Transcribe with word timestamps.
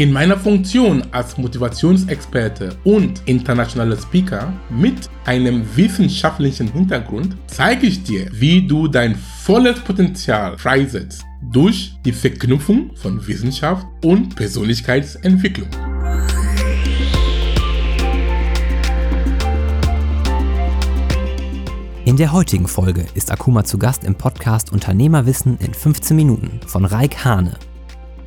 In 0.00 0.12
meiner 0.12 0.38
Funktion 0.38 1.02
als 1.10 1.36
Motivationsexperte 1.36 2.74
und 2.84 3.20
internationaler 3.26 3.98
Speaker 3.98 4.50
mit 4.70 5.10
einem 5.26 5.62
wissenschaftlichen 5.76 6.72
Hintergrund 6.72 7.36
zeige 7.48 7.86
ich 7.86 8.02
dir, 8.02 8.26
wie 8.32 8.66
du 8.66 8.88
dein 8.88 9.14
volles 9.14 9.78
Potenzial 9.80 10.56
freisetzt 10.56 11.22
durch 11.52 11.92
die 12.02 12.12
Verknüpfung 12.12 12.96
von 12.96 13.26
Wissenschaft 13.26 13.86
und 14.02 14.34
Persönlichkeitsentwicklung. 14.36 15.68
In 22.06 22.16
der 22.16 22.32
heutigen 22.32 22.68
Folge 22.68 23.04
ist 23.12 23.30
Akuma 23.30 23.64
zu 23.64 23.76
Gast 23.76 24.04
im 24.04 24.14
Podcast 24.14 24.72
Unternehmerwissen 24.72 25.58
in 25.58 25.74
15 25.74 26.16
Minuten 26.16 26.60
von 26.66 26.86
Raik 26.86 27.22
Hane. 27.22 27.58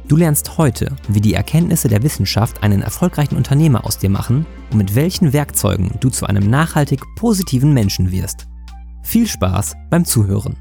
Du 0.08 0.18
lernst 0.18 0.58
heute, 0.58 0.96
wie 1.08 1.22
die 1.22 1.34
Erkenntnisse 1.34 1.88
der 1.88 2.04
Wissenschaft 2.04 2.62
einen 2.62 2.82
erfolgreichen 2.82 3.38
Unternehmer 3.38 3.86
aus 3.86 3.98
dir 3.98 4.10
machen 4.10 4.46
und 4.72 4.78
mit 4.78 4.96
welchen 4.96 5.32
Werkzeugen 5.32 5.92
du 6.02 6.10
zu 6.10 6.26
einem 6.26 6.50
nachhaltig 6.50 7.02
positiven 7.16 7.74
Menschen 7.74 8.12
wirst. 8.12 8.48
Viel 9.02 9.28
Spaß 9.28 9.76
beim 9.90 10.04
Zuhören. 10.04 10.58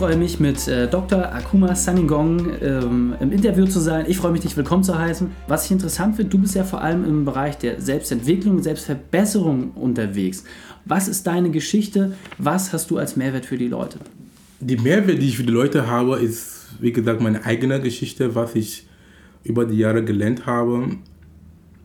Freue 0.00 0.16
mich, 0.16 0.40
mit 0.40 0.66
äh, 0.66 0.88
Dr. 0.88 1.30
Akuma 1.30 1.74
Saningong 1.74 2.52
ähm, 2.62 3.14
im 3.20 3.32
Interview 3.32 3.66
zu 3.66 3.80
sein. 3.80 4.06
Ich 4.08 4.16
freue 4.16 4.32
mich, 4.32 4.40
dich 4.40 4.56
willkommen 4.56 4.82
zu 4.82 4.98
heißen. 4.98 5.30
Was 5.46 5.66
ich 5.66 5.72
interessant 5.72 6.16
finde, 6.16 6.30
du 6.30 6.38
bist 6.38 6.54
ja 6.54 6.64
vor 6.64 6.80
allem 6.80 7.04
im 7.04 7.26
Bereich 7.26 7.58
der 7.58 7.82
Selbstentwicklung, 7.82 8.62
Selbstverbesserung 8.62 9.72
unterwegs. 9.72 10.44
Was 10.86 11.06
ist 11.06 11.26
deine 11.26 11.50
Geschichte? 11.50 12.16
Was 12.38 12.72
hast 12.72 12.90
du 12.90 12.96
als 12.96 13.16
Mehrwert 13.16 13.44
für 13.44 13.58
die 13.58 13.68
Leute? 13.68 13.98
Die 14.60 14.78
Mehrwert, 14.78 15.20
die 15.20 15.28
ich 15.28 15.36
für 15.36 15.42
die 15.42 15.52
Leute 15.52 15.86
habe, 15.86 16.18
ist, 16.18 16.70
wie 16.80 16.92
gesagt, 16.92 17.20
meine 17.20 17.44
eigene 17.44 17.78
Geschichte, 17.78 18.34
was 18.34 18.54
ich 18.54 18.88
über 19.44 19.66
die 19.66 19.76
Jahre 19.76 20.02
gelernt 20.02 20.46
habe. 20.46 20.96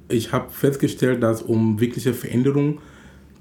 Ich 0.08 0.31
habe 0.31 0.53
festgestellt, 0.53 1.21
dass 1.21 1.41
um 1.41 1.81
wirkliche 1.81 2.13
Veränderung 2.13 2.77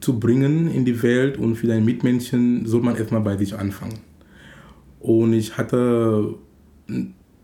zu 0.00 0.18
bringen 0.18 0.66
in 0.66 0.84
die 0.84 1.00
Welt 1.00 1.38
und 1.38 1.54
für 1.54 1.68
deine 1.68 1.84
Mitmenschen, 1.84 2.66
soll 2.66 2.82
man 2.82 2.96
erstmal 2.96 3.20
bei 3.20 3.36
sich 3.36 3.54
anfangen. 3.54 4.13
Und 5.04 5.34
ich 5.34 5.58
hatte 5.58 6.34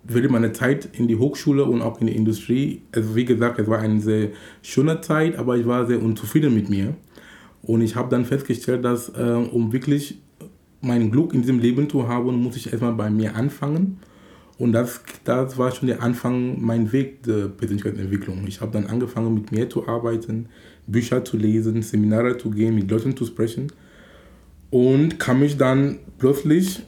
während 0.05 0.31
meiner 0.31 0.55
Zeit 0.55 0.89
in 0.95 1.09
die 1.09 1.17
Hochschule 1.17 1.63
und 1.63 1.83
auch 1.83 2.01
in 2.01 2.07
die 2.07 2.17
Industrie, 2.17 2.81
also 2.91 3.15
wie 3.15 3.27
gesagt, 3.27 3.59
es 3.59 3.69
war 3.69 3.81
eine 3.81 4.01
sehr 4.01 4.31
schöne 4.63 5.03
Zeit, 5.03 5.37
aber 5.37 5.59
ich 5.59 5.67
war 5.67 5.87
sehr 5.87 6.03
unzufrieden 6.03 6.55
mit 6.55 6.71
mir. 6.71 6.95
Und 7.63 7.83
ich 7.83 7.97
habe 7.97 8.09
dann 8.09 8.25
festgestellt, 8.25 8.83
dass 8.83 9.11
äh, 9.11 9.33
um 9.53 9.75
wirklich 9.75 10.23
mein 10.81 11.11
Glück 11.11 11.35
in 11.35 11.43
diesem 11.43 11.59
Leben 11.59 11.91
zu 11.91 12.09
haben, 12.09 12.43
muss 12.43 12.57
ich 12.57 12.73
erstmal 12.73 12.95
bei 12.95 13.11
mir 13.11 13.37
anfangen. 13.37 13.99
Und 14.57 14.73
das, 14.73 15.03
das 15.25 15.59
war 15.59 15.71
schon 15.71 15.89
der 15.89 16.03
Anfang, 16.03 16.63
mein 16.63 16.91
Weg 16.93 17.25
der 17.25 17.49
Persönlichkeitsentwicklung. 17.49 18.47
Ich 18.47 18.63
habe 18.63 18.73
dann 18.73 18.87
angefangen, 18.87 19.35
mit 19.35 19.53
mir 19.53 19.69
zu 19.69 19.87
arbeiten, 19.87 20.49
Bücher 20.87 21.27
zu 21.27 21.37
lesen, 21.37 21.83
Seminare 21.83 22.39
zu 22.39 22.49
gehen, 22.49 22.75
mit 22.75 22.91
Leuten 22.91 23.15
zu 23.15 23.27
sprechen. 23.27 23.71
Und 24.71 25.19
kam 25.19 25.43
ich 25.43 25.59
dann 25.59 25.99
plötzlich 26.17 26.85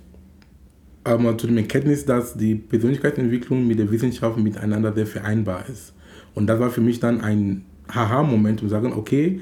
aber 1.05 1.37
zu 1.37 1.47
dem 1.47 1.57
Erkenntnis, 1.59 2.05
dass 2.05 2.35
die 2.35 2.55
Persönlichkeitsentwicklung 2.55 3.67
mit 3.67 3.79
der 3.79 3.91
Wissenschaft 3.91 4.39
miteinander 4.39 4.93
sehr 4.93 5.07
vereinbar 5.07 5.69
ist. 5.69 5.93
Und 6.35 6.47
das 6.47 6.61
war 6.61 6.71
für 6.71 6.81
mich 6.81 7.01
dann 7.01 7.21
ein 7.21 7.65
Haha-Moment, 7.93 8.63
um 8.63 8.69
zu 8.69 8.73
sagen, 8.73 8.93
okay, 8.93 9.41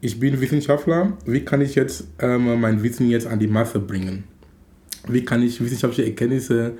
ich 0.00 0.18
bin 0.18 0.40
Wissenschaftler, 0.40 1.16
wie 1.26 1.40
kann 1.40 1.60
ich 1.60 1.74
jetzt 1.74 2.08
ähm, 2.20 2.60
mein 2.60 2.82
Wissen 2.82 3.08
jetzt 3.08 3.26
an 3.26 3.38
die 3.38 3.48
Masse 3.48 3.80
bringen? 3.80 4.24
Wie 5.08 5.24
kann 5.24 5.42
ich 5.42 5.60
wissenschaftliche 5.60 6.08
Erkenntnisse 6.08 6.74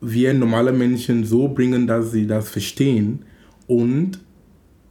wie 0.00 0.30
normale 0.32 0.72
Menschen 0.72 1.24
so 1.24 1.48
bringen, 1.48 1.86
dass 1.86 2.12
sie 2.12 2.26
das 2.26 2.50
verstehen 2.50 3.20
und 3.66 4.18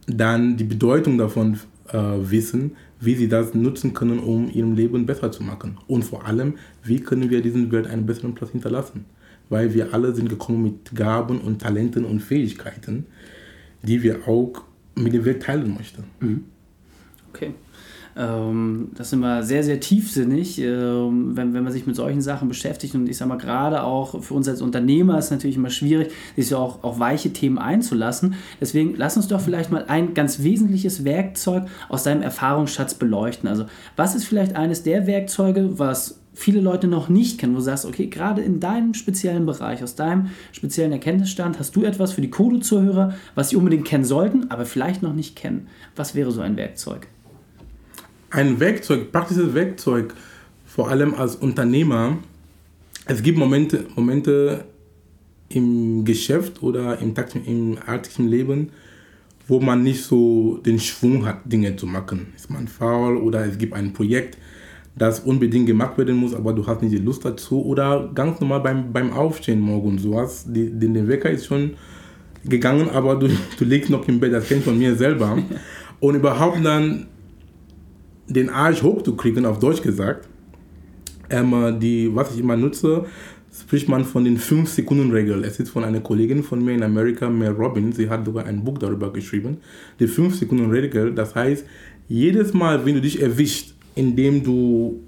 dann 0.06 0.56
die 0.56 0.64
Bedeutung 0.64 1.18
davon 1.18 1.58
äh, 1.88 1.98
wissen, 1.98 2.72
wie 3.04 3.14
sie 3.14 3.28
das 3.28 3.54
nutzen 3.54 3.94
können, 3.94 4.18
um 4.18 4.50
ihrem 4.50 4.74
Leben 4.74 5.06
besser 5.06 5.30
zu 5.32 5.42
machen. 5.42 5.78
Und 5.86 6.04
vor 6.04 6.26
allem, 6.26 6.54
wie 6.82 7.00
können 7.00 7.30
wir 7.30 7.42
diesen 7.42 7.70
Welt 7.72 7.86
einen 7.86 8.06
besseren 8.06 8.34
Platz 8.34 8.50
hinterlassen. 8.50 9.04
Weil 9.50 9.74
wir 9.74 9.92
alle 9.92 10.14
sind 10.14 10.28
gekommen 10.28 10.62
mit 10.62 10.94
Gaben 10.94 11.40
und 11.40 11.60
Talenten 11.60 12.04
und 12.04 12.20
Fähigkeiten, 12.20 13.06
die 13.82 14.02
wir 14.02 14.26
auch 14.26 14.62
mit 14.94 15.12
der 15.12 15.24
Welt 15.24 15.42
teilen 15.42 15.74
möchten. 15.74 16.04
Mhm. 16.20 16.44
Okay. 17.28 17.52
Ähm, 18.16 18.90
das 18.96 19.08
ist 19.08 19.12
immer 19.14 19.42
sehr, 19.42 19.64
sehr 19.64 19.80
tiefsinnig, 19.80 20.60
ähm, 20.60 21.36
wenn, 21.36 21.52
wenn 21.52 21.64
man 21.64 21.72
sich 21.72 21.86
mit 21.86 21.96
solchen 21.96 22.22
Sachen 22.22 22.48
beschäftigt. 22.48 22.94
Und 22.94 23.08
ich 23.08 23.16
sage 23.16 23.28
mal, 23.28 23.38
gerade 23.38 23.82
auch 23.82 24.22
für 24.22 24.34
uns 24.34 24.48
als 24.48 24.62
Unternehmer 24.62 25.18
ist 25.18 25.26
es 25.26 25.30
natürlich 25.30 25.56
immer 25.56 25.70
schwierig, 25.70 26.12
sich 26.36 26.48
so 26.48 26.58
auch 26.58 26.82
auf 26.84 26.98
weiche 26.98 27.32
Themen 27.32 27.58
einzulassen. 27.58 28.34
Deswegen 28.60 28.94
lass 28.96 29.16
uns 29.16 29.28
doch 29.28 29.40
vielleicht 29.40 29.70
mal 29.70 29.84
ein 29.88 30.14
ganz 30.14 30.42
wesentliches 30.42 31.04
Werkzeug 31.04 31.64
aus 31.88 32.04
deinem 32.04 32.22
Erfahrungsschatz 32.22 32.94
beleuchten. 32.94 33.48
Also, 33.48 33.66
was 33.96 34.14
ist 34.14 34.24
vielleicht 34.24 34.54
eines 34.56 34.82
der 34.82 35.06
Werkzeuge, 35.06 35.78
was 35.78 36.20
viele 36.34 36.60
Leute 36.60 36.88
noch 36.88 37.08
nicht 37.08 37.38
kennen, 37.38 37.54
wo 37.54 37.58
du 37.58 37.64
sagst, 37.64 37.86
okay, 37.86 38.06
gerade 38.08 38.42
in 38.42 38.58
deinem 38.60 38.94
speziellen 38.94 39.46
Bereich, 39.46 39.82
aus 39.82 39.94
deinem 39.94 40.30
speziellen 40.52 40.92
Erkenntnisstand, 40.92 41.58
hast 41.58 41.74
du 41.76 41.84
etwas 41.84 42.12
für 42.12 42.20
die 42.20 42.30
Kodo-Zuhörer, 42.30 43.14
was 43.34 43.50
sie 43.50 43.56
unbedingt 43.56 43.86
kennen 43.86 44.04
sollten, 44.04 44.50
aber 44.50 44.66
vielleicht 44.66 45.02
noch 45.02 45.14
nicht 45.14 45.36
kennen. 45.36 45.68
Was 45.94 46.14
wäre 46.14 46.32
so 46.32 46.40
ein 46.40 46.56
Werkzeug? 46.56 47.06
Ein 48.34 48.58
Werkzeug, 48.58 49.12
praktisches 49.12 49.54
Werkzeug, 49.54 50.12
vor 50.66 50.90
allem 50.90 51.14
als 51.14 51.36
Unternehmer. 51.36 52.18
Es 53.06 53.22
gibt 53.22 53.38
Momente, 53.38 53.86
Momente 53.94 54.64
im 55.48 56.04
Geschäft 56.04 56.62
oder 56.62 56.98
im, 56.98 57.14
im 57.46 57.78
alltäglichen 57.86 58.28
Leben, 58.28 58.70
wo 59.46 59.60
man 59.60 59.84
nicht 59.84 60.02
so 60.02 60.58
den 60.66 60.80
Schwung 60.80 61.24
hat, 61.24 61.40
Dinge 61.44 61.76
zu 61.76 61.86
machen. 61.86 62.32
Ist 62.34 62.50
man 62.50 62.66
faul 62.66 63.16
oder 63.18 63.46
es 63.46 63.56
gibt 63.56 63.72
ein 63.72 63.92
Projekt, 63.92 64.36
das 64.96 65.20
unbedingt 65.20 65.66
gemacht 65.66 65.96
werden 65.96 66.16
muss, 66.16 66.34
aber 66.34 66.52
du 66.52 66.66
hast 66.66 66.82
nicht 66.82 66.92
die 66.92 66.98
Lust 66.98 67.24
dazu. 67.24 67.64
Oder 67.64 68.10
ganz 68.14 68.40
normal 68.40 68.60
beim, 68.60 68.92
beim 68.92 69.12
aufstehen 69.12 69.60
morgen. 69.60 69.96
Du 70.02 70.18
hast, 70.18 70.46
die, 70.48 70.70
der 70.70 71.06
Wecker 71.06 71.30
ist 71.30 71.46
schon 71.46 71.74
gegangen, 72.44 72.88
aber 72.90 73.14
du, 73.14 73.28
du 73.58 73.64
legst 73.64 73.90
noch 73.90 74.08
im 74.08 74.18
Bett. 74.18 74.32
Das 74.32 74.48
kenne 74.48 74.58
ich 74.58 74.64
von 74.64 74.78
mir 74.78 74.96
selber. 74.96 75.38
Und 76.00 76.16
überhaupt 76.16 76.64
dann 76.64 77.06
den 78.28 78.50
Arsch 78.50 78.82
hochzukriegen, 78.82 79.46
auf 79.46 79.58
Deutsch 79.58 79.82
gesagt. 79.82 80.28
Ähm, 81.30 81.78
die, 81.80 82.14
was 82.14 82.34
ich 82.34 82.40
immer 82.40 82.56
nutze, 82.56 83.06
spricht 83.60 83.88
man 83.88 84.04
von 84.04 84.24
den 84.24 84.38
5-Sekunden-Regel. 84.38 85.44
Es 85.44 85.60
ist 85.60 85.70
von 85.70 85.84
einer 85.84 86.00
Kollegin 86.00 86.42
von 86.42 86.64
mir 86.64 86.74
in 86.74 86.82
Amerika, 86.82 87.30
Mel 87.30 87.52
Robin. 87.52 87.92
Sie 87.92 88.08
hat 88.08 88.24
sogar 88.24 88.46
ein 88.46 88.64
Buch 88.64 88.78
darüber 88.78 89.12
geschrieben. 89.12 89.58
Die 90.00 90.08
5-Sekunden-Regel, 90.08 91.14
das 91.14 91.34
heißt, 91.34 91.64
jedes 92.08 92.52
Mal, 92.52 92.84
wenn 92.84 92.94
du 92.94 93.00
dich 93.00 93.22
erwischt, 93.22 93.74
indem 93.94 94.42
du 94.42 95.00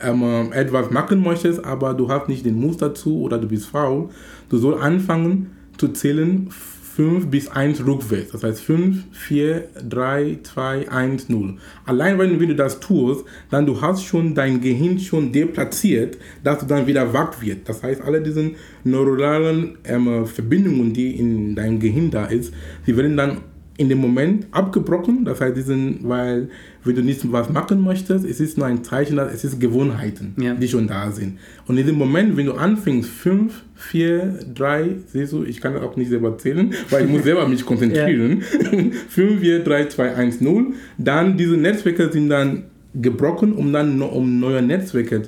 ähm, 0.00 0.52
etwas 0.52 0.90
machen 0.90 1.22
möchtest, 1.22 1.64
aber 1.64 1.94
du 1.94 2.08
hast 2.08 2.28
nicht 2.28 2.46
den 2.46 2.58
Mut 2.58 2.80
dazu 2.80 3.20
oder 3.20 3.38
du 3.38 3.48
bist 3.48 3.66
faul, 3.66 4.10
du 4.48 4.58
sollst 4.58 4.82
anfangen 4.82 5.50
zu 5.76 5.88
zählen 5.88 6.48
5 6.96 7.26
bis 7.26 7.48
1 7.48 7.84
rückwärts. 7.84 8.30
Das 8.32 8.44
heißt 8.44 8.60
5, 8.60 9.04
4, 9.10 9.68
3, 9.88 10.38
2, 10.42 10.88
1, 10.88 11.28
0. 11.28 11.56
Allein 11.86 12.18
wenn, 12.18 12.38
du 12.38 12.54
das 12.54 12.78
tust, 12.78 13.24
dann 13.50 13.66
du 13.66 13.80
hast 13.80 14.04
schon 14.04 14.34
dein 14.34 14.60
Gehirn 14.60 14.98
schon 15.00 15.32
deplatziert, 15.32 16.18
dass 16.44 16.60
du 16.60 16.66
dann 16.66 16.86
wieder 16.86 17.12
wach 17.12 17.42
wird. 17.42 17.68
Das 17.68 17.82
heißt, 17.82 18.00
alle 18.00 18.22
diese 18.22 18.52
neuronalen 18.84 19.78
ähm, 19.84 20.26
Verbindungen, 20.26 20.92
die 20.92 21.18
in 21.18 21.54
deinem 21.56 21.80
Gehirn 21.80 22.10
da 22.10 22.26
ist, 22.26 22.54
die 22.86 22.96
werden 22.96 23.16
dann 23.16 23.38
in 23.76 23.88
dem 23.88 23.98
Moment 23.98 24.46
abgebrochen. 24.52 25.24
Das 25.24 25.40
heißt, 25.40 25.56
die 25.56 25.62
sind, 25.62 26.00
weil 26.02 26.48
wenn 26.84 26.94
du 26.94 27.02
nicht 27.02 27.20
was 27.32 27.50
machen 27.50 27.82
möchtest, 27.82 28.24
es 28.24 28.40
ist 28.40 28.58
nur 28.58 28.66
ein 28.66 28.84
Zeichen, 28.84 29.16
dass 29.16 29.32
es 29.32 29.44
ist 29.44 29.60
Gewohnheiten, 29.60 30.34
ja. 30.38 30.54
die 30.54 30.68
schon 30.68 30.86
da 30.86 31.10
sind. 31.10 31.38
Und 31.66 31.78
in 31.78 31.86
dem 31.86 31.96
Moment, 31.96 32.36
wenn 32.36 32.46
du 32.46 32.52
anfängst, 32.52 33.08
5, 33.08 33.62
4, 33.74 34.38
3, 34.54 34.96
siehst 35.06 35.32
du, 35.32 35.44
ich 35.44 35.60
kann 35.60 35.74
das 35.74 35.82
auch 35.82 35.96
nicht 35.96 36.10
selber 36.10 36.36
zählen, 36.36 36.74
weil 36.90 37.04
ich 37.04 37.10
muss 37.10 37.22
selber 37.24 37.48
mich 37.48 37.64
konzentrieren. 37.64 38.42
5, 38.42 39.40
4, 39.40 39.64
3, 39.64 39.86
2, 39.86 40.14
1, 40.14 40.40
0. 40.40 40.66
Dann 40.98 41.36
diese 41.36 41.56
Netzwerke 41.56 42.12
sind 42.12 42.28
dann 42.28 42.64
gebrochen, 42.94 43.52
um 43.52 43.72
dann 43.72 44.00
um 44.02 44.38
neue 44.38 44.62
Netzwerke 44.62 45.22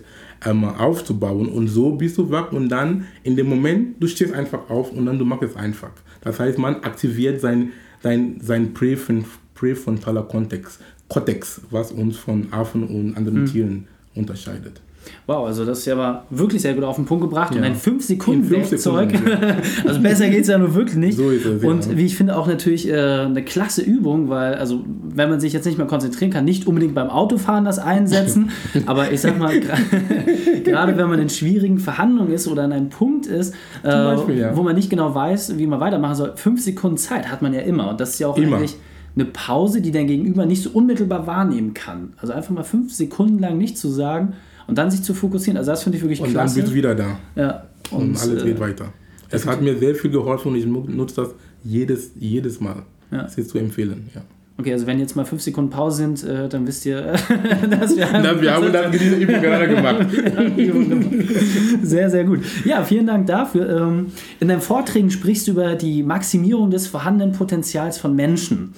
ähm, 0.45 0.65
aufzubauen. 0.65 1.49
Und 1.49 1.69
so 1.69 1.93
bist 1.93 2.19
du 2.19 2.31
wach 2.31 2.53
und 2.53 2.69
dann 2.69 3.07
in 3.23 3.35
dem 3.35 3.49
Moment, 3.49 4.01
du 4.01 4.07
stehst 4.07 4.33
einfach 4.33 4.69
auf 4.71 4.93
und 4.93 5.07
dann 5.07 5.19
du 5.19 5.25
machst 5.25 5.43
es 5.51 5.57
einfach. 5.57 5.91
Das 6.21 6.39
heißt, 6.39 6.59
man 6.59 6.77
aktiviert 6.83 7.41
sein 7.41 7.71
sein, 8.03 8.39
sein 8.41 8.75
Präfrontal 8.75 9.25
präfrontaler 9.57 10.23
Cortex, 10.25 10.79
Cortex, 11.09 11.61
was 11.71 11.93
uns 11.93 12.17
von 12.17 12.49
Affen 12.53 12.85
und 12.85 13.17
anderen 13.17 13.43
Mhm. 13.43 13.47
Tieren 13.47 13.85
unterscheidet. 14.15 14.81
Wow, 15.29 15.47
also 15.47 15.65
das 15.65 15.79
ist 15.79 15.85
ja 15.87 15.95
aber 15.95 16.25
wirklich 16.31 16.63
sehr 16.63 16.75
gut 16.75 16.83
auf 16.83 16.97
den 16.97 17.05
Punkt 17.05 17.23
gebracht 17.23 17.53
und 17.53 17.59
Ja. 17.59 17.65
ein 17.65 17.77
5 17.77 18.05
Sekunden 18.05 18.51
Werkzeug. 18.51 19.13
Also 19.87 20.01
besser 20.01 20.29
geht 20.29 20.43
es 20.43 20.49
ja 20.49 20.59
nur 20.59 20.75
wirklich 20.75 20.97
nicht. 20.97 21.17
So 21.17 21.31
ist 21.31 21.45
es, 21.47 21.63
ja. 21.63 21.69
Und 21.69 21.97
wie 21.97 22.07
ich 22.07 22.17
finde 22.17 22.37
auch 22.37 22.49
natürlich 22.49 22.89
äh, 22.89 23.21
eine 23.21 23.45
klasse 23.45 23.83
Übung, 23.83 24.29
weil 24.31 24.55
also 24.55 24.83
wenn 25.15 25.31
man 25.31 25.39
sich 25.39 25.53
jetzt 25.53 25.65
nicht 25.65 25.79
mehr 25.79 25.87
konzentrieren 25.87 26.33
kann, 26.33 26.45
nicht 26.45 26.67
unbedingt 26.67 26.97
beim 26.97 27.09
Autofahren 27.09 27.65
das 27.65 27.79
einsetzen, 27.79 28.51
aber 28.87 29.13
ich 29.13 29.21
sag 29.21 29.39
mal 29.39 29.61
gerade 30.65 30.97
wenn 30.97 31.09
man 31.09 31.21
in 31.21 31.29
schwierigen 31.29 31.79
Verhandlungen 31.79 32.33
ist 32.33 32.49
oder 32.49 32.65
an 32.65 32.73
einem 32.73 32.89
Punkt 32.89 33.27
ist, 33.27 33.55
äh, 33.85 33.89
Beispiel, 33.91 34.51
wo 34.55 34.65
man 34.65 34.75
nicht 34.75 34.91
genau 34.91 35.15
weiß, 35.15 35.57
wie 35.57 35.69
man 35.69 35.79
weitermachen 35.79 36.17
soll, 36.17 36.33
fünf 36.35 36.61
Sekunden 36.61 36.97
Zeit 36.97 37.31
hat 37.31 37.43
man 37.43 37.55
ja 37.55 37.61
immer 37.61 37.91
und 37.91 38.01
das 38.01 38.11
ist 38.15 38.19
ja 38.19 38.27
auch 38.27 38.37
Immer. 38.37 38.57
eigentlich 38.57 38.77
eine 39.17 39.25
Pause, 39.25 39.81
die 39.81 39.91
dein 39.91 40.07
Gegenüber 40.07 40.47
nicht 40.47 40.63
so 40.63 40.71
unmittelbar 40.71 41.27
wahrnehmen 41.27 41.73
kann. 41.75 42.13
Also 42.19 42.33
einfach 42.35 42.51
mal 42.51 42.63
fünf 42.65 42.93
Sekunden 42.93 43.39
lang 43.39 43.57
nichts 43.59 43.81
zu 43.81 43.89
sagen 43.89 44.35
und 44.67 44.77
dann 44.79 44.91
sich 44.91 45.03
zu 45.03 45.15
fokussieren. 45.15 45.57
Also 45.57 45.71
das 45.73 45.83
finde 45.83 45.97
ich 45.99 46.03
wirklich 46.05 46.21
Und 46.21 46.31
klasse. 46.31 46.55
dann 46.57 46.63
bist 46.65 46.73
du 46.73 46.77
wieder 46.77 46.95
da. 46.95 47.19
ja. 47.35 47.65
Und, 47.91 48.21
alles 48.21 48.43
äh, 48.43 48.47
geht 48.47 48.61
weiter. 48.61 48.93
Es 49.31 49.47
hat 49.47 49.63
mir 49.63 49.77
sehr 49.79 49.95
viel 49.95 50.11
geholfen 50.11 50.49
und 50.53 50.57
ich 50.57 50.67
nu- 50.67 50.87
nutze 50.89 51.17
das 51.23 51.29
jedes, 51.65 52.11
jedes 52.19 52.61
Mal. 52.61 52.83
Ja. 53.11 53.23
Das 53.23 53.39
ist 53.39 53.51
zu 53.51 53.59
empfehlen. 53.59 54.09
Ja. 54.15 54.23
Okay, 54.59 54.73
also 54.73 54.87
wenn 54.87 54.99
jetzt 54.99 55.15
mal 55.15 55.25
fünf 55.25 55.43
Sekunden 55.43 55.71
Pause 55.71 55.99
sind, 55.99 56.25
äh, 56.25 56.49
dann 56.49 56.67
wisst 56.67 56.85
ihr, 56.87 57.01
dass 57.71 57.97
wir 57.97 58.09
Na, 58.13 58.41
wir 58.41 58.53
haben 58.55 58.73
dann 58.73 58.91
diese 58.91 59.17
Übung 59.17 59.41
gerade 59.41 59.69
gemacht. 59.69 60.07
Sehr, 61.83 62.11
sehr 62.11 62.25
gut. 62.25 62.41
Ja, 62.65 62.83
vielen 62.85 63.07
Dank 63.07 63.27
dafür. 63.27 63.69
Ähm, 63.69 64.07
In 64.41 64.49
deinen 64.49 64.61
Vorträgen 64.61 65.11
sprichst 65.11 65.47
du 65.47 65.53
über 65.53 65.75
die 65.75 66.03
Maximierung 66.03 66.71
des 66.71 66.87
vorhandenen 66.87 67.33
Potenzials 67.35 67.99
von 67.99 68.15
Menschen. 68.17 68.73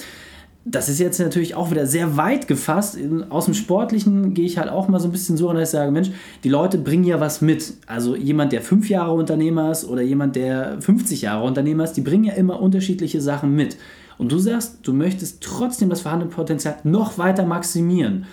Das 0.70 0.90
ist 0.90 0.98
jetzt 0.98 1.18
natürlich 1.18 1.54
auch 1.54 1.70
wieder 1.70 1.86
sehr 1.86 2.18
weit 2.18 2.46
gefasst. 2.46 2.98
Aus 3.30 3.46
dem 3.46 3.54
Sportlichen 3.54 4.34
gehe 4.34 4.44
ich 4.44 4.58
halt 4.58 4.68
auch 4.68 4.88
mal 4.88 5.00
so 5.00 5.08
ein 5.08 5.12
bisschen 5.12 5.38
so, 5.38 5.50
dass 5.52 5.70
ich 5.70 5.72
sage, 5.72 5.90
Mensch, 5.90 6.10
die 6.44 6.50
Leute 6.50 6.76
bringen 6.76 7.04
ja 7.04 7.20
was 7.20 7.40
mit. 7.40 7.72
Also 7.86 8.14
jemand, 8.14 8.52
der 8.52 8.60
fünf 8.60 8.90
Jahre 8.90 9.12
Unternehmer 9.12 9.70
ist 9.70 9.86
oder 9.86 10.02
jemand, 10.02 10.36
der 10.36 10.80
50 10.80 11.22
Jahre 11.22 11.46
Unternehmer 11.46 11.84
ist, 11.84 11.94
die 11.94 12.02
bringen 12.02 12.24
ja 12.24 12.34
immer 12.34 12.60
unterschiedliche 12.60 13.22
Sachen 13.22 13.54
mit. 13.54 13.78
Und 14.18 14.30
du 14.30 14.38
sagst, 14.38 14.80
du 14.82 14.92
möchtest 14.92 15.42
trotzdem 15.42 15.88
das 15.88 16.02
vorhandene 16.02 16.30
Potenzial 16.30 16.76
noch 16.84 17.16
weiter 17.16 17.46
maximieren. 17.46 18.26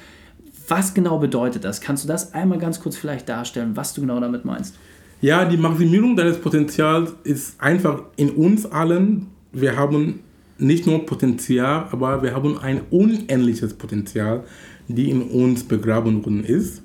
Was 0.67 0.93
genau 0.93 1.19
bedeutet 1.19 1.63
das? 1.63 1.79
Kannst 1.79 2.03
du 2.03 2.07
das 2.07 2.33
einmal 2.33 2.57
ganz 2.57 2.81
kurz 2.81 2.97
vielleicht 2.97 3.29
darstellen, 3.29 3.75
was 3.75 3.93
du 3.93 4.01
genau 4.01 4.19
damit 4.19 4.43
meinst? 4.43 4.75
Ja, 5.21 5.45
die 5.45 5.57
Maximierung 5.57 6.15
deines 6.15 6.37
Potenzials 6.37 7.13
ist 7.23 7.61
einfach 7.61 8.01
in 8.17 8.31
uns 8.31 8.65
allen. 8.65 9.27
Wir 9.53 9.77
haben 9.77 10.19
nicht 10.57 10.85
nur 10.85 11.05
Potenzial, 11.05 11.87
aber 11.91 12.23
wir 12.23 12.33
haben 12.33 12.57
ein 12.57 12.81
unendliches 12.89 13.73
Potenzial, 13.73 14.43
die 14.87 15.09
in 15.09 15.21
uns 15.21 15.63
begraben 15.63 16.23
worden 16.23 16.43
ist. 16.43 16.81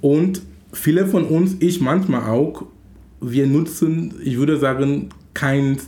Und 0.00 0.42
viele 0.72 1.06
von 1.06 1.24
uns, 1.24 1.56
ich 1.60 1.80
manchmal 1.80 2.30
auch, 2.30 2.66
wir 3.20 3.46
nutzen, 3.46 4.14
ich 4.22 4.38
würde 4.38 4.58
sagen, 4.58 5.08
kein 5.34 5.78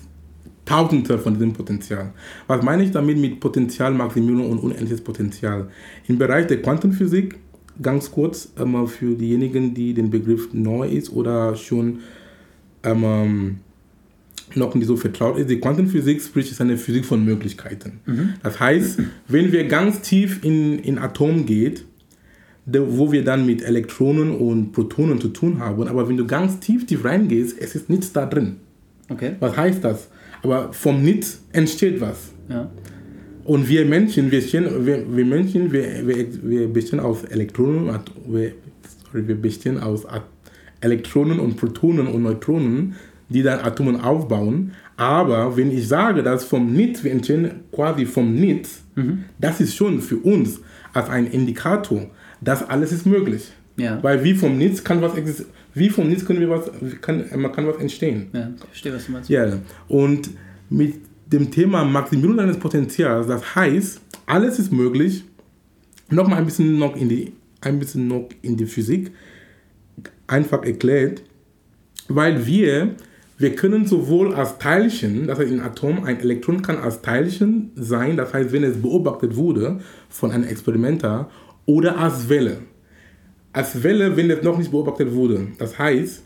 Tausendtel 0.65 1.19
von 1.19 1.35
diesem 1.35 1.53
Potenzial. 1.53 2.13
Was 2.47 2.63
meine 2.63 2.83
ich 2.85 2.91
damit 2.91 3.19
mit 3.19 3.41
Potenzialmaximierung 3.41 4.51
und 4.51 4.59
unendliches 4.59 5.01
Potenzial? 5.01 5.69
Im 6.07 6.19
Bereich 6.19 6.47
der 6.47 6.61
Quantenphysik, 6.61 7.39
ganz 7.81 8.11
kurz, 8.11 8.53
ähm, 8.59 8.87
für 8.87 9.15
diejenigen, 9.15 9.75
die 9.75 9.95
den 9.95 10.11
Begriff 10.11 10.53
neu 10.53 10.89
ist 10.89 11.13
oder 11.13 11.57
schon 11.57 12.01
ähm, 12.83 13.59
noch 14.57 14.75
nicht 14.75 14.87
so 14.87 14.97
vertraut 14.97 15.39
ist, 15.39 15.51
die 15.51 15.61
Quantenphysik 15.61 16.23
sprich 16.23 16.51
ist 16.51 16.61
eine 16.61 16.77
Physik 16.77 17.05
von 17.05 17.25
Möglichkeiten. 17.25 18.01
Das 18.43 18.59
heißt, 18.61 19.01
wenn 19.29 19.53
wir 19.53 19.67
ganz 19.69 20.01
tief 20.01 20.45
in, 20.45 20.79
in 20.79 20.99
Atom 20.99 21.47
geht, 21.47 21.85
wo 22.67 23.11
wir 23.11 23.25
dann 23.25 23.47
mit 23.47 23.63
Elektronen 23.63 24.35
und 24.37 24.73
Protonen 24.73 25.21
zu 25.21 25.29
tun 25.29 25.59
haben, 25.59 25.89
aber 25.89 26.09
wenn 26.09 26.17
du 26.17 26.27
ganz 26.27 26.61
tief, 26.61 26.87
tief 26.87 27.05
reingehst, 27.05 27.57
es 27.59 27.75
ist 27.75 27.89
nichts 27.89 28.13
da 28.13 28.27
drin. 28.27 28.57
Okay. 29.09 29.33
Was 29.41 29.57
heißt 29.57 29.83
das? 29.83 30.09
Aber 30.43 30.73
vom 30.73 31.03
Nichts 31.03 31.43
entsteht 31.53 32.01
was. 32.01 32.31
Ja. 32.49 32.71
Und 33.45 33.69
wir 33.69 33.85
Menschen, 33.85 34.31
wir, 34.31 34.41
stehen, 34.43 34.87
wir, 34.87 35.05
wir 35.17 35.25
Menschen, 35.25 35.73
wir, 35.73 36.07
wir, 36.07 36.27
wir 36.43 36.69
bestehen 36.73 37.01
aus 37.01 37.25
Elektronen, 37.25 37.87
wir, 38.27 38.53
sorry, 39.05 39.27
wir 39.27 39.35
bestehen 39.35 39.79
aus 39.79 40.05
Elektronen 40.81 41.41
und 41.41 41.57
Protonen 41.57 42.07
und 42.07 42.23
Neutronen, 42.23 42.95
die 43.31 43.43
dann 43.43 43.61
Atomen 43.61 44.01
aufbauen. 44.01 44.73
Aber 44.97 45.57
wenn 45.57 45.71
ich 45.71 45.89
sage, 45.89 46.23
dass 46.23 46.45
vom 46.45 46.73
Nichts, 46.73 47.03
wir 47.03 47.13
entstehen 47.13 47.51
quasi 47.73 48.05
vom 48.05 48.35
Nichts, 48.35 48.83
das 49.39 49.61
ist 49.61 49.75
schon 49.75 50.03
für 50.03 50.19
uns 50.19 50.61
als 50.93 51.09
ein 51.09 51.27
Indikator, 51.27 52.07
dass 52.43 52.69
alles 52.69 52.93
ist 52.93 53.07
möglich. 53.07 53.51
Ja. 53.77 53.99
Weil 54.03 54.23
wie 54.23 54.35
vom 54.35 54.59
Nichts 54.59 54.85
kann 54.85 55.01
was 55.01 55.13
wie 55.73 55.89
vom 55.89 56.09
Nichts 56.09 56.27
können 56.27 56.41
wir 56.41 56.51
was, 56.51 56.71
kann, 57.01 57.25
man 57.37 57.53
kann 57.53 57.67
was 57.67 57.77
entstehen. 57.77 58.27
Ja, 58.33 58.51
ich 58.57 58.67
verstehe, 58.67 58.93
was 58.93 59.07
du 59.07 59.13
meinst. 59.13 59.31
Ja, 59.31 59.59
und 59.89 60.31
mit 60.69 60.97
dem 61.33 61.51
Thema 61.51 61.85
Maximierung 61.85 62.37
deines 62.37 62.59
Potenzials, 62.59 63.29
das 63.29 63.55
heißt, 63.55 64.01
alles 64.27 64.59
ist 64.59 64.73
möglich. 64.73 65.25
Noch 66.11 66.27
mal 66.27 66.37
ein 66.37 66.45
bisschen 66.45 66.77
noch 66.77 66.97
in 66.97 67.09
die, 67.09 67.33
ein 67.61 67.79
bisschen 67.79 68.09
noch 68.09 68.29
in 68.43 68.57
die 68.57 68.67
Physik 68.67 69.13
einfach 70.27 70.65
erklärt, 70.65 71.23
weil 72.09 72.45
wir, 72.47 72.97
wir 73.41 73.57
können 73.57 73.87
sowohl 73.87 74.35
als 74.35 74.59
Teilchen, 74.59 75.27
das 75.27 75.39
heißt 75.39 75.51
ein 75.51 75.63
Atom, 75.63 76.05
ein 76.05 76.21
Elektron 76.21 76.61
kann 76.61 76.77
als 76.77 77.01
Teilchen 77.01 77.71
sein, 77.75 78.19
das 78.19 78.35
heißt, 78.35 78.53
wenn 78.53 78.63
es 78.65 78.83
beobachtet 78.83 79.35
wurde 79.35 79.81
von 80.11 80.31
einem 80.31 80.45
Experimenter, 80.45 81.31
oder 81.65 81.97
als 81.97 82.29
Welle. 82.29 82.59
Als 83.55 83.83
Welle, 83.83 84.15
wenn 84.19 84.31
es 84.31 84.43
noch 84.43 84.59
nicht 84.59 84.71
beobachtet 84.71 85.15
wurde. 85.15 85.47
Das 85.57 85.79
heißt, 85.79 86.23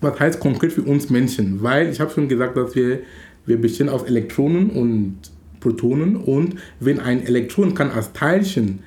was 0.00 0.18
heißt 0.18 0.40
konkret 0.40 0.72
für 0.72 0.82
uns 0.82 1.10
Menschen? 1.10 1.62
Weil 1.62 1.90
ich 1.90 2.00
habe 2.00 2.10
schon 2.10 2.28
gesagt, 2.28 2.56
dass 2.56 2.74
wir, 2.74 3.02
wir 3.46 3.60
bestehen 3.60 3.88
aus 3.88 4.02
Elektronen 4.02 4.70
und 4.70 5.18
Protonen 5.60 6.16
und 6.16 6.56
wenn 6.80 6.98
ein 6.98 7.24
Elektron 7.24 7.72
kann 7.74 7.92
als 7.92 8.12
Teilchen 8.12 8.80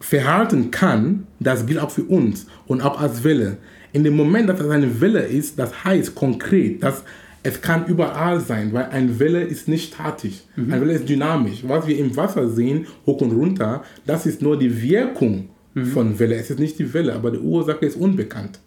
verhalten 0.00 0.72
kann, 0.72 1.28
das 1.38 1.66
gilt 1.66 1.78
auch 1.78 1.92
für 1.92 2.02
uns 2.02 2.48
und 2.66 2.80
auch 2.80 3.00
als 3.00 3.22
Welle. 3.22 3.58
In 3.98 4.04
dem 4.04 4.14
Moment, 4.14 4.48
dass 4.48 4.60
es 4.60 4.70
eine 4.70 5.00
Welle 5.00 5.22
ist, 5.22 5.58
das 5.58 5.82
heißt 5.82 6.14
konkret, 6.14 6.84
dass 6.84 7.02
es 7.42 7.60
kann 7.60 7.86
überall 7.86 8.38
sein, 8.38 8.72
weil 8.72 8.84
eine 8.90 9.18
Welle 9.18 9.42
ist 9.42 9.66
nicht 9.66 9.92
statisch. 9.92 10.44
Eine 10.56 10.80
Welle 10.82 10.92
ist 10.92 11.08
dynamisch. 11.08 11.64
Was 11.66 11.84
wir 11.88 11.98
im 11.98 12.14
Wasser 12.14 12.48
sehen, 12.48 12.86
hoch 13.06 13.20
und 13.22 13.32
runter, 13.32 13.82
das 14.06 14.24
ist 14.24 14.40
nur 14.40 14.56
die 14.56 14.80
Wirkung 14.80 15.48
von 15.92 16.16
Welle. 16.16 16.36
Es 16.36 16.48
ist 16.48 16.60
nicht 16.60 16.78
die 16.78 16.94
Welle, 16.94 17.12
aber 17.12 17.32
die 17.32 17.38
Ursache 17.40 17.86
ist 17.86 17.96
unbekannt. 17.96 18.60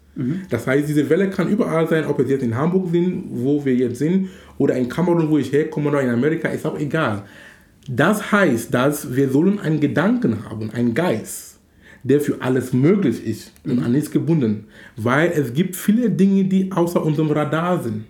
Das 0.50 0.66
heißt, 0.66 0.86
diese 0.86 1.08
Welle 1.08 1.30
kann 1.30 1.48
überall 1.48 1.88
sein, 1.88 2.04
ob 2.04 2.20
es 2.20 2.28
jetzt 2.28 2.42
in 2.42 2.54
Hamburg 2.54 2.90
sind, 2.92 3.24
wo 3.30 3.64
wir 3.64 3.74
jetzt 3.74 4.00
sind, 4.00 4.28
oder 4.58 4.74
in 4.76 4.86
Kamerun, 4.86 5.30
wo 5.30 5.38
ich 5.38 5.50
herkomme, 5.50 5.88
oder 5.88 6.02
in 6.02 6.10
Amerika, 6.10 6.50
ist 6.50 6.66
auch 6.66 6.78
egal. 6.78 7.22
Das 7.88 8.32
heißt, 8.32 8.74
dass 8.74 9.16
wir 9.16 9.30
sollen 9.30 9.58
einen 9.60 9.80
Gedanken 9.80 10.44
haben, 10.44 10.70
einen 10.72 10.92
Geist, 10.92 11.51
der 12.04 12.20
für 12.20 12.40
alles 12.40 12.72
möglich 12.72 13.24
ist 13.26 13.52
und 13.64 13.82
an 13.82 13.92
nichts 13.92 14.10
gebunden. 14.10 14.64
Weil 14.96 15.30
es 15.30 15.52
gibt 15.52 15.76
viele 15.76 16.10
Dinge, 16.10 16.44
die 16.44 16.72
außer 16.72 17.04
unserem 17.04 17.30
Radar 17.30 17.82
sind. 17.82 18.04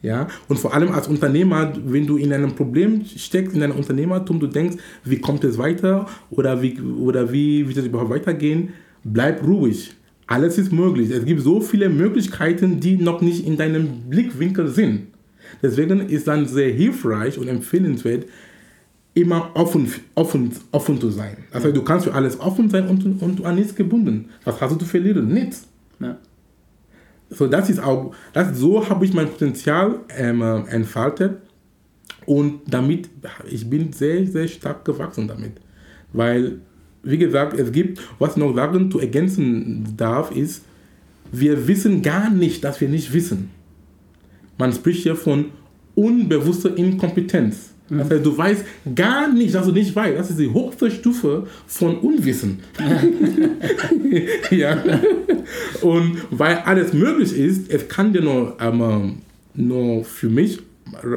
Ja, 0.00 0.28
und 0.46 0.58
vor 0.58 0.74
allem 0.74 0.92
als 0.92 1.08
Unternehmer, 1.08 1.72
wenn 1.84 2.06
du 2.06 2.16
in 2.16 2.32
einem 2.32 2.54
Problem 2.54 3.04
steckst, 3.04 3.56
in 3.56 3.62
einem 3.64 3.76
Unternehmertum, 3.76 4.38
du 4.38 4.46
denkst, 4.46 4.76
wie 5.04 5.18
kommt 5.18 5.42
es 5.42 5.58
weiter 5.58 6.06
oder 6.30 6.62
wie, 6.62 6.80
oder 6.80 7.32
wie 7.32 7.66
wird 7.66 7.78
es 7.78 7.86
überhaupt 7.86 8.10
weitergehen, 8.10 8.70
bleib 9.02 9.44
ruhig. 9.44 9.92
Alles 10.28 10.56
ist 10.56 10.72
möglich. 10.72 11.10
Es 11.10 11.24
gibt 11.24 11.40
so 11.40 11.60
viele 11.60 11.88
Möglichkeiten, 11.88 12.78
die 12.78 12.96
noch 12.96 13.22
nicht 13.22 13.44
in 13.44 13.56
deinem 13.56 14.08
Blickwinkel 14.08 14.68
sind. 14.68 15.08
Deswegen 15.62 16.00
ist 16.00 16.28
dann 16.28 16.46
sehr 16.46 16.70
hilfreich 16.70 17.38
und 17.38 17.48
empfehlenswert, 17.48 18.26
immer 19.20 19.50
offen, 19.54 19.92
offen, 20.14 20.52
offen 20.72 21.00
zu 21.00 21.10
sein. 21.10 21.36
Das 21.52 21.64
heißt, 21.64 21.76
du 21.76 21.82
kannst 21.82 22.06
für 22.06 22.14
alles 22.14 22.38
offen 22.40 22.70
sein 22.70 22.88
und, 22.88 23.22
und 23.22 23.44
an 23.44 23.56
nichts 23.56 23.74
gebunden. 23.74 24.30
Was 24.44 24.60
hast 24.60 24.72
du 24.72 24.76
zu 24.76 24.84
verlieren? 24.84 25.28
Nichts. 25.28 25.66
Ja. 26.00 26.16
So, 27.30 27.46
das 27.46 27.68
ist 27.68 27.82
auch, 27.82 28.14
das, 28.32 28.56
so 28.56 28.88
habe 28.88 29.04
ich 29.04 29.12
mein 29.12 29.28
Potenzial 29.28 30.00
ähm, 30.16 30.40
äh, 30.40 30.60
entfaltet 30.70 31.38
und 32.26 32.60
damit, 32.66 33.08
ich 33.50 33.68
bin 33.68 33.92
sehr, 33.92 34.26
sehr 34.26 34.48
stark 34.48 34.84
gewachsen 34.84 35.28
damit. 35.28 35.52
Weil, 36.12 36.60
wie 37.02 37.18
gesagt, 37.18 37.58
es 37.58 37.70
gibt, 37.72 38.00
was 38.18 38.36
noch 38.36 38.54
sagen, 38.54 38.90
zu 38.90 38.98
ergänzen 38.98 39.94
darf, 39.96 40.30
ist, 40.30 40.64
wir 41.32 41.68
wissen 41.68 42.00
gar 42.00 42.30
nicht, 42.30 42.64
dass 42.64 42.80
wir 42.80 42.88
nicht 42.88 43.12
wissen. 43.12 43.50
Man 44.56 44.72
spricht 44.72 45.02
hier 45.02 45.16
von 45.16 45.46
unbewusster 45.94 46.76
Inkompetenz. 46.76 47.74
Das 47.90 48.10
heißt, 48.10 48.26
du 48.26 48.36
weißt 48.36 48.64
gar 48.94 49.32
nicht, 49.32 49.54
dass 49.54 49.66
du 49.66 49.72
nicht 49.72 49.94
weißt. 49.94 50.18
Das 50.18 50.30
ist 50.30 50.38
die 50.38 50.52
höchste 50.52 50.90
Stufe 50.90 51.46
von 51.66 51.98
Unwissen. 51.98 52.60
ja. 54.50 54.82
Und 55.80 56.18
weil 56.30 56.56
alles 56.58 56.92
möglich 56.92 57.36
ist, 57.36 57.70
es 57.70 57.88
kann 57.88 58.12
dir 58.12 58.22
nur, 58.22 58.56
ähm, 58.60 59.18
nur 59.54 60.04
für 60.04 60.28
mich, 60.28 60.60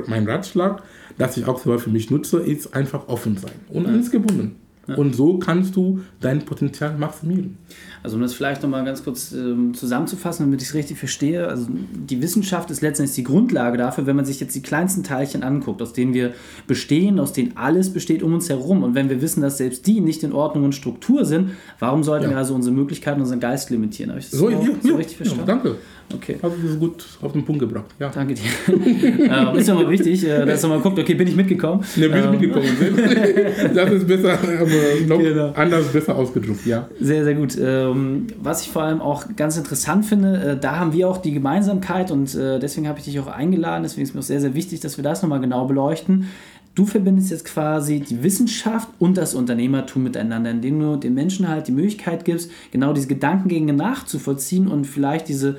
mein 0.07 0.27
Ratschlag, 0.27 0.83
das 1.17 1.37
ich 1.37 1.45
auch 1.45 1.59
selber 1.59 1.79
für 1.79 1.89
mich 1.89 2.09
nutze, 2.09 2.39
ist 2.39 2.73
einfach 2.73 3.07
offen 3.07 3.37
sein 3.37 3.53
und 3.69 3.85
alles 3.85 4.11
gebunden. 4.11 4.55
Und 4.97 5.15
so 5.15 5.37
kannst 5.37 5.75
du 5.75 6.01
dein 6.19 6.43
Potenzial 6.45 6.97
maximieren. 6.97 7.57
Also 8.03 8.15
um 8.15 8.21
das 8.21 8.33
vielleicht 8.33 8.63
nochmal 8.63 8.83
ganz 8.83 9.03
kurz 9.03 9.31
ähm, 9.31 9.73
zusammenzufassen, 9.73 10.45
damit 10.45 10.61
ich 10.61 10.69
es 10.69 10.73
richtig 10.73 10.97
verstehe, 10.97 11.47
also 11.47 11.67
die 11.69 12.21
Wissenschaft 12.21 12.71
ist 12.71 12.81
letztendlich 12.81 13.15
die 13.15 13.23
Grundlage 13.23 13.77
dafür, 13.77 14.07
wenn 14.07 14.15
man 14.15 14.25
sich 14.25 14.39
jetzt 14.39 14.55
die 14.55 14.61
kleinsten 14.61 15.03
Teilchen 15.03 15.43
anguckt, 15.43 15.81
aus 15.81 15.93
denen 15.93 16.13
wir 16.13 16.33
bestehen, 16.65 17.19
aus 17.19 17.33
denen 17.33 17.57
alles 17.57 17.93
besteht 17.93 18.23
um 18.23 18.33
uns 18.33 18.49
herum. 18.49 18.83
Und 18.83 18.95
wenn 18.95 19.09
wir 19.09 19.21
wissen, 19.21 19.41
dass 19.41 19.57
selbst 19.57 19.85
die 19.85 20.01
nicht 20.01 20.23
in 20.23 20.33
Ordnung 20.33 20.65
und 20.65 20.73
Struktur 20.73 21.25
sind, 21.25 21.51
warum 21.79 22.03
sollten 22.03 22.25
ja. 22.25 22.31
wir 22.31 22.37
also 22.37 22.55
unsere 22.55 22.73
Möglichkeiten, 22.73 23.21
unseren 23.21 23.39
Geist 23.39 23.69
limitieren? 23.69 24.11
Habe 24.11 24.19
ich 24.19 24.29
das 24.29 24.39
so, 24.39 24.49
so, 24.49 24.51
ja, 24.51 24.69
so 24.81 24.95
richtig 24.95 25.17
verstanden? 25.17 25.45
Danke. 25.45 25.75
Okay. 26.13 26.37
Hast 26.41 26.55
du 26.57 26.67
das 26.67 26.79
gut 26.79 27.05
auf 27.21 27.31
den 27.33 27.45
Punkt 27.45 27.59
gebracht. 27.59 27.85
Ja. 27.99 28.09
Danke 28.09 28.33
dir. 28.33 28.43
ähm, 28.67 29.55
ist 29.55 29.67
ja 29.67 29.75
mal 29.75 29.89
wichtig, 29.89 30.27
äh, 30.27 30.45
dass 30.45 30.61
man 30.63 30.71
mal 30.71 30.79
guckt, 30.81 30.99
okay, 30.99 31.13
bin 31.13 31.27
ich 31.27 31.35
mitgekommen? 31.35 31.83
Ne, 31.95 32.09
bin 32.09 32.19
ich 32.19 32.25
ähm. 32.25 32.31
mitgekommen. 32.31 32.67
das 33.75 33.91
ist 33.91 34.07
besser, 34.07 34.33
aber 34.33 35.07
noch 35.07 35.19
genau. 35.19 35.51
anders 35.55 35.87
besser 35.87 36.15
ausgedrückt, 36.15 36.65
ja. 36.65 36.87
Sehr, 36.99 37.23
sehr 37.23 37.35
gut. 37.35 37.57
Ähm, 37.61 38.27
was 38.41 38.63
ich 38.63 38.69
vor 38.69 38.83
allem 38.83 39.01
auch 39.01 39.25
ganz 39.35 39.57
interessant 39.57 40.05
finde, 40.05 40.51
äh, 40.51 40.57
da 40.59 40.79
haben 40.79 40.93
wir 40.93 41.09
auch 41.09 41.17
die 41.17 41.33
Gemeinsamkeit 41.33 42.11
und 42.11 42.33
äh, 42.35 42.59
deswegen 42.59 42.87
habe 42.87 42.99
ich 42.99 43.05
dich 43.05 43.19
auch 43.19 43.27
eingeladen, 43.27 43.83
deswegen 43.83 44.03
ist 44.03 44.13
mir 44.13 44.19
auch 44.19 44.25
sehr, 44.25 44.41
sehr 44.41 44.53
wichtig, 44.53 44.79
dass 44.79 44.97
wir 44.97 45.03
das 45.03 45.21
nochmal 45.21 45.39
genau 45.39 45.65
beleuchten. 45.65 46.27
Du 46.73 46.85
verbindest 46.85 47.31
jetzt 47.31 47.45
quasi 47.45 47.99
die 47.99 48.23
Wissenschaft 48.23 48.87
und 48.97 49.17
das 49.17 49.33
Unternehmertum 49.35 50.03
miteinander, 50.03 50.51
indem 50.51 50.79
du 50.79 50.95
den 50.95 51.13
Menschen 51.13 51.49
halt 51.49 51.67
die 51.67 51.73
Möglichkeit 51.73 52.23
gibst, 52.23 52.49
genau 52.71 52.93
diese 52.93 53.07
Gedankengänge 53.07 53.73
nachzuvollziehen 53.73 54.69
und 54.69 54.85
vielleicht 54.85 55.27
diese 55.27 55.57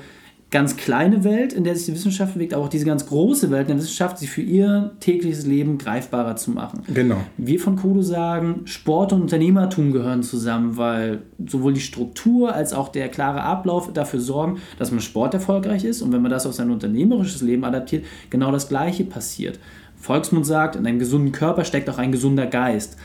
ganz 0.53 0.77
kleine 0.77 1.23
Welt, 1.23 1.51
in 1.51 1.63
der 1.63 1.75
sich 1.75 1.87
die 1.87 1.93
Wissenschaft 1.93 2.35
bewegt, 2.35 2.53
aber 2.53 2.63
auch 2.63 2.69
diese 2.69 2.85
ganz 2.85 3.07
große 3.07 3.49
Welt 3.49 3.63
in 3.63 3.75
der 3.75 3.77
Wissenschaft, 3.77 4.19
sich 4.19 4.29
für 4.29 4.43
ihr 4.43 4.91
tägliches 4.99 5.47
Leben 5.47 5.79
greifbarer 5.79 6.35
zu 6.35 6.51
machen. 6.51 6.83
Genau. 6.93 7.17
Wir 7.37 7.59
von 7.59 7.75
Kodo 7.75 8.03
sagen, 8.03 8.61
Sport 8.65 9.13
und 9.13 9.23
Unternehmertum 9.23 9.91
gehören 9.91 10.21
zusammen, 10.21 10.77
weil 10.77 11.23
sowohl 11.45 11.73
die 11.73 11.81
Struktur 11.81 12.53
als 12.53 12.71
auch 12.71 12.89
der 12.89 13.09
klare 13.09 13.41
Ablauf 13.41 13.91
dafür 13.91 14.19
sorgen, 14.19 14.59
dass 14.77 14.91
man 14.91 15.01
Sport 15.01 15.33
erfolgreich 15.33 15.83
ist 15.83 16.03
und 16.03 16.13
wenn 16.13 16.21
man 16.21 16.31
das 16.31 16.45
auf 16.45 16.53
sein 16.53 16.69
unternehmerisches 16.69 17.41
Leben 17.41 17.63
adaptiert, 17.65 18.05
genau 18.29 18.51
das 18.51 18.69
Gleiche 18.69 19.05
passiert. 19.05 19.59
Volksmund 19.95 20.45
sagt, 20.45 20.75
in 20.75 20.85
einem 20.85 20.99
gesunden 20.99 21.31
Körper 21.31 21.65
steckt 21.65 21.89
auch 21.89 21.97
ein 21.97 22.11
gesunder 22.11 22.45
Geist. 22.45 22.97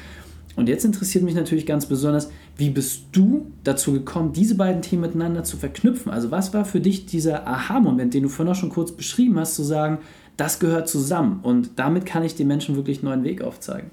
Und 0.59 0.69
jetzt 0.69 0.85
interessiert 0.85 1.23
mich 1.23 1.37
natürlich 1.37 1.67
ganz 1.67 1.87
besonders, 1.87 2.33
wie 2.57 2.71
bist 2.71 3.03
du 3.13 3.47
dazu 3.63 3.93
gekommen, 3.93 4.33
diese 4.33 4.57
beiden 4.57 4.83
Themen 4.83 5.03
miteinander 5.03 5.45
zu 5.45 5.57
verknüpfen? 5.57 6.11
Also 6.11 6.33
was 6.33 6.53
war 6.53 6.65
für 6.65 6.81
dich 6.81 7.07
dieser 7.07 7.47
Aha-Moment, 7.47 8.13
den 8.13 8.25
du 8.25 8.29
vorhin 8.29 8.51
auch 8.51 8.57
schon 8.59 8.71
kurz 8.71 8.91
beschrieben 8.91 9.39
hast, 9.39 9.55
zu 9.55 9.63
sagen, 9.63 9.99
das 10.37 10.59
gehört 10.59 10.89
zusammen 10.89 11.39
und 11.45 11.71
damit 11.77 12.07
kann 12.07 12.25
ich 12.25 12.35
den 12.35 12.49
Menschen 12.49 12.75
wirklich 12.75 12.99
einen 12.99 13.05
neuen 13.05 13.23
Weg 13.23 13.41
aufzeigen? 13.41 13.93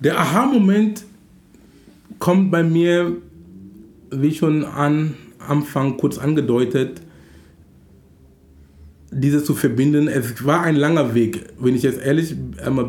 Der 0.00 0.18
Aha-Moment 0.18 1.04
kommt 2.18 2.50
bei 2.50 2.64
mir, 2.64 3.12
wie 4.10 4.34
schon 4.34 4.64
am 4.64 5.14
Anfang 5.38 5.98
kurz 5.98 6.18
angedeutet, 6.18 7.00
diese 9.10 9.42
zu 9.42 9.54
verbinden. 9.54 10.08
Es 10.08 10.44
war 10.44 10.62
ein 10.62 10.76
langer 10.76 11.14
Weg, 11.14 11.46
wenn 11.58 11.74
ich 11.74 11.82
jetzt 11.82 12.00
ehrlich 12.00 12.36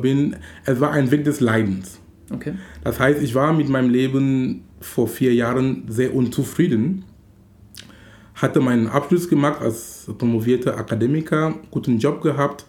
bin. 0.02 0.36
Es 0.66 0.80
war 0.80 0.92
ein 0.92 1.12
Weg 1.12 1.24
des 1.24 1.40
Leidens. 1.40 2.00
Okay. 2.32 2.54
Das 2.84 3.00
heißt, 3.00 3.22
ich 3.22 3.36
war 3.36 3.54
mit 3.54 3.70
meinem 3.70 3.90
Leben 3.90 4.64
vor 4.80 5.08
vier 5.08 5.34
Jahren 5.34 5.84
sehr 5.88 6.14
unzufrieden. 6.14 7.04
Hatte 8.36 8.60
meinen 8.60 8.88
Abschluss 8.88 9.30
gemacht 9.30 9.62
als 9.62 10.10
promovierter 10.18 10.78
Akademiker, 10.78 11.56
guten 11.70 12.00
Job 12.00 12.22
gehabt 12.22 12.66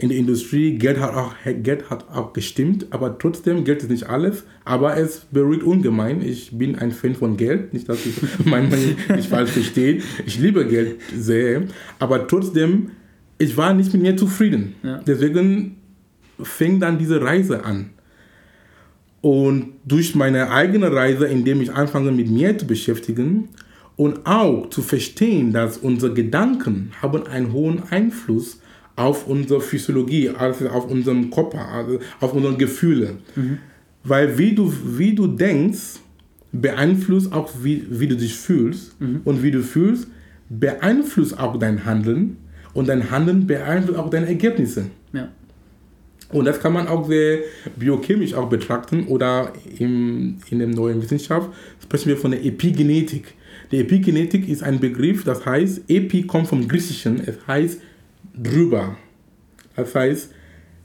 in 0.00 0.08
der 0.08 0.18
Industrie. 0.18 0.78
Geld 0.78 0.98
hat 0.98 1.14
auch, 1.14 1.34
Geld 1.62 1.90
hat 1.90 2.08
auch 2.10 2.32
gestimmt, 2.32 2.86
aber 2.90 3.18
trotzdem, 3.18 3.64
Geld 3.64 3.82
ist 3.82 3.90
nicht 3.90 4.08
alles. 4.08 4.44
Aber 4.64 4.96
es 4.96 5.26
beruhigt 5.30 5.62
ungemein. 5.62 6.22
Ich 6.22 6.56
bin 6.56 6.76
ein 6.76 6.90
Fan 6.90 7.14
von 7.14 7.36
Geld. 7.36 7.72
Nicht, 7.74 7.88
dass 7.88 8.04
ich 8.06 8.14
mein 8.44 8.70
Mann 8.70 8.96
nicht 9.14 9.28
falsch 9.28 9.50
versteht. 9.50 10.02
Ich 10.24 10.38
liebe 10.38 10.66
Geld 10.66 11.00
sehr. 11.14 11.64
Aber 11.98 12.26
trotzdem, 12.26 12.92
ich 13.38 13.56
war 13.56 13.74
nicht 13.74 13.92
mit 13.92 14.02
mir 14.02 14.16
zufrieden. 14.16 14.74
Ja. 14.82 14.98
Deswegen 15.06 15.76
fing 16.42 16.80
dann 16.80 16.98
diese 16.98 17.20
Reise 17.20 17.64
an. 17.64 17.90
Und 19.20 19.74
durch 19.84 20.14
meine 20.14 20.50
eigene 20.50 20.90
Reise, 20.90 21.26
indem 21.26 21.60
ich 21.60 21.70
anfange 21.72 22.10
mit 22.10 22.30
mir 22.30 22.56
zu 22.56 22.66
beschäftigen 22.66 23.50
und 23.96 24.24
auch 24.24 24.70
zu 24.70 24.80
verstehen, 24.80 25.52
dass 25.52 25.76
unsere 25.76 26.14
Gedanken 26.14 26.92
haben 27.02 27.26
einen 27.26 27.52
hohen 27.52 27.82
Einfluss 27.90 28.59
auf 29.00 29.26
unsere 29.26 29.60
Physiologie, 29.60 30.28
also 30.28 30.68
auf 30.68 30.90
unseren 30.90 31.30
Körper, 31.30 31.66
also 31.68 31.98
auf 32.20 32.34
unsere 32.34 32.56
Gefühle. 32.56 33.16
Mhm. 33.34 33.58
Weil 34.04 34.36
wie 34.38 34.54
du, 34.54 34.72
wie 34.98 35.14
du 35.14 35.26
denkst, 35.26 36.00
beeinflusst 36.52 37.32
auch, 37.32 37.50
wie, 37.62 37.86
wie 37.88 38.08
du 38.08 38.16
dich 38.16 38.34
fühlst. 38.34 39.00
Mhm. 39.00 39.22
Und 39.24 39.42
wie 39.42 39.50
du 39.50 39.62
fühlst, 39.62 40.08
beeinflusst 40.48 41.38
auch 41.38 41.58
dein 41.58 41.84
Handeln. 41.84 42.36
Und 42.74 42.88
dein 42.88 43.10
Handeln 43.10 43.46
beeinflusst 43.46 43.98
auch 43.98 44.10
deine 44.10 44.26
Ergebnisse. 44.26 44.86
Ja. 45.12 45.28
Und 46.32 46.44
das 46.44 46.60
kann 46.60 46.72
man 46.72 46.86
auch 46.86 47.08
sehr 47.08 47.40
biochemisch 47.76 48.34
auch 48.34 48.48
betrachten 48.48 49.06
oder 49.08 49.52
im, 49.78 50.36
in 50.48 50.58
der 50.60 50.68
neuen 50.68 51.02
Wissenschaft 51.02 51.50
sprechen 51.82 52.08
wir 52.10 52.16
von 52.16 52.30
der 52.30 52.44
Epigenetik. 52.44 53.34
Die 53.72 53.78
Epigenetik 53.78 54.48
ist 54.48 54.62
ein 54.62 54.78
Begriff, 54.78 55.24
das 55.24 55.44
heißt, 55.44 55.82
Epi 55.88 56.22
kommt 56.22 56.46
vom 56.46 56.68
Griechischen, 56.68 57.20
es 57.26 57.36
heißt 57.48 57.80
drüber. 58.34 58.96
Das 59.76 59.94
heißt, 59.94 60.30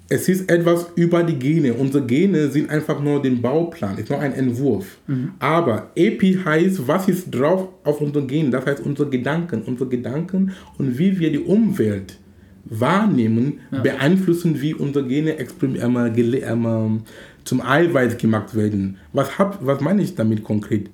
es 0.07 0.29
ist 0.29 0.49
etwas 0.51 0.91
über 0.95 1.23
die 1.23 1.37
Gene. 1.37 1.73
Unsere 1.73 2.05
Gene 2.05 2.49
sind 2.49 2.69
einfach 2.69 3.01
nur 3.01 3.21
den 3.21 3.41
Bauplan, 3.41 3.97
ist 3.97 4.09
nur 4.09 4.19
ein 4.19 4.33
Entwurf. 4.33 4.99
Mhm. 5.07 5.31
Aber 5.39 5.91
Epi 5.95 6.39
heißt, 6.45 6.87
was 6.87 7.07
ist 7.07 7.31
drauf 7.31 7.69
auf 7.83 8.01
unseren 8.01 8.27
Genen? 8.27 8.51
Das 8.51 8.65
heißt, 8.65 8.85
unsere 8.85 9.09
Gedanken, 9.09 9.63
unsere 9.63 9.89
Gedanken 9.89 10.51
und 10.77 10.99
wie 10.99 11.19
wir 11.19 11.31
die 11.31 11.39
Umwelt 11.39 12.19
wahrnehmen, 12.65 13.59
ja. 13.71 13.81
beeinflussen, 13.81 14.61
wie 14.61 14.73
unsere 14.73 15.07
Gene 15.07 15.37
zum 17.43 17.61
Eiweiß 17.61 18.17
gemacht 18.17 18.55
werden. 18.55 18.97
Was, 19.13 19.37
hab, 19.37 19.65
was 19.65 19.81
meine 19.81 20.01
ich 20.01 20.15
damit 20.15 20.43
konkret? 20.43 20.89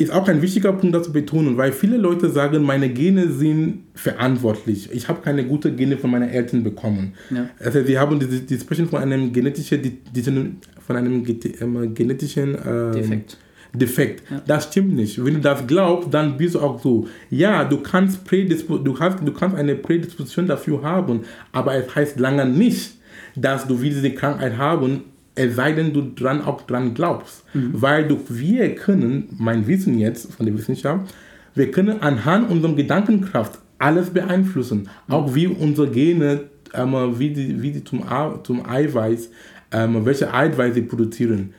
Ist 0.00 0.12
auch 0.12 0.26
ein 0.28 0.40
wichtiger 0.40 0.72
Punkt, 0.72 0.94
das 0.94 1.06
zu 1.06 1.12
betonen, 1.12 1.56
weil 1.56 1.72
viele 1.72 1.98
Leute 1.98 2.30
sagen, 2.30 2.62
meine 2.62 2.88
Gene 2.88 3.30
sind 3.30 3.84
verantwortlich. 3.94 4.88
Ich 4.92 5.08
habe 5.08 5.20
keine 5.20 5.44
guten 5.44 5.76
Gene 5.76 5.98
von 5.98 6.10
meinen 6.10 6.30
Eltern 6.30 6.64
bekommen. 6.64 7.12
Ja. 7.30 7.50
Also 7.58 7.84
sie 7.84 7.98
haben 7.98 8.18
die, 8.18 8.46
die 8.46 8.58
sprechen 8.58 8.88
von 8.88 9.02
einem 9.02 9.32
genetischen, 9.32 9.82
die, 9.82 9.98
die, 10.10 10.22
von 10.22 10.96
einem 10.96 11.24
ähm, 11.26 11.94
genetischen 11.94 12.56
ähm, 12.66 12.92
Defekt 12.92 13.36
defekt. 13.72 14.22
Ja. 14.30 14.42
Das 14.46 14.64
stimmt 14.64 14.94
nicht. 14.94 15.24
Wenn 15.24 15.34
du 15.34 15.40
das 15.40 15.66
glaubst, 15.66 16.12
dann 16.12 16.36
bist 16.36 16.54
du 16.54 16.60
auch 16.60 16.80
so. 16.80 17.06
Ja, 17.30 17.64
du 17.64 17.78
kannst, 17.78 18.20
du, 18.30 18.98
hast, 18.98 19.18
du 19.24 19.32
kannst 19.32 19.56
eine 19.56 19.76
Prädisposition 19.76 20.46
dafür 20.46 20.82
haben, 20.82 21.20
aber 21.52 21.74
es 21.74 21.94
heißt 21.94 22.18
lange 22.18 22.46
nicht, 22.46 22.94
dass 23.36 23.66
du 23.66 23.76
diese 23.76 24.10
Krankheit 24.10 24.56
haben, 24.56 25.04
es 25.34 25.56
sei 25.56 25.72
denn, 25.72 25.92
du 25.92 26.02
dran 26.14 26.42
auch 26.42 26.62
dran 26.62 26.94
glaubst. 26.94 27.44
Mhm. 27.54 27.70
Weil 27.72 28.08
du, 28.08 28.20
wir 28.28 28.74
können, 28.74 29.28
mein 29.38 29.66
Wissen 29.66 29.98
jetzt 29.98 30.34
von 30.34 30.46
der 30.46 30.56
Wissenschaft, 30.56 31.14
wir 31.54 31.70
können 31.70 32.00
anhand 32.00 32.50
unserer 32.50 32.74
Gedankenkraft 32.74 33.58
alles 33.78 34.10
beeinflussen. 34.10 34.88
Mhm. 35.06 35.14
Auch 35.14 35.34
wie 35.34 35.46
unsere 35.46 35.88
Gene, 35.88 36.44
ähm, 36.74 36.94
wie 37.18 37.30
die, 37.30 37.62
wie 37.62 37.72
die 37.72 37.84
zum, 37.84 38.04
zum 38.42 38.66
Eiweiß, 38.66 39.30
ähm, 39.72 40.04
welche 40.04 40.32
Eiweiß 40.32 40.74
sie 40.74 40.82
produzieren 40.82 41.54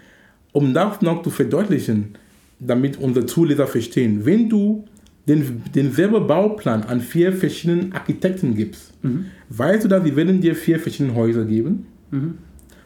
um 0.52 0.74
das 0.74 1.02
noch 1.02 1.24
zu 1.24 1.30
verdeutlichen, 1.30 2.16
damit 2.60 2.98
unsere 2.98 3.26
Zuleser 3.26 3.68
verstehen, 3.68 4.26
wenn 4.26 4.50
du 4.50 4.86
den, 5.28 5.64
denselben 5.74 6.28
Bauplan 6.28 6.84
an 6.84 7.02
vier 7.02 7.32
verschiedenen 7.32 7.94
Architekten 7.94 8.56
gibst, 8.56 8.92
mhm. 9.04 9.26
weißt 9.50 9.84
du, 9.84 9.88
dass 9.88 10.04
sie 10.04 10.16
werden 10.16 10.42
dir 10.42 10.56
vier 10.56 10.80
verschiedene 10.80 11.16
Häuser 11.16 11.46
geben? 11.46 11.86
Mhm. 12.12 12.38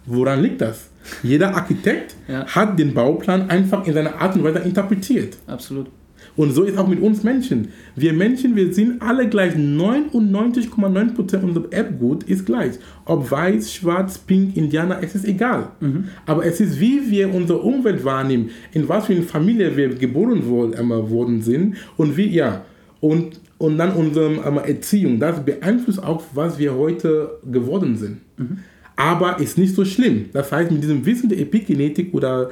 Woran 0.05 0.41
liegt 0.41 0.61
das? 0.61 0.89
Jeder 1.23 1.55
Architekt 1.55 2.15
ja. 2.27 2.45
hat 2.45 2.77
den 2.79 2.93
Bauplan 2.93 3.49
einfach 3.49 3.85
in 3.85 3.93
seiner 3.93 4.19
Art 4.19 4.35
und 4.35 4.43
Weise 4.43 4.59
interpretiert. 4.59 5.37
Absolut. 5.47 5.87
Und 6.35 6.51
so 6.51 6.63
ist 6.63 6.77
auch 6.77 6.87
mit 6.87 7.01
uns 7.01 7.23
Menschen. 7.23 7.69
Wir 7.95 8.11
Menschen, 8.11 8.55
wir 8.55 8.73
sind 8.73 9.01
alle 9.01 9.29
gleich. 9.29 9.53
99,9% 9.55 11.43
unserer 11.43 11.71
Erbgut 11.71 12.23
ist 12.23 12.45
gleich. 12.45 12.73
Ob 13.05 13.29
weiß, 13.29 13.73
schwarz, 13.73 14.17
pink, 14.17 14.57
Indianer, 14.57 14.99
es 15.01 15.15
ist 15.15 15.25
egal. 15.25 15.69
Mhm. 15.79 16.05
Aber 16.25 16.45
es 16.45 16.59
ist, 16.59 16.79
wie 16.79 17.09
wir 17.09 17.33
unsere 17.33 17.59
Umwelt 17.59 18.03
wahrnehmen, 18.03 18.49
in 18.73 18.89
was 18.89 19.05
für 19.05 19.13
eine 19.13 19.21
Familie 19.21 19.77
wir 19.77 19.95
geboren 19.95 20.45
worden 20.47 21.41
sind 21.41 21.77
und 21.95 22.17
wie, 22.17 22.27
ja. 22.27 22.65
Und, 22.99 23.39
und 23.57 23.77
dann 23.77 23.93
unsere 23.93 24.41
Erziehung. 24.67 25.19
Das 25.19 25.43
beeinflusst 25.45 26.03
auch, 26.03 26.23
was 26.33 26.57
wir 26.57 26.75
heute 26.75 27.39
geworden 27.49 27.95
sind. 27.95 28.17
Mhm. 28.37 28.57
Aber 28.95 29.39
ist 29.39 29.57
nicht 29.57 29.75
so 29.75 29.83
schlimm. 29.83 30.25
Das 30.31 30.51
heißt, 30.51 30.71
mit 30.71 30.81
diesem 30.81 31.05
Wissen 31.05 31.29
der 31.29 31.39
Epigenetik 31.39 32.13
oder 32.13 32.51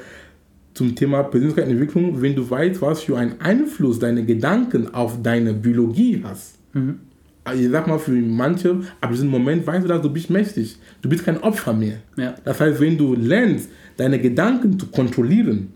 zum 0.73 0.95
Thema 0.95 1.23
Persönlichkeitsentwicklung, 1.23 2.21
wenn 2.21 2.35
du 2.35 2.49
weißt, 2.49 2.81
was 2.81 3.03
für 3.03 3.17
einen 3.17 3.39
Einfluss 3.39 3.99
deine 3.99 4.25
Gedanken 4.25 4.93
auf 4.93 5.21
deine 5.21 5.53
Biologie 5.53 6.21
hast. 6.23 6.55
Mhm. 6.73 6.99
ich 7.55 7.69
sag 7.69 7.87
mal 7.87 7.99
für 7.99 8.11
manche, 8.11 8.81
ab 8.99 9.11
diesem 9.11 9.29
Moment 9.29 9.65
weißt 9.67 9.83
du, 9.83 9.87
dass 9.87 10.01
du 10.01 10.09
bist 10.09 10.29
mächtig. 10.29 10.77
Du 11.01 11.09
bist 11.09 11.23
kein 11.23 11.37
Opfer 11.43 11.73
mehr. 11.73 11.97
Ja. 12.17 12.33
Das 12.43 12.59
heißt, 12.59 12.79
wenn 12.79 12.97
du 12.97 13.15
lernst, 13.15 13.69
deine 13.97 14.19
Gedanken 14.19 14.79
zu 14.79 14.87
kontrollieren, 14.87 15.69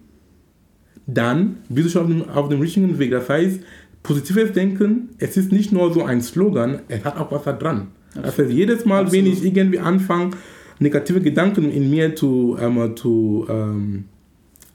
dann 1.06 1.58
bist 1.70 1.88
du 1.88 1.92
schon 1.92 2.02
auf 2.02 2.08
dem, 2.08 2.30
auf 2.30 2.50
dem 2.50 2.60
richtigen 2.60 2.98
Weg. 2.98 3.12
Das 3.12 3.30
heißt, 3.30 3.60
positives 4.02 4.54
Denken, 4.54 5.10
es 5.20 5.38
ist 5.38 5.52
nicht 5.52 5.72
nur 5.72 5.94
so 5.94 6.04
ein 6.04 6.22
Slogan, 6.22 6.80
es 6.88 7.04
hat 7.06 7.18
auch 7.18 7.32
was 7.32 7.44
da 7.44 7.54
dran. 7.54 7.88
Das 8.16 8.38
heißt, 8.38 8.50
jedes 8.50 8.86
Mal, 8.86 9.04
Absolut. 9.04 9.26
wenn 9.26 9.32
ich 9.32 9.46
irgendwie 9.46 9.80
anfange, 9.80 10.32
negative 10.80 11.22
Gedanken 11.22 11.72
in 11.72 11.90
mir 11.90 12.16
zu, 12.16 12.58
ähm, 12.60 12.96
zu, 12.96 13.46
ähm, 13.50 14.06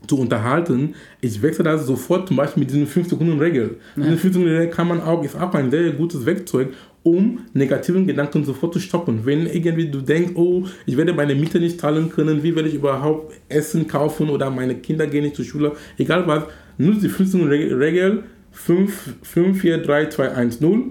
zu 0.07 0.19
unterhalten, 0.19 0.95
ich 1.21 1.41
wechsle 1.43 1.65
das 1.65 1.87
sofort 1.87 2.29
zum 2.29 2.37
Beispiel 2.37 2.63
mit 2.63 2.71
diesen 2.71 2.87
5-Sekunden-Regel. 2.87 3.77
Diese 3.97 4.17
5-Sekunden-Regel 4.17 4.71
kann 4.71 4.89
man 4.89 5.01
auch, 5.01 5.23
ist 5.23 5.41
auch 5.41 5.55
ein 5.55 5.71
sehr 5.71 5.91
gutes 5.93 6.27
Werkzeug, 6.27 6.73
um 7.05 7.41
negativen 7.53 8.07
Gedanken 8.07 8.45
sofort 8.45 8.75
zu 8.75 8.81
stoppen. 8.81 9.25
Wenn 9.25 9.47
irgendwie 9.47 9.89
du 9.89 10.01
denkst, 10.01 10.33
oh, 10.35 10.65
ich 10.87 10.97
werde 10.97 11.13
meine 11.13 11.35
Miete 11.35 11.59
nicht 11.61 11.81
zahlen 11.81 12.11
können, 12.11 12.43
wie 12.43 12.55
werde 12.55 12.69
ich 12.69 12.75
überhaupt 12.75 13.35
Essen 13.49 13.87
kaufen 13.87 14.29
oder 14.29 14.51
meine 14.51 14.77
Kinder 14.77 15.07
gehen 15.07 15.25
nicht 15.25 15.37
zur 15.37 15.45
Schule, 15.45 15.73
egal 15.99 16.27
was, 16.27 16.45
nutze 16.79 17.01
die 17.03 17.09
5-Sekunden-Regel 17.09 18.25
5, 18.53 19.17
5, 19.23 19.61
4, 19.61 19.79
3, 19.79 20.07
2, 20.07 20.33
1, 20.33 20.61
0 20.61 20.83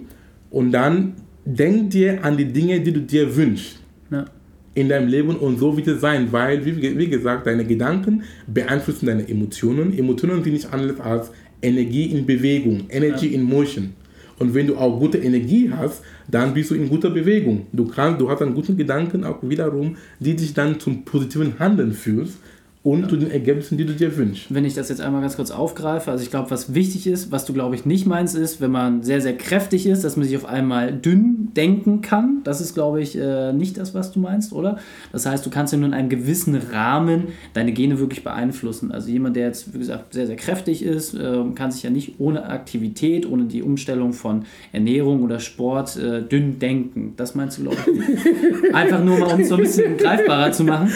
und 0.49 0.71
dann 0.71 1.13
denk 1.45 1.91
dir 1.91 2.23
an 2.23 2.37
die 2.37 2.51
Dinge, 2.51 2.79
die 2.81 2.91
du 2.91 3.01
dir 3.01 3.35
wünschst 3.35 3.79
Ja. 4.09 4.25
In 4.73 4.89
deinem 4.89 5.09
Leben 5.09 5.35
und 5.35 5.59
so 5.59 5.75
wird 5.75 5.87
es 5.87 6.01
sein, 6.01 6.31
weil, 6.31 6.65
wie, 6.65 6.97
wie 6.97 7.07
gesagt, 7.07 7.47
deine 7.47 7.65
Gedanken 7.65 8.23
beeinflussen 8.47 9.05
deine 9.05 9.27
Emotionen. 9.27 9.97
Emotionen 9.97 10.43
sind 10.43 10.53
nicht 10.53 10.71
anders 10.71 10.99
als 10.99 11.31
Energie 11.61 12.05
in 12.05 12.25
Bewegung, 12.25 12.85
Energy 12.89 13.27
in 13.27 13.43
Motion. 13.43 13.93
Und 14.39 14.55
wenn 14.55 14.65
du 14.65 14.75
auch 14.75 14.97
gute 14.97 15.19
Energie 15.19 15.69
hast, 15.71 16.01
dann 16.27 16.53
bist 16.53 16.71
du 16.71 16.75
in 16.75 16.89
guter 16.89 17.11
Bewegung. 17.11 17.67
Du, 17.73 17.85
kannst, 17.85 18.19
du 18.19 18.29
hast 18.29 18.41
einen 18.41 18.55
guten 18.55 18.75
Gedanken 18.75 19.23
auch 19.23 19.37
wiederum, 19.43 19.97
die 20.19 20.35
dich 20.35 20.53
dann 20.53 20.79
zum 20.79 21.05
positiven 21.05 21.59
Handeln 21.59 21.91
führst 21.91 22.37
und 22.83 23.11
zu 23.11 23.15
den 23.15 23.29
Ergebnissen, 23.29 23.77
die 23.77 23.85
du 23.85 23.93
dir 23.93 24.17
wünschst. 24.17 24.51
Wenn 24.51 24.65
ich 24.65 24.73
das 24.73 24.89
jetzt 24.89 25.01
einmal 25.01 25.21
ganz 25.21 25.35
kurz 25.35 25.51
aufgreife, 25.51 26.09
also 26.09 26.23
ich 26.23 26.31
glaube, 26.31 26.49
was 26.49 26.73
wichtig 26.73 27.05
ist, 27.05 27.31
was 27.31 27.45
du 27.45 27.53
glaube 27.53 27.75
ich 27.75 27.85
nicht 27.85 28.07
meinst, 28.07 28.35
ist, 28.35 28.59
wenn 28.59 28.71
man 28.71 29.03
sehr, 29.03 29.21
sehr 29.21 29.37
kräftig 29.37 29.85
ist, 29.85 30.03
dass 30.03 30.17
man 30.17 30.25
sich 30.25 30.35
auf 30.35 30.45
einmal 30.45 30.91
dünn 30.91 31.49
denken 31.55 32.01
kann. 32.01 32.41
Das 32.43 32.59
ist 32.59 32.73
glaube 32.73 32.99
ich 32.99 33.15
äh, 33.15 33.53
nicht 33.53 33.77
das, 33.77 33.93
was 33.93 34.11
du 34.11 34.19
meinst, 34.19 34.51
oder? 34.51 34.79
Das 35.11 35.27
heißt, 35.27 35.45
du 35.45 35.51
kannst 35.51 35.73
ja 35.73 35.77
nur 35.77 35.89
in 35.89 35.93
einem 35.93 36.09
gewissen 36.09 36.55
Rahmen 36.55 37.27
deine 37.53 37.71
Gene 37.71 37.99
wirklich 37.99 38.23
beeinflussen. 38.23 38.91
Also 38.91 39.09
jemand, 39.11 39.35
der 39.35 39.45
jetzt, 39.45 39.75
wie 39.75 39.79
gesagt, 39.79 40.13
sehr, 40.13 40.25
sehr 40.25 40.35
kräftig 40.35 40.81
ist, 40.83 41.13
äh, 41.13 41.43
kann 41.53 41.71
sich 41.71 41.83
ja 41.83 41.91
nicht 41.91 42.15
ohne 42.17 42.45
Aktivität, 42.45 43.29
ohne 43.29 43.43
die 43.43 43.61
Umstellung 43.61 44.13
von 44.13 44.45
Ernährung 44.71 45.21
oder 45.21 45.39
Sport 45.39 45.97
äh, 45.97 46.23
dünn 46.23 46.57
denken. 46.57 47.13
Das 47.15 47.35
meinst 47.35 47.59
du 47.59 47.63
glaube 47.63 47.77
ich 47.85 47.93
nicht. 47.93 48.73
Einfach 48.73 49.03
nur 49.03 49.19
mal, 49.19 49.35
um 49.35 49.41
es 49.41 49.49
so 49.49 49.55
ein 49.55 49.61
bisschen 49.61 49.97
greifbarer 49.97 50.51
zu 50.51 50.63
machen. 50.63 50.89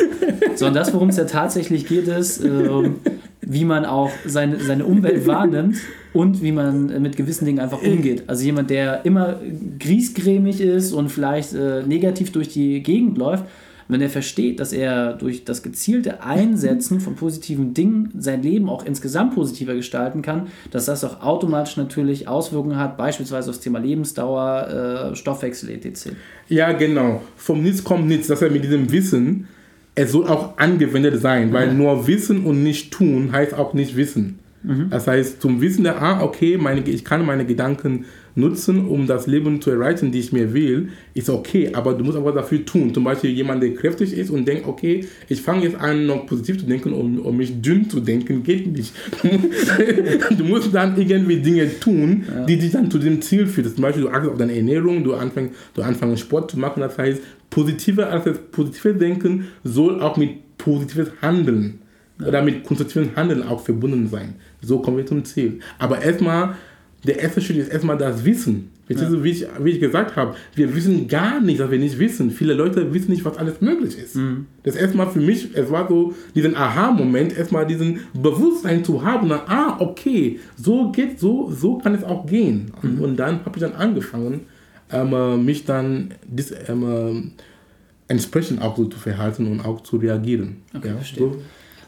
Sondern 0.56 0.74
das, 0.74 0.92
worum 0.92 1.10
es 1.10 1.18
ja 1.18 1.26
tatsächlich 1.26 1.75
geht, 1.84 2.08
ist, 2.08 2.44
ähm, 2.44 2.96
wie 3.42 3.66
man 3.66 3.86
auch 3.86 4.12
seine, 4.26 4.60
seine 4.60 4.86
Umwelt 4.86 5.28
wahrnimmt 5.28 5.78
und 6.14 6.42
wie 6.42 6.52
man 6.52 7.02
mit 7.02 7.18
gewissen 7.18 7.46
Dingen 7.46 7.60
einfach 7.60 7.82
umgeht. 7.82 8.24
Also 8.28 8.46
jemand, 8.46 8.70
der 8.70 9.06
immer 9.06 9.40
griesgrämig 9.80 10.62
ist 10.62 10.94
und 10.94 11.10
vielleicht 11.10 11.54
äh, 11.54 11.84
negativ 11.84 12.32
durch 12.32 12.50
die 12.50 12.82
Gegend 12.82 13.18
läuft, 13.18 13.44
wenn 13.88 14.02
er 14.02 14.10
versteht, 14.10 14.60
dass 14.60 14.74
er 14.74 15.14
durch 15.14 15.46
das 15.46 15.62
gezielte 15.62 16.24
Einsetzen 16.24 17.00
von 17.00 17.16
positiven 17.16 17.74
Dingen 17.74 18.12
sein 18.18 18.42
Leben 18.42 18.70
auch 18.70 18.86
insgesamt 18.86 19.36
positiver 19.36 19.76
gestalten 19.76 20.22
kann, 20.22 20.48
dass 20.72 20.86
das 20.86 21.04
auch 21.04 21.22
automatisch 21.22 21.78
natürlich 21.78 22.28
Auswirkungen 22.28 22.78
hat, 22.78 22.98
beispielsweise 22.98 23.50
aufs 23.50 23.60
Thema 23.60 23.80
Lebensdauer, 23.80 25.12
äh, 25.12 25.16
Stoffwechsel 25.16 25.70
etc. 25.70 26.14
Ja, 26.50 26.72
genau. 26.72 27.22
Vom 27.36 27.62
Nichts 27.62 27.84
kommt 27.84 28.08
nichts. 28.08 28.28
Das 28.28 28.42
heißt, 28.42 28.52
mit 28.52 28.64
diesem 28.64 28.92
Wissen, 28.92 29.48
es 29.96 30.12
soll 30.12 30.28
auch 30.28 30.58
angewendet 30.58 31.22
sein, 31.22 31.54
weil 31.54 31.74
nur 31.74 32.08
Wissen 32.08 32.46
und 32.46 32.64
nicht 32.64 32.92
tun 32.92 33.32
heißt 33.32 33.54
auch 33.54 33.74
nicht 33.74 33.96
Wissen. 33.96 34.40
Das 34.90 35.06
heißt, 35.08 35.42
zum 35.42 35.62
Wissen 35.62 35.84
der, 35.84 36.02
ah, 36.02 36.24
okay, 36.24 36.58
meine, 36.58 36.82
ich 36.82 37.06
kann 37.06 37.24
meine 37.26 37.46
Gedanken 37.46 38.06
nutzen, 38.34 38.88
um 38.88 39.08
das 39.08 39.28
Leben 39.28 39.62
zu 39.62 39.70
erreichen, 39.70 40.12
die 40.12 40.20
ich 40.20 40.34
mir 40.34 40.54
will, 40.54 40.90
ist 41.14 41.30
okay, 41.30 41.70
aber 41.74 41.94
du 41.94 42.04
musst 42.04 42.18
auch 42.18 42.26
was 42.26 42.34
dafür 42.34 42.66
tun. 42.66 42.94
Zum 42.94 43.04
Beispiel 43.04 43.30
jemand, 43.30 43.62
der 43.64 43.74
kräftig 43.74 44.14
ist 44.18 44.30
und 44.30 44.48
denkt, 44.48 44.68
okay, 44.68 45.06
ich 45.30 45.42
fange 45.42 45.64
jetzt 45.64 45.80
an, 45.80 46.06
noch 46.08 46.26
positiv 46.26 46.58
zu 46.60 46.66
denken, 46.66 46.94
um, 46.94 47.20
um 47.20 47.38
mich 47.38 47.62
dünn 47.62 47.90
zu 47.90 48.00
denken, 48.00 48.44
geht 48.44 48.68
nicht. 48.68 48.94
du 50.38 50.44
musst 50.44 50.74
dann 50.74 51.00
irgendwie 51.00 51.38
Dinge 51.38 51.80
tun, 51.80 52.24
die 52.48 52.58
dich 52.58 52.72
dann 52.72 52.90
zu 52.92 52.98
dem 52.98 53.22
Ziel 53.22 53.48
führen. 53.48 53.74
Zum 53.74 53.82
Beispiel, 53.82 54.04
du 54.04 54.10
achtest 54.10 54.32
auf 54.32 54.38
deine 54.38 54.56
Ernährung, 54.56 55.04
du 55.04 55.14
anfängst, 55.14 55.54
du 55.76 55.82
anfängst 55.82 56.22
Sport 56.22 56.52
zu 56.52 56.60
machen, 56.60 56.82
das 56.82 56.98
heißt, 56.98 57.22
positive, 57.50 58.08
also 58.08 58.34
positive 58.52 58.94
Denken 58.94 59.48
soll 59.64 60.02
auch 60.02 60.18
mit 60.18 60.58
positives 60.58 61.12
Handeln 61.22 61.80
oder 62.26 62.42
mit 62.42 62.64
konstruktivem 62.64 63.16
Handeln 63.16 63.44
auch 63.44 63.62
verbunden 63.62 64.08
sein. 64.08 64.36
So 64.62 64.80
kommen 64.80 64.98
wir 64.98 65.06
zum 65.06 65.24
Ziel. 65.26 65.60
Aber 65.80 66.02
erstmal, 66.02 66.56
der 67.06 67.20
erste 67.20 67.42
Schritt 67.42 67.58
ist 67.58 67.72
erstmal 67.72 67.98
das 67.98 68.24
Wissen. 68.24 68.72
Verstehst 68.86 69.12
du, 69.12 69.24
wie, 69.24 69.32
ich, 69.32 69.48
wie 69.62 69.72
ich 69.72 69.80
gesagt 69.80 70.16
habe, 70.16 70.36
wir 70.54 70.76
wissen 70.76 71.08
gar 71.08 71.42
nicht, 71.42 71.60
dass 71.60 71.72
wir 71.72 71.80
nicht 71.80 71.98
wissen. 71.98 72.30
Viele 72.30 72.54
Leute 72.54 72.94
wissen 72.94 73.10
nicht, 73.10 73.26
was 73.26 73.36
alles 73.38 73.60
möglich 73.60 73.98
ist. 73.98 74.16
Das 74.62 74.76
erstmal 74.76 75.10
für 75.10 75.20
mich, 75.20 75.50
es 75.56 75.72
war 75.72 75.88
so 75.88 76.14
diesen 76.36 76.56
Aha-Moment, 76.56 77.36
erstmal 77.36 77.66
diesen 77.66 78.02
Bewusstsein 78.14 78.86
zu 78.86 79.04
haben, 79.04 79.28
dann, 79.28 79.42
ah, 79.48 79.78
okay, 79.80 80.40
so 80.56 80.92
geht, 80.92 81.20
so, 81.20 81.52
so 81.52 81.80
kann 81.80 81.96
es 81.96 82.04
auch 82.04 82.28
gehen. 82.28 82.72
Und, 82.84 83.00
und 83.00 83.18
dann 83.18 83.40
habe 83.44 83.52
ich 83.56 83.62
dann 83.62 83.74
angefangen, 83.74 84.42
ähm, 84.92 85.14
äh, 85.14 85.38
mich 85.38 85.66
dann 85.66 86.14
dis, 86.26 86.54
ähm, 86.68 87.34
äh, 87.38 87.44
entsprechend 88.08 88.62
auch 88.62 88.78
so 88.78 88.86
zu 88.86 89.00
verhalten 89.00 89.48
und 89.48 89.66
auch 89.66 89.82
zu 89.82 89.98
reagieren. 89.98 90.58
Okay, 90.76 90.90
ja, 90.90 90.96
verstehe. 90.96 91.32
so. 91.32 91.38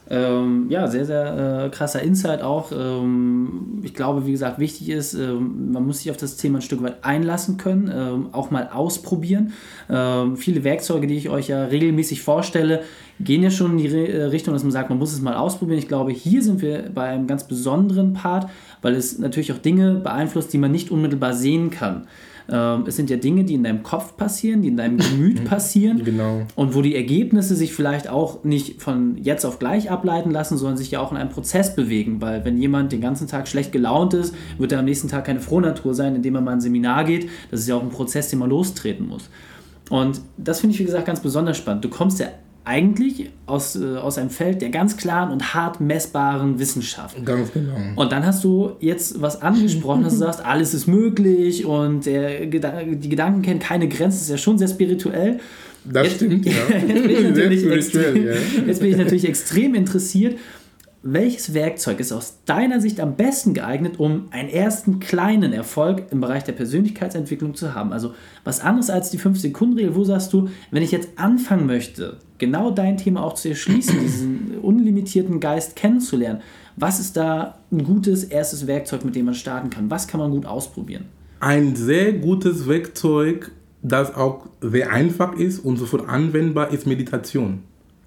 Ähm, 0.10 0.68
ja, 0.70 0.88
sehr, 0.88 1.06
sehr 1.06 1.66
äh, 1.66 1.70
krasser 1.70 2.02
Insight 2.02 2.42
auch. 2.42 2.72
Ähm, 2.72 3.82
ich 3.84 3.94
glaube, 3.94 4.26
wie 4.26 4.32
gesagt, 4.32 4.58
wichtig 4.58 4.90
ist, 4.90 5.14
ähm, 5.14 5.74
man 5.74 5.86
muss 5.86 6.00
sich 6.00 6.12
auf 6.12 6.18
das 6.18 6.38
Thema 6.38 6.60
ein 6.60 6.62
Stück 6.62 6.82
weit 6.82 7.04
einlassen 7.04 7.58
können, 7.58 7.92
ähm, 7.94 8.30
auch 8.32 8.50
mal 8.50 8.70
ausprobieren. 8.72 9.52
Ähm, 9.90 10.38
viele 10.38 10.64
Werkzeuge, 10.64 11.08
die 11.08 11.18
ich 11.18 11.30
euch 11.30 11.50
ja 11.50 11.66
regelmäßig 11.66 12.22
vorstelle, 12.22 12.84
gehen 13.20 13.44
ja 13.44 13.52
schon 13.52 13.72
in 13.72 13.78
die 13.80 13.88
Re 13.88 14.08
äh, 14.08 14.24
Richtung, 14.26 14.54
dass 14.54 14.64
man 14.64 14.72
sagt, 14.72 14.90
man 14.90 14.98
muss 14.98 15.12
es 15.12 15.22
mal 15.22 15.36
ausprobieren. 15.36 15.80
Ich 15.80 15.90
glaube, 15.90 16.12
hier 16.12 16.42
sind 16.42 16.62
wir 16.62 16.90
bei 16.94 17.10
einem 17.10 17.28
ganz 17.28 17.46
besonderen 17.46 18.14
Part, 18.14 18.50
weil 18.82 18.96
es 18.96 19.20
natürlich 19.20 19.52
auch 19.52 19.58
Dinge 19.58 19.96
beeinflusst, 19.96 20.54
die 20.54 20.58
man 20.58 20.72
nicht 20.72 20.90
unmittelbar 20.90 21.34
sehen 21.34 21.70
kann. 21.70 22.08
Ähm, 22.50 22.86
es 22.88 22.96
sind 22.96 23.10
ja 23.10 23.18
Dinge, 23.18 23.44
die 23.44 23.56
in 23.56 23.64
deinem 23.64 23.84
Kopf 23.84 24.16
passieren, 24.16 24.62
die 24.62 24.70
in 24.70 24.78
deinem 24.78 24.98
Gemüt 24.98 25.46
passieren. 25.50 26.04
Genau. 26.04 26.42
Und 26.56 26.76
wo 26.76 26.82
die 26.82 26.96
Ergebnisse 26.96 27.56
sich 27.56 27.74
vielleicht 27.74 28.10
auch 28.10 28.44
nicht 28.44 28.82
von 28.82 29.18
jetzt 29.22 29.46
auf 29.46 29.60
gleich 29.60 29.92
ableiten 29.92 30.32
lassen, 30.32 30.58
sondern 30.58 30.78
sich 30.78 30.92
ja 30.92 31.00
auch 31.00 31.12
in 31.12 31.18
einem 31.18 31.30
Prozess 31.30 31.76
bewegen. 31.76 32.22
Weil 32.22 32.46
wenn 32.46 32.58
jemand 32.58 32.92
den 32.92 33.02
ganzen 33.02 33.28
Tag 33.28 33.48
schlecht 33.48 33.72
gelaunt 33.72 34.14
ist, 34.14 34.34
wird 34.58 34.72
er 34.72 34.80
am 34.80 34.86
nächsten 34.86 35.08
Tag 35.08 35.26
keine 35.26 35.40
Frohnatur 35.40 35.94
sein, 35.94 36.16
indem 36.16 36.36
er 36.36 36.42
mal 36.42 36.54
ein 36.54 36.62
Seminar 36.62 37.04
geht. 37.04 37.30
Das 37.52 37.60
ist 37.60 37.68
ja 37.68 37.76
auch 37.76 37.84
ein 37.84 37.90
Prozess, 37.90 38.30
den 38.30 38.40
man 38.40 38.50
lostreten 38.50 39.08
muss. 39.08 39.30
Und 39.90 40.22
das 40.38 40.60
finde 40.60 40.74
ich, 40.74 40.80
wie 40.80 40.86
gesagt, 40.86 41.06
ganz 41.06 41.22
besonders 41.22 41.58
spannend. 41.58 41.84
Du 41.86 41.90
kommst 41.90 42.20
ja 42.20 42.28
eigentlich 42.68 43.30
aus, 43.46 43.76
äh, 43.76 43.96
aus 43.98 44.18
einem 44.18 44.30
Feld 44.30 44.62
der 44.62 44.70
ganz 44.70 44.98
klaren 44.98 45.32
und 45.32 45.54
hart 45.54 45.80
messbaren 45.80 46.60
Wissenschaft. 46.60 47.24
Ganz 47.26 47.52
genau. 47.54 47.74
Und 47.96 48.12
dann 48.12 48.26
hast 48.26 48.44
du 48.44 48.72
jetzt 48.80 49.22
was 49.22 49.42
angesprochen, 49.42 50.04
dass 50.04 50.14
du 50.14 50.20
sagst, 50.26 50.46
alles 50.46 50.74
ist 50.74 50.86
möglich 50.88 51.66
und 51.66 52.06
der, 52.06 52.46
Geda- 52.48 52.84
die 52.84 53.10
Gedanken 53.10 53.42
kennen 53.42 53.60
keine 53.60 53.88
Grenzen, 53.88 54.18
das 54.18 54.22
ist 54.24 54.30
ja 54.30 54.38
schon 54.38 54.58
sehr 54.58 54.68
spirituell. 54.68 55.40
Das 55.86 56.08
Jetzt- 56.08 56.16
stimmt, 56.18 56.46
ja. 56.46 56.52
Jetzt 56.88 57.04
bin, 57.04 57.10
ich 57.10 57.22
natürlich 57.24 57.66
extrem, 57.72 58.28
ja. 58.28 58.34
jetzt 58.68 58.82
bin 58.82 58.92
ich 58.92 58.98
natürlich 58.98 59.28
extrem 59.30 59.74
interessiert. 59.74 60.38
Welches 61.04 61.54
Werkzeug 61.54 62.00
ist 62.00 62.12
aus 62.12 62.40
deiner 62.46 62.82
Sicht 62.82 63.00
am 63.00 63.16
besten 63.16 63.54
geeignet, 63.54 64.00
um 64.00 64.30
einen 64.32 64.50
ersten 64.50 65.00
kleinen 65.00 65.54
Erfolg 65.54 66.06
im 66.12 66.22
Bereich 66.22 66.44
der 66.44 66.54
Persönlichkeitsentwicklung 66.54 67.54
zu 67.54 67.76
haben? 67.76 67.94
Also 67.94 68.16
was 68.44 68.62
anderes 68.62 68.90
als 68.90 69.12
die 69.12 69.20
5-Sekunden-Regel. 69.20 69.96
Wo 69.96 70.04
sagst 70.04 70.34
du, 70.34 70.50
wenn 70.72 70.82
ich 70.82 70.92
jetzt 70.92 71.10
anfangen 71.16 71.68
möchte, 71.68 72.18
genau 72.40 72.72
dein 72.72 72.98
Thema 72.98 73.24
auch 73.24 73.36
zu 73.36 73.50
erschließen, 73.50 74.00
diesen 74.00 74.58
unlimitierten 74.62 75.40
Geist 75.40 75.76
kennenzulernen, 75.76 76.42
was 76.78 77.00
ist 77.00 77.16
da 77.16 77.60
ein 77.72 77.84
gutes 77.84 78.24
erstes 78.24 78.66
Werkzeug, 78.66 79.06
mit 79.06 79.16
dem 79.16 79.26
man 79.26 79.36
starten 79.36 79.70
kann? 79.70 79.92
Was 79.92 80.08
kann 80.08 80.20
man 80.20 80.32
gut 80.32 80.48
ausprobieren? 80.48 81.06
Ein 81.40 81.76
sehr 81.76 82.14
gutes 82.14 82.68
Werkzeug, 82.68 83.52
das 83.84 84.16
auch 84.16 84.48
sehr 84.62 84.92
einfach 84.92 85.36
ist 85.36 85.60
und 85.60 85.78
sofort 85.78 86.10
anwendbar 86.10 86.72
ist 86.72 86.88
Meditation. 86.88 87.62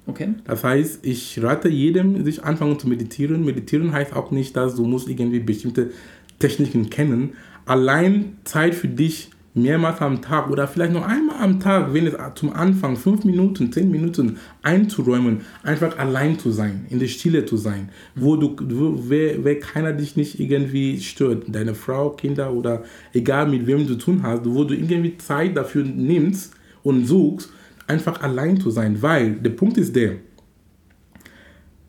Okay? 0.06 0.34
Das 0.44 0.64
heißt, 0.64 1.06
ich 1.06 1.42
rate 1.42 1.68
jedem, 1.68 2.24
sich 2.24 2.42
anfangen 2.42 2.78
zu 2.78 2.88
meditieren. 2.88 3.44
Meditieren 3.44 3.92
heißt 3.92 4.14
auch 4.14 4.30
nicht, 4.30 4.56
dass 4.56 4.74
du 4.74 4.84
musst 4.84 5.08
irgendwie 5.08 5.40
bestimmte 5.40 5.90
Techniken 6.38 6.90
kennen. 6.90 7.34
Allein 7.66 8.36
Zeit 8.44 8.74
für 8.74 8.88
dich 8.88 9.30
mehrmals 9.54 10.00
am 10.00 10.22
Tag 10.22 10.48
oder 10.48 10.68
vielleicht 10.68 10.92
noch 10.92 11.06
einmal 11.06 11.36
am 11.40 11.58
Tag, 11.58 11.92
wenn 11.92 12.06
es 12.06 12.14
zum 12.36 12.52
Anfang 12.52 12.96
fünf 12.96 13.24
Minuten, 13.24 13.72
zehn 13.72 13.90
Minuten 13.90 14.38
einzuräumen, 14.62 15.40
einfach 15.62 15.98
allein 15.98 16.38
zu 16.38 16.50
sein, 16.52 16.86
in 16.88 17.00
der 17.00 17.08
Stille 17.08 17.44
zu 17.46 17.56
sein, 17.56 17.88
wo 18.14 18.36
du, 18.36 18.56
wo, 18.60 19.04
wer, 19.08 19.44
wer 19.44 19.58
keiner 19.58 19.92
dich 19.92 20.16
nicht 20.16 20.38
irgendwie 20.38 21.00
stört, 21.00 21.44
deine 21.48 21.74
Frau, 21.74 22.10
Kinder 22.10 22.52
oder 22.52 22.84
egal 23.12 23.48
mit 23.48 23.66
wem 23.66 23.86
du 23.86 23.94
zu 23.94 23.98
tun 23.98 24.22
hast, 24.22 24.42
wo 24.44 24.64
du 24.64 24.74
irgendwie 24.74 25.18
Zeit 25.18 25.56
dafür 25.56 25.84
nimmst 25.84 26.54
und 26.82 27.06
suchst, 27.06 27.50
einfach 27.90 28.22
allein 28.22 28.60
zu 28.60 28.70
sein, 28.70 29.02
weil 29.02 29.32
der 29.32 29.50
Punkt 29.50 29.76
ist 29.76 29.94
der, 29.96 30.12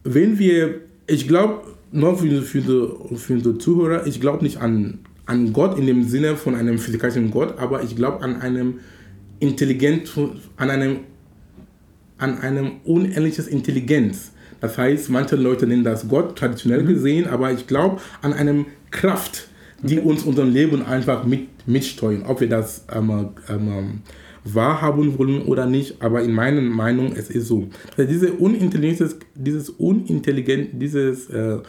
wenn 0.04 0.40
wir, 0.40 0.82
ich 1.08 1.28
glaube, 1.28 1.64
nur 1.92 2.18
für, 2.18 2.42
für, 2.42 2.62
die, 2.62 3.16
für 3.18 3.38
die 3.38 3.58
Zuhörer, 3.58 4.08
ich 4.08 4.20
glaube 4.20 4.44
nicht 4.44 4.58
an 4.58 5.00
an 5.32 5.54
Gott 5.54 5.78
in 5.80 5.88
dem 5.88 6.04
Sinne 6.04 6.36
von 6.36 6.56
einem 6.56 6.78
physikalischen 6.78 7.32
Gott, 7.32 7.58
aber 7.58 7.84
ich 7.84 7.96
glaube 7.96 8.24
an 8.24 8.42
einem 8.42 8.80
intelligent, 9.40 10.12
an 10.58 10.70
einem, 10.70 11.00
an 12.18 12.40
einem 12.40 12.74
unendliches 12.84 13.48
Intelligenz. 13.48 14.32
Das 14.60 14.78
heißt, 14.78 15.10
manche 15.10 15.38
Leute 15.38 15.66
nennen 15.66 15.84
das 15.84 16.08
Gott, 16.08 16.38
traditionell 16.38 16.84
mhm. 16.84 16.88
gesehen, 16.88 17.28
aber 17.28 17.52
ich 17.52 17.66
glaube 17.66 18.02
an 18.22 18.34
einem 18.34 18.66
Kraft, 18.92 19.48
die 19.82 20.00
okay. 20.00 20.08
uns 20.08 20.24
unser 20.24 20.46
Leben 20.46 20.86
einfach 20.86 21.24
mit, 21.24 21.48
mitsteuern, 21.66 22.24
ob 22.28 22.42
wir 22.42 22.50
das 22.50 22.86
ähm, 22.94 23.30
ähm, 23.50 24.02
wahrhaben 24.44 25.18
wollen 25.18 25.44
oder 25.44 25.66
nicht, 25.66 26.02
aber 26.02 26.24
in 26.24 26.34
meiner 26.34 26.62
Meinung, 26.62 27.14
es 27.16 27.30
ist 27.30 27.48
so. 27.48 27.68
Also 27.98 28.12
diese 28.12 28.34
Unintelligenz, 28.34 29.16
dieses 29.36 29.70
Unintelligent, 29.70 30.82
dieses 30.82 31.30
äh, 31.30 31.60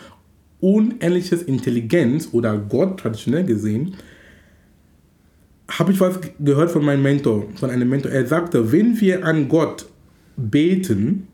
unendliches 0.61 1.43
Intelligenz 1.43 2.29
oder 2.33 2.57
Gott 2.57 3.01
traditionell 3.01 3.45
gesehen, 3.45 3.97
habe 5.69 5.93
ich 5.93 6.01
was 6.01 6.19
gehört 6.39 6.71
von 6.71 6.85
meinem 6.85 7.03
Mentor, 7.03 7.47
von 7.57 7.71
einem 7.71 7.89
Mentor. 7.89 8.13
Er 8.13 8.27
sagte, 8.27 8.73
wenn 8.73 9.01
wir 9.01 9.25
an 9.25 9.49
Gott 9.49 9.87
beten, 10.37 11.29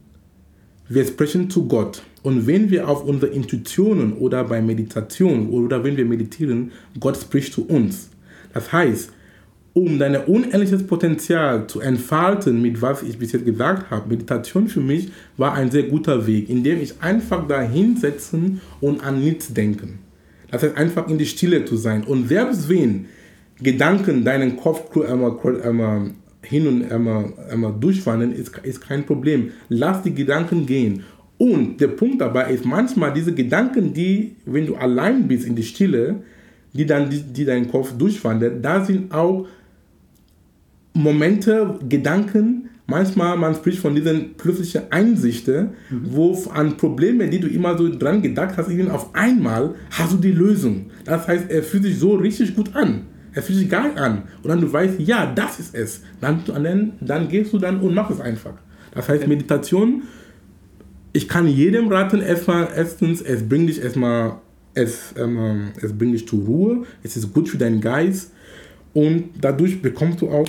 wir 0.88 1.04
sprechen 1.04 1.50
zu 1.50 1.68
Gott. 1.68 2.02
Und 2.22 2.46
wenn 2.46 2.70
wir 2.70 2.88
auf 2.88 3.04
unsere 3.04 3.32
Intuitionen 3.32 4.14
oder 4.14 4.44
bei 4.44 4.60
Meditation 4.60 5.48
oder 5.50 5.84
wenn 5.84 5.96
wir 5.96 6.04
meditieren, 6.04 6.72
Gott 6.98 7.16
spricht 7.16 7.52
zu 7.52 7.66
uns. 7.66 8.10
Das 8.52 8.72
heißt, 8.72 9.12
um 9.78 9.98
dein 9.98 10.16
unendliches 10.16 10.84
Potenzial 10.84 11.68
zu 11.68 11.80
entfalten, 11.80 12.60
mit 12.60 12.82
was 12.82 13.02
ich 13.02 13.16
bis 13.16 13.30
jetzt 13.30 13.44
gesagt 13.44 13.90
habe, 13.90 14.08
Meditation 14.08 14.66
für 14.66 14.80
mich 14.80 15.10
war 15.36 15.54
ein 15.54 15.70
sehr 15.70 15.84
guter 15.84 16.26
Weg, 16.26 16.50
indem 16.50 16.80
ich 16.80 17.00
einfach 17.00 17.46
da 17.46 17.60
hinsetzen 17.60 18.60
und 18.80 19.04
an 19.04 19.22
nichts 19.22 19.54
denken. 19.54 20.00
Das 20.50 20.62
heißt, 20.62 20.76
einfach 20.76 21.08
in 21.08 21.18
die 21.18 21.26
Stille 21.26 21.64
zu 21.64 21.76
sein. 21.76 22.02
Und 22.02 22.28
selbst 22.28 22.68
wenn 22.68 23.06
Gedanken 23.60 24.24
deinen 24.24 24.56
Kopf 24.56 24.96
einmal, 24.96 26.10
hin 26.42 26.66
und 26.66 26.90
einmal, 26.90 27.32
einmal 27.48 27.74
durchwandern, 27.78 28.32
ist, 28.32 28.58
ist 28.64 28.80
kein 28.80 29.06
Problem. 29.06 29.52
Lass 29.68 30.02
die 30.02 30.14
Gedanken 30.14 30.66
gehen. 30.66 31.04
Und 31.36 31.80
der 31.80 31.88
Punkt 31.88 32.20
dabei 32.20 32.52
ist 32.52 32.64
manchmal 32.64 33.12
diese 33.12 33.32
Gedanken, 33.32 33.92
die, 33.92 34.34
wenn 34.44 34.66
du 34.66 34.74
allein 34.74 35.28
bist 35.28 35.46
in 35.46 35.54
die 35.54 35.62
Stille, 35.62 36.16
die 36.72 36.86
dann 36.86 37.10
die, 37.10 37.22
die 37.22 37.44
deinen 37.44 37.68
Kopf 37.70 37.92
durchwandern, 37.92 38.60
da 38.60 38.84
sind 38.84 39.12
auch 39.12 39.46
Momente, 40.98 41.78
Gedanken, 41.88 42.70
manchmal 42.86 43.36
man 43.36 43.54
spricht 43.54 43.78
von 43.78 43.94
diesen 43.94 44.34
plötzlichen 44.34 44.90
Einsichten, 44.90 45.70
mhm. 45.90 46.02
wo 46.04 46.36
an 46.52 46.76
Probleme, 46.76 47.28
die 47.28 47.38
du 47.38 47.46
immer 47.46 47.78
so 47.78 47.88
dran 47.96 48.20
gedacht 48.20 48.56
hast, 48.56 48.68
auf 48.90 49.14
einmal 49.14 49.74
hast 49.90 50.14
du 50.14 50.16
die 50.16 50.32
Lösung. 50.32 50.90
Das 51.04 51.28
heißt, 51.28 51.50
er 51.50 51.62
fühlt 51.62 51.84
sich 51.84 51.98
so 51.98 52.16
richtig 52.16 52.56
gut 52.56 52.74
an. 52.74 53.02
Er 53.32 53.42
fühlt 53.42 53.58
sich 53.58 53.70
geil 53.70 53.92
an. 53.96 54.24
Und 54.42 54.48
dann 54.48 54.60
du 54.60 54.72
weißt, 54.72 54.98
ja, 54.98 55.32
das 55.32 55.60
ist 55.60 55.74
es. 55.74 56.02
Dann, 56.20 56.42
dann, 56.46 56.94
dann 57.00 57.28
gehst 57.28 57.52
du 57.52 57.58
dann 57.58 57.80
und 57.80 57.94
machst 57.94 58.16
es 58.16 58.20
einfach. 58.20 58.54
Das 58.92 59.08
heißt, 59.08 59.28
Meditation, 59.28 60.02
ich 61.12 61.28
kann 61.28 61.46
jedem 61.46 61.86
raten, 61.88 62.20
erstmal, 62.20 62.68
erstens, 62.74 63.20
es 63.20 63.48
bringt 63.48 63.68
dich 63.68 63.80
erstmal, 63.80 64.38
es, 64.74 65.14
ähm, 65.16 65.68
es 65.80 65.92
bringt 65.92 66.14
dich 66.14 66.26
zur 66.26 66.40
Ruhe, 66.44 66.82
es 67.04 67.16
ist 67.16 67.32
gut 67.32 67.48
für 67.48 67.58
deinen 67.58 67.80
Geist 67.80 68.32
und 68.94 69.30
dadurch 69.40 69.80
bekommst 69.80 70.20
du 70.20 70.30
auch 70.30 70.48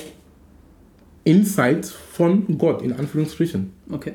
Insights 1.24 1.92
von 1.92 2.58
Gott, 2.58 2.82
in 2.82 2.94
Anführungsstrichen. 2.94 3.74
Okay. 3.92 4.14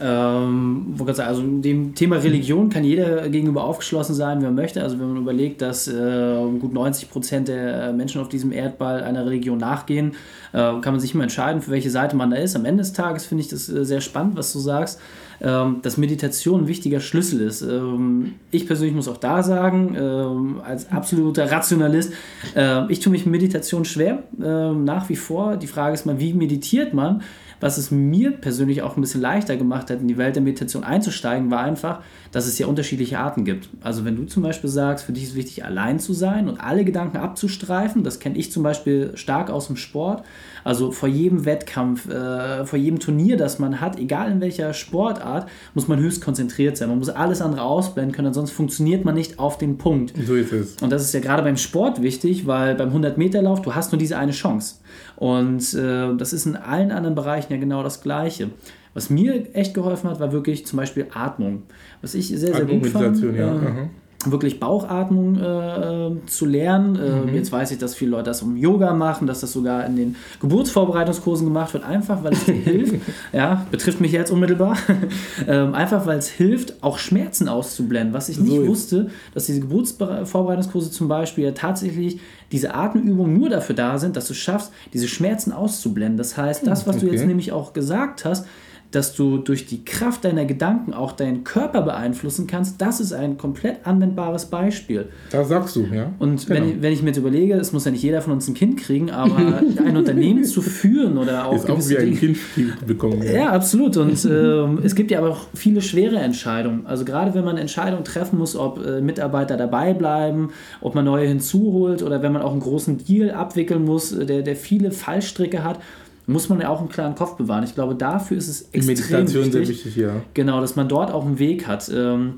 Ähm, 0.00 0.94
also 0.98 1.42
dem 1.42 1.94
Thema 1.94 2.16
Religion 2.16 2.70
kann 2.70 2.84
jeder 2.84 3.28
gegenüber 3.28 3.64
aufgeschlossen 3.64 4.14
sein, 4.14 4.40
wie 4.40 4.44
er 4.44 4.50
möchte. 4.50 4.82
Also 4.82 4.98
wenn 4.98 5.08
man 5.08 5.22
überlegt, 5.22 5.62
dass 5.62 5.86
äh, 5.88 6.36
gut 6.58 6.72
90 6.72 7.10
Prozent 7.10 7.48
der 7.48 7.92
Menschen 7.92 8.20
auf 8.20 8.28
diesem 8.28 8.52
Erdball 8.52 9.02
einer 9.02 9.26
Religion 9.26 9.58
nachgehen, 9.58 10.12
äh, 10.52 10.56
kann 10.56 10.92
man 10.92 11.00
sich 11.00 11.14
immer 11.14 11.24
entscheiden, 11.24 11.62
für 11.62 11.70
welche 11.70 11.90
Seite 11.90 12.16
man 12.16 12.30
da 12.30 12.36
ist. 12.36 12.56
Am 12.56 12.64
Ende 12.64 12.82
des 12.82 12.92
Tages 12.92 13.26
finde 13.26 13.42
ich 13.42 13.48
das 13.48 13.68
äh, 13.68 13.84
sehr 13.84 14.00
spannend, 14.00 14.36
was 14.36 14.52
du 14.52 14.58
sagst, 14.58 15.00
ähm, 15.40 15.80
dass 15.82 15.96
Meditation 15.96 16.62
ein 16.62 16.68
wichtiger 16.68 17.00
Schlüssel 17.00 17.40
ist. 17.40 17.62
Ähm, 17.62 18.34
ich 18.50 18.66
persönlich 18.66 18.94
muss 18.94 19.08
auch 19.08 19.16
da 19.16 19.42
sagen, 19.42 19.96
ähm, 19.98 20.60
als 20.64 20.90
absoluter 20.90 21.50
Rationalist, 21.50 22.12
äh, 22.54 22.90
ich 22.90 23.00
tue 23.00 23.10
mich 23.10 23.26
mit 23.26 23.32
Meditation 23.32 23.84
schwer, 23.84 24.22
äh, 24.40 24.72
nach 24.72 25.08
wie 25.08 25.16
vor. 25.16 25.56
Die 25.56 25.66
Frage 25.66 25.94
ist 25.94 26.06
mal, 26.06 26.20
wie 26.20 26.32
meditiert 26.32 26.94
man? 26.94 27.22
Was 27.62 27.78
es 27.78 27.92
mir 27.92 28.32
persönlich 28.32 28.82
auch 28.82 28.96
ein 28.96 29.00
bisschen 29.00 29.20
leichter 29.20 29.56
gemacht 29.56 29.88
hat, 29.88 30.00
in 30.00 30.08
die 30.08 30.18
Welt 30.18 30.34
der 30.34 30.42
Meditation 30.42 30.82
einzusteigen, 30.82 31.52
war 31.52 31.60
einfach, 31.60 32.00
dass 32.32 32.48
es 32.48 32.58
ja 32.58 32.66
unterschiedliche 32.66 33.20
Arten 33.20 33.44
gibt. 33.44 33.68
Also 33.82 34.04
wenn 34.04 34.16
du 34.16 34.24
zum 34.24 34.42
Beispiel 34.42 34.68
sagst, 34.68 35.04
für 35.04 35.12
dich 35.12 35.22
ist 35.22 35.34
wichtig, 35.36 35.64
allein 35.64 36.00
zu 36.00 36.12
sein 36.12 36.48
und 36.48 36.58
alle 36.58 36.84
Gedanken 36.84 37.18
abzustreifen, 37.18 38.02
das 38.02 38.18
kenne 38.18 38.36
ich 38.36 38.50
zum 38.50 38.64
Beispiel 38.64 39.12
stark 39.14 39.48
aus 39.48 39.68
dem 39.68 39.76
Sport. 39.76 40.24
Also 40.64 40.90
vor 40.90 41.08
jedem 41.08 41.44
Wettkampf, 41.44 42.08
äh, 42.08 42.64
vor 42.64 42.78
jedem 42.78 42.98
Turnier, 42.98 43.36
das 43.36 43.58
man 43.58 43.80
hat, 43.80 43.98
egal 43.98 44.30
in 44.30 44.40
welcher 44.40 44.72
Sportart, 44.72 45.48
muss 45.74 45.88
man 45.88 45.98
höchst 45.98 46.22
konzentriert 46.22 46.76
sein. 46.76 46.88
Man 46.88 46.98
muss 46.98 47.08
alles 47.08 47.40
andere 47.40 47.62
ausblenden 47.62 48.14
können, 48.14 48.32
sonst 48.32 48.52
funktioniert 48.52 49.04
man 49.04 49.14
nicht 49.14 49.38
auf 49.38 49.58
den 49.58 49.78
Punkt. 49.78 50.14
So 50.26 50.34
ist 50.34 50.52
es. 50.52 50.76
Und 50.82 50.90
das 50.90 51.02
ist 51.02 51.14
ja 51.14 51.20
gerade 51.20 51.42
beim 51.42 51.56
Sport 51.56 52.02
wichtig, 52.02 52.46
weil 52.46 52.74
beim 52.74 52.90
100-Meter-Lauf, 52.90 53.62
du 53.62 53.74
hast 53.74 53.92
nur 53.92 53.98
diese 53.98 54.16
eine 54.18 54.32
Chance. 54.32 54.76
Und 55.16 55.74
äh, 55.74 56.14
das 56.16 56.32
ist 56.32 56.46
in 56.46 56.56
allen 56.56 56.90
anderen 56.90 57.14
Bereichen 57.14 57.52
ja 57.52 57.58
genau 57.58 57.82
das 57.82 58.02
Gleiche. 58.02 58.50
Was 58.94 59.08
mir 59.08 59.54
echt 59.54 59.72
geholfen 59.74 60.10
hat, 60.10 60.20
war 60.20 60.32
wirklich 60.32 60.66
zum 60.66 60.76
Beispiel 60.76 61.06
Atmung. 61.14 61.62
Was 62.02 62.14
ich 62.14 62.28
sehr, 62.28 62.54
sehr 62.54 62.64
gut 62.64 62.86
fand. 62.88 63.22
Ja. 63.22 63.56
Äh, 63.56 63.88
wirklich 64.30 64.60
Bauchatmung 64.60 65.36
äh, 65.36 66.10
zu 66.26 66.46
lernen. 66.46 66.96
Äh, 66.96 67.30
mhm. 67.30 67.34
Jetzt 67.34 67.50
weiß 67.50 67.70
ich, 67.72 67.78
dass 67.78 67.94
viele 67.94 68.12
Leute 68.12 68.24
das 68.24 68.42
um 68.42 68.56
Yoga 68.56 68.92
machen, 68.92 69.26
dass 69.26 69.40
das 69.40 69.52
sogar 69.52 69.84
in 69.86 69.96
den 69.96 70.16
Geburtsvorbereitungskursen 70.40 71.46
gemacht 71.46 71.72
wird, 71.74 71.84
einfach 71.84 72.22
weil 72.22 72.34
es 72.34 72.44
dir 72.44 72.52
hilft. 72.52 72.94
Ja, 73.32 73.66
betrifft 73.70 74.00
mich 74.00 74.12
jetzt 74.12 74.30
unmittelbar. 74.30 74.76
ähm, 75.48 75.74
einfach 75.74 76.06
weil 76.06 76.18
es 76.18 76.28
hilft, 76.28 76.82
auch 76.82 76.98
Schmerzen 76.98 77.48
auszublenden. 77.48 78.12
Was 78.12 78.28
ich 78.28 78.38
nicht 78.38 78.54
so 78.54 78.66
wusste, 78.66 79.10
dass 79.32 79.46
diese 79.46 79.60
Geburtsvorbereitungskurse 79.60 80.90
zum 80.90 81.08
Beispiel 81.08 81.44
ja 81.44 81.52
tatsächlich 81.52 82.20
diese 82.52 82.74
Atemübungen 82.74 83.38
nur 83.38 83.48
dafür 83.48 83.74
da 83.74 83.98
sind, 83.98 84.16
dass 84.16 84.28
du 84.28 84.34
schaffst, 84.34 84.72
diese 84.92 85.08
Schmerzen 85.08 85.52
auszublenden. 85.52 86.18
Das 86.18 86.36
heißt, 86.36 86.66
das, 86.66 86.86
was 86.86 86.96
okay. 86.96 87.06
du 87.06 87.12
jetzt 87.12 87.26
nämlich 87.26 87.52
auch 87.52 87.72
gesagt 87.72 88.24
hast, 88.24 88.46
dass 88.92 89.14
du 89.14 89.38
durch 89.38 89.66
die 89.66 89.84
Kraft 89.84 90.24
deiner 90.24 90.44
Gedanken 90.44 90.92
auch 90.92 91.12
deinen 91.12 91.44
Körper 91.44 91.82
beeinflussen 91.82 92.46
kannst, 92.46 92.80
das 92.80 93.00
ist 93.00 93.12
ein 93.12 93.38
komplett 93.38 93.86
anwendbares 93.86 94.46
Beispiel. 94.46 95.08
Da 95.30 95.44
sagst 95.44 95.76
du, 95.76 95.86
ja. 95.92 96.12
Und 96.18 96.46
genau. 96.46 96.60
wenn, 96.60 96.82
wenn 96.82 96.92
ich 96.92 97.02
mir 97.02 97.08
jetzt 97.08 97.16
überlege, 97.16 97.54
es 97.54 97.72
muss 97.72 97.86
ja 97.86 97.90
nicht 97.90 98.02
jeder 98.02 98.20
von 98.20 98.34
uns 98.34 98.46
ein 98.48 98.54
Kind 98.54 98.78
kriegen, 98.78 99.10
aber 99.10 99.62
ein 99.84 99.96
Unternehmen 99.96 100.44
zu 100.44 100.60
führen 100.60 101.16
oder 101.16 101.46
auch. 101.46 101.54
Ist 101.54 101.70
auch 101.70 101.88
wie 101.88 101.98
ein 101.98 102.14
Kind 102.14 102.38
bekommen. 102.86 103.22
Ja, 103.22 103.32
ja 103.32 103.50
absolut. 103.50 103.96
Und 103.96 104.24
äh, 104.24 104.84
es 104.84 104.94
gibt 104.94 105.10
ja 105.10 105.18
aber 105.18 105.30
auch 105.30 105.46
viele 105.54 105.80
schwere 105.80 106.16
Entscheidungen. 106.16 106.86
Also 106.86 107.04
gerade 107.04 107.34
wenn 107.34 107.44
man 107.44 107.56
Entscheidungen 107.56 108.04
treffen 108.04 108.38
muss, 108.38 108.56
ob 108.56 108.84
äh, 108.84 109.00
Mitarbeiter 109.00 109.56
dabei 109.56 109.94
bleiben, 109.94 110.50
ob 110.82 110.94
man 110.94 111.06
neue 111.06 111.26
hinzuholt 111.26 112.02
oder 112.02 112.22
wenn 112.22 112.32
man 112.32 112.42
auch 112.42 112.52
einen 112.52 112.60
großen 112.60 112.98
Deal 112.98 113.30
abwickeln 113.30 113.84
muss, 113.84 114.12
äh, 114.12 114.26
der, 114.26 114.42
der 114.42 114.56
viele 114.56 114.90
Fallstricke 114.90 115.64
hat 115.64 115.80
muss 116.26 116.48
man 116.48 116.60
ja 116.60 116.68
auch 116.68 116.80
einen 116.80 116.88
klaren 116.88 117.14
Kopf 117.14 117.36
bewahren. 117.36 117.64
Ich 117.64 117.74
glaube, 117.74 117.94
dafür 117.94 118.36
ist 118.36 118.48
es 118.48 118.62
extrem 118.72 118.86
Meditation 118.86 119.44
wichtig, 119.44 119.52
sehr 119.52 119.68
wichtig, 119.68 119.96
ja. 119.96 120.22
Genau, 120.34 120.60
dass 120.60 120.76
man 120.76 120.88
dort 120.88 121.10
auch 121.10 121.26
einen 121.26 121.38
Weg 121.38 121.66
hat. 121.66 121.90
Ähm, 121.94 122.34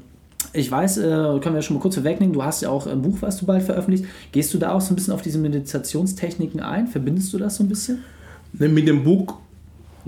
ich 0.53 0.71
weiß, 0.71 0.99
äh, 0.99 1.01
können 1.41 1.55
wir 1.55 1.63
schon 1.63 1.77
mal 1.77 1.83
kurz 1.83 1.97
vorwegnehmen, 1.97 2.33
du 2.33 2.45
hast 2.45 2.63
ja 2.63 2.71
auch 2.71 2.87
ein 2.87 3.03
Buch, 3.03 3.19
was 3.21 3.39
du 3.39 3.47
bald 3.47 3.63
veröffentlicht. 3.63 4.05
Gehst 4.33 4.55
du 4.55 4.59
da 4.59 4.73
auch 4.73 4.81
so 4.81 4.93
ein 4.93 4.97
bisschen 4.97 5.13
auf 5.13 5.23
diese 5.23 5.39
Meditationstechniken 5.39 6.61
ein? 6.61 6.87
Verbindest 6.87 7.33
du 7.33 7.39
das 7.39 7.57
so 7.57 7.65
ein 7.65 7.69
bisschen? 7.69 8.05
Mit 8.53 8.87
dem 8.87 9.03
Buch 9.03 9.35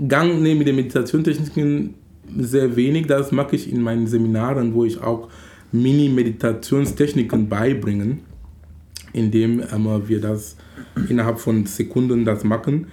Gang, 0.07 0.41
ne, 0.41 0.55
mit 0.55 0.67
den 0.67 0.75
Meditationstechniken 0.75 1.95
sehr 2.37 2.75
wenig. 2.75 3.07
Das 3.07 3.31
mache 3.31 3.55
ich 3.55 3.71
in 3.71 3.81
meinen 3.81 4.07
Seminaren, 4.07 4.73
wo 4.73 4.85
ich 4.85 5.01
auch 5.01 5.27
Mini-Meditationstechniken 5.71 7.49
beibringen, 7.49 8.21
indem 9.11 9.61
ähm, 9.61 10.01
wir 10.07 10.21
das 10.21 10.55
innerhalb 11.09 11.39
von 11.39 11.65
Sekunden 11.65 12.25
das 12.25 12.43
machen. 12.43 12.87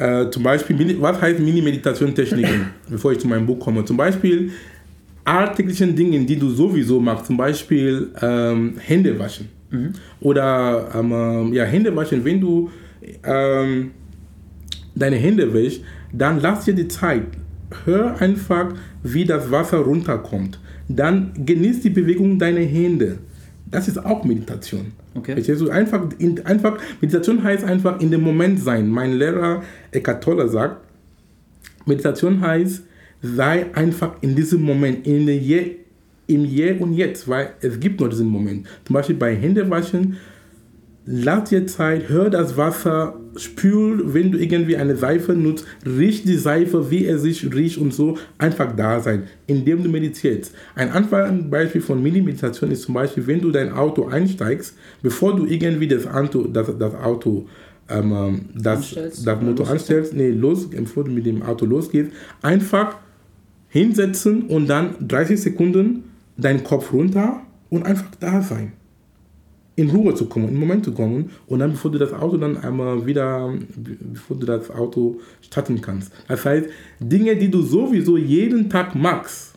Äh, 0.00 0.30
zum 0.30 0.42
Beispiel, 0.42 0.96
was 0.98 1.20
heißt 1.20 1.40
Mini-Meditation-Techniken, 1.40 2.70
bevor 2.88 3.12
ich 3.12 3.18
zu 3.18 3.28
meinem 3.28 3.44
Buch 3.46 3.60
komme? 3.60 3.84
Zum 3.84 3.98
Beispiel 3.98 4.50
alltäglichen 5.24 5.94
Dingen, 5.94 6.26
die 6.26 6.38
du 6.38 6.48
sowieso 6.48 6.98
machst, 6.98 7.26
zum 7.26 7.36
Beispiel 7.36 8.08
ähm, 8.22 8.76
Hände 8.78 9.18
waschen. 9.18 9.48
Mhm. 9.70 9.92
Oder 10.20 10.88
ähm, 10.94 11.52
ja, 11.52 11.64
Hände 11.64 11.94
waschen, 11.94 12.24
wenn 12.24 12.40
du 12.40 12.70
ähm, 13.24 13.90
deine 14.94 15.16
Hände 15.16 15.52
wäschst, 15.52 15.82
dann 16.14 16.40
lass 16.40 16.64
dir 16.64 16.74
die 16.74 16.88
Zeit. 16.88 17.26
Hör 17.84 18.18
einfach, 18.22 18.72
wie 19.02 19.26
das 19.26 19.50
Wasser 19.50 19.80
runterkommt. 19.80 20.58
Dann 20.88 21.32
genieß 21.36 21.82
die 21.82 21.90
Bewegung 21.90 22.38
deiner 22.38 22.60
Hände. 22.60 23.18
Das 23.70 23.86
ist 23.88 24.04
auch 24.04 24.24
Meditation. 24.24 24.92
Okay. 25.14 25.34
Verstehst 25.34 25.60
du? 25.60 25.70
Einfach, 25.70 26.02
in, 26.18 26.44
einfach, 26.44 26.78
Meditation 27.00 27.42
heißt 27.42 27.64
einfach 27.64 28.00
in 28.00 28.10
dem 28.10 28.22
Moment 28.22 28.60
sein. 28.60 28.88
Mein 28.88 29.12
Lehrer 29.12 29.62
Eckhart 29.92 30.24
Tolle 30.24 30.48
sagt, 30.48 30.84
Meditation 31.86 32.40
heißt, 32.40 32.82
sei 33.22 33.66
einfach 33.74 34.14
in 34.22 34.34
diesem 34.34 34.62
Moment, 34.62 35.06
in 35.06 35.26
der 35.26 35.36
Je, 35.36 35.76
im 36.26 36.44
Hier 36.44 36.80
und 36.80 36.94
Jetzt, 36.94 37.28
weil 37.28 37.54
es 37.60 37.78
gibt 37.78 38.00
nur 38.00 38.08
diesen 38.08 38.28
Moment. 38.28 38.66
Zum 38.84 38.94
Beispiel 38.94 39.16
bei 39.16 39.34
Händewaschen, 39.34 40.16
lass 41.10 41.50
dir 41.50 41.66
Zeit, 41.66 42.08
hör 42.08 42.30
das 42.30 42.56
Wasser, 42.56 43.18
spül, 43.36 44.14
wenn 44.14 44.30
du 44.30 44.38
irgendwie 44.38 44.76
eine 44.76 44.96
Seife 44.96 45.32
nutzt, 45.32 45.66
riech 45.84 46.22
die 46.22 46.36
Seife, 46.36 46.90
wie 46.90 47.04
er 47.04 47.18
sich 47.18 47.52
riecht 47.52 47.78
und 47.78 47.92
so, 47.92 48.16
einfach 48.38 48.74
da 48.76 49.00
sein, 49.00 49.24
indem 49.46 49.82
du 49.82 49.88
meditierst. 49.88 50.54
Ein 50.74 50.92
einfaches 50.92 51.32
Beispiel 51.50 51.80
von 51.80 52.02
Mini-Meditation 52.02 52.70
ist 52.70 52.82
zum 52.82 52.94
Beispiel, 52.94 53.26
wenn 53.26 53.40
du 53.40 53.50
dein 53.50 53.72
Auto 53.72 54.06
einsteigst, 54.06 54.76
bevor 55.02 55.34
du 55.34 55.46
irgendwie 55.46 55.88
das 55.88 56.06
Auto, 56.06 56.46
das, 56.46 56.70
das 56.78 56.94
Auto 56.94 57.48
ähm, 57.88 58.42
das, 58.54 58.78
Anstellst? 58.78 59.26
das 59.26 59.42
Motor 59.42 59.68
anstellst, 59.68 60.14
nee, 60.14 60.30
los, 60.30 60.70
bevor 60.70 61.04
du 61.04 61.10
mit 61.10 61.26
dem 61.26 61.42
Auto 61.42 61.66
losgehst, 61.66 62.12
einfach 62.40 62.96
hinsetzen 63.68 64.42
und 64.42 64.68
dann 64.68 64.94
30 65.00 65.40
Sekunden 65.40 66.04
deinen 66.36 66.62
Kopf 66.62 66.92
runter 66.92 67.40
und 67.68 67.84
einfach 67.84 68.06
da 68.20 68.42
sein. 68.42 68.72
In 69.80 69.90
Ruhe 69.90 70.14
zu 70.14 70.26
kommen, 70.26 70.48
in 70.48 70.54
den 70.54 70.60
Moment 70.60 70.84
zu 70.84 70.92
kommen 70.92 71.30
und 71.46 71.60
dann, 71.60 71.72
bevor 71.72 71.90
du 71.90 71.98
das 71.98 72.12
Auto 72.12 72.36
dann 72.36 72.58
einmal 72.58 73.06
wieder, 73.06 73.52
bevor 73.76 74.36
du 74.36 74.46
das 74.46 74.70
Auto 74.70 75.20
starten 75.40 75.80
kannst. 75.80 76.12
Das 76.28 76.44
heißt, 76.44 76.66
Dinge, 77.00 77.36
die 77.36 77.50
du 77.50 77.62
sowieso 77.62 78.16
jeden 78.16 78.68
Tag 78.68 78.94
machst, 78.94 79.54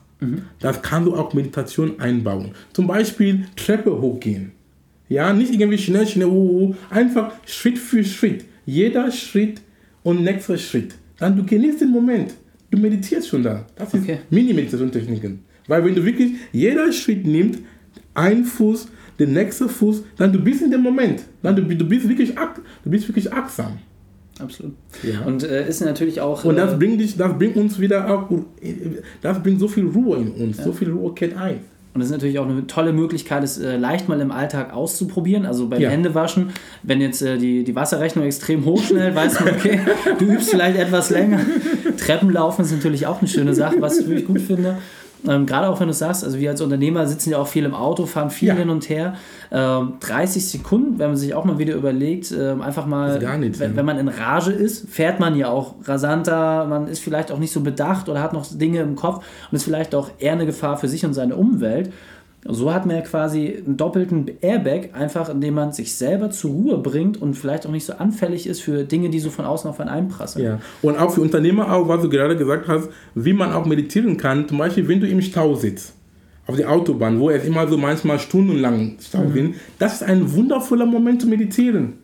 das 0.60 0.82
kannst 0.82 1.08
du 1.08 1.16
auch 1.16 1.34
Meditation 1.34 2.00
einbauen. 2.00 2.52
Zum 2.72 2.88
Beispiel 2.88 3.46
Treppe 3.56 4.00
hochgehen. 4.00 4.52
Ja, 5.10 5.34
nicht 5.34 5.54
irgendwie 5.54 5.78
schnell, 5.78 6.08
schnell, 6.08 6.28
uh, 6.28 6.70
uh, 6.70 6.76
einfach 6.90 7.34
Schritt 7.46 7.78
für 7.78 8.04
Schritt. 8.04 8.46
Jeder 8.66 9.12
Schritt 9.12 9.62
und 10.04 10.24
nächster 10.24 10.58
Schritt. 10.58 10.96
Dann 11.18 11.36
du 11.36 11.44
genießt 11.44 11.82
den 11.82 11.92
Moment. 11.92 12.34
Du 12.72 12.78
meditierst 12.78 13.28
schon 13.28 13.44
da. 13.44 13.66
Das 13.76 13.94
ist 13.94 14.04
Okay. 14.04 14.20
Mini-Meditation-Techniken. 14.30 15.40
Weil 15.68 15.86
wenn 15.86 15.96
du 15.96 16.04
wirklich 16.04 16.34
jeder 16.52 16.92
Schritt 16.92 17.28
nimmst, 17.28 17.60
ein 18.14 18.44
Fuß, 18.46 18.88
der 19.19 19.28
nächste 19.28 19.69
Fuß, 19.69 20.04
dann 20.17 20.32
du 20.34 20.39
bist 20.39 20.62
in 20.62 20.71
dem 20.71 20.82
Moment. 20.82 21.23
Dann 21.41 21.56
du, 21.56 21.63
du 21.63 21.86
bist 21.86 22.08
wirklich 22.08 22.34
du 22.84 22.89
bist 22.89 23.08
wirklich 23.08 23.32
achtsam. 23.32 23.80
Absolut. 24.39 24.73
Ja. 25.04 25.21
Und 25.26 25.43
äh, 25.43 25.67
ist 25.67 25.82
natürlich 25.82 26.19
auch. 26.19 26.43
Und 26.43 26.58
das 26.58 26.73
äh, 26.73 26.78
bringt 26.78 26.99
dich, 26.99 27.15
das 27.17 27.38
bringt 27.38 27.56
uns 27.56 27.80
wieder 27.80 28.10
auch, 28.10 28.30
das 29.21 29.43
bringt 29.43 29.60
so 29.60 29.67
viel 29.67 29.86
Ruhe 29.86 30.17
in 30.17 30.32
uns, 30.32 30.63
so 30.63 30.73
viel 30.73 30.89
Ruhe 30.89 31.13
kehrt 31.13 31.38
ein. 31.38 31.60
Und 31.93 31.99
das 31.99 32.08
ist 32.08 32.13
natürlich 32.13 32.39
auch 32.39 32.49
eine 32.49 32.65
tolle 32.65 32.91
Möglichkeit, 32.91 33.43
es 33.43 33.60
äh, 33.60 33.78
leicht 33.78 34.10
mal 34.10 34.19
im 34.19 34.32
Alltag 34.32 34.73
auszuprobieren. 34.73 35.45
Also 35.45 35.67
beim 35.67 35.80
Ja. 35.80 35.91
Händewaschen, 35.91 36.49
wenn 36.82 36.99
jetzt 37.02 37.21
äh, 37.21 37.38
die, 37.38 37.63
die 37.63 37.76
Wasserrechnung 37.76 38.26
extrem 38.26 38.65
hoch 38.65 38.82
schnellt, 38.82 39.13
weiß 39.15 39.41
man, 39.41 39.54
okay, 39.54 39.80
du 40.17 40.26
übst 40.26 40.49
vielleicht 40.49 40.80
etwas 40.80 41.12
länger. 41.12 41.39
Treppenlaufen 41.97 42.65
ist 42.65 42.71
natürlich 42.71 43.06
auch 43.06 43.19
eine 43.19 43.28
schöne 43.28 43.54
Sache, 43.54 43.76
was 43.80 43.99
ich 43.99 44.08
wirklich 44.08 44.26
gut 44.26 44.41
finde. 44.41 44.80
Ähm, 45.28 45.46
Gerade 45.46 45.70
auch 45.70 45.80
wenn 45.80 45.88
du 45.88 45.94
sagst, 45.94 46.24
also 46.24 46.38
wir 46.38 46.50
als 46.50 46.62
Unternehmer 46.62 47.08
sitzen 47.08 47.30
ja 47.32 47.38
auch 47.38 47.48
viel 47.48 47.64
im 47.66 47.74
Auto, 47.74 48.06
fahren 48.06 48.30
viel 48.30 48.50
Ja. 48.50 48.56
hin 48.56 48.70
und 48.70 48.90
her. 48.90 49.16
Ähm, 49.52 49.94
30 50.00 50.50
Sekunden, 50.50 51.00
wenn 51.00 51.08
man 51.08 51.18
sich 51.18 51.34
auch 51.34 51.46
mal 51.46 51.58
wieder 51.58 51.76
überlegt, 51.76 52.32
ähm, 52.32 52.62
einfach 52.62 52.86
mal, 52.86 53.20
nichts, 53.38 53.60
wenn, 53.60 53.72
ja. 53.72 53.78
wenn 53.78 53.86
man 53.86 53.98
in 53.98 54.08
Rage 54.08 54.52
ist, 54.52 54.90
fährt 54.90 55.20
man 55.20 55.36
ja 55.36 55.48
auch 55.50 55.76
rasanter, 55.86 56.66
man 56.66 56.88
ist 56.88 57.00
vielleicht 57.00 57.32
auch 57.32 57.40
nicht 57.40 57.54
so 57.54 57.62
bedacht 57.62 58.10
oder 58.10 58.22
hat 58.22 58.34
noch 58.34 58.46
Dinge 58.52 58.80
im 58.82 58.96
Kopf 58.96 59.24
und 59.52 59.56
ist 59.56 59.64
vielleicht 59.64 59.96
auch 59.96 60.10
eher 60.20 60.34
eine 60.34 60.46
Gefahr 60.46 60.78
für 60.78 60.88
sich 60.88 61.06
und 61.06 61.14
seine 61.14 61.36
Umwelt. 61.36 61.92
So 62.45 62.73
hat 62.73 62.86
man 62.86 62.97
ja 62.97 63.01
quasi 63.01 63.63
einen 63.65 63.77
doppelten 63.77 64.29
Airbag, 64.41 64.89
einfach 64.93 65.29
indem 65.29 65.53
man 65.53 65.71
sich 65.71 65.95
selber 65.95 66.29
zur 66.29 66.51
Ruhe 66.51 66.77
bringt 66.77 67.21
und 67.21 67.36
vielleicht 67.36 67.65
auch 67.65 67.71
nicht 67.71 67.86
so 67.86 67.93
anfällig 67.93 68.47
ist 68.47 68.62
für 68.62 68.84
Dinge, 68.84 69.10
die 69.10 69.19
so 69.19 69.29
von 69.29 69.45
außen 69.45 69.69
auf 69.69 69.79
einen 69.79 69.89
einprasseln. 69.89 70.45
Ja. 70.45 70.60
Und 70.82 70.99
auch 70.99 71.12
für 71.12 71.21
Unternehmer 71.21 71.73
auch, 71.73 71.88
was 71.88 72.01
du 72.01 72.10
gerade 72.10 72.36
gesagt 72.36 72.67
hast, 72.67 72.89
wie 73.15 73.34
man 73.34 73.53
auch 73.53 73.65
meditieren 73.65 74.17
kann. 74.17 74.47
Zum 74.47 74.58
Beispiel, 74.58 74.88
wenn 74.88 74.99
du 74.99 75.08
im 75.08 75.21
Stau 75.21 75.56
sitzt, 75.56 75.93
auf 76.45 76.58
der 76.58 76.69
Autobahn, 76.69 77.19
wo 77.19 77.29
es 77.29 77.45
immer 77.45 77.67
so 77.67 77.77
manchmal 77.77 78.19
stundenlang 78.19 78.97
Stau 78.99 79.29
sind, 79.34 79.56
das 79.79 79.95
ist 79.95 80.03
ein 80.03 80.34
wundervoller 80.34 80.86
Moment 80.86 81.21
zu 81.21 81.27
meditieren. 81.27 82.03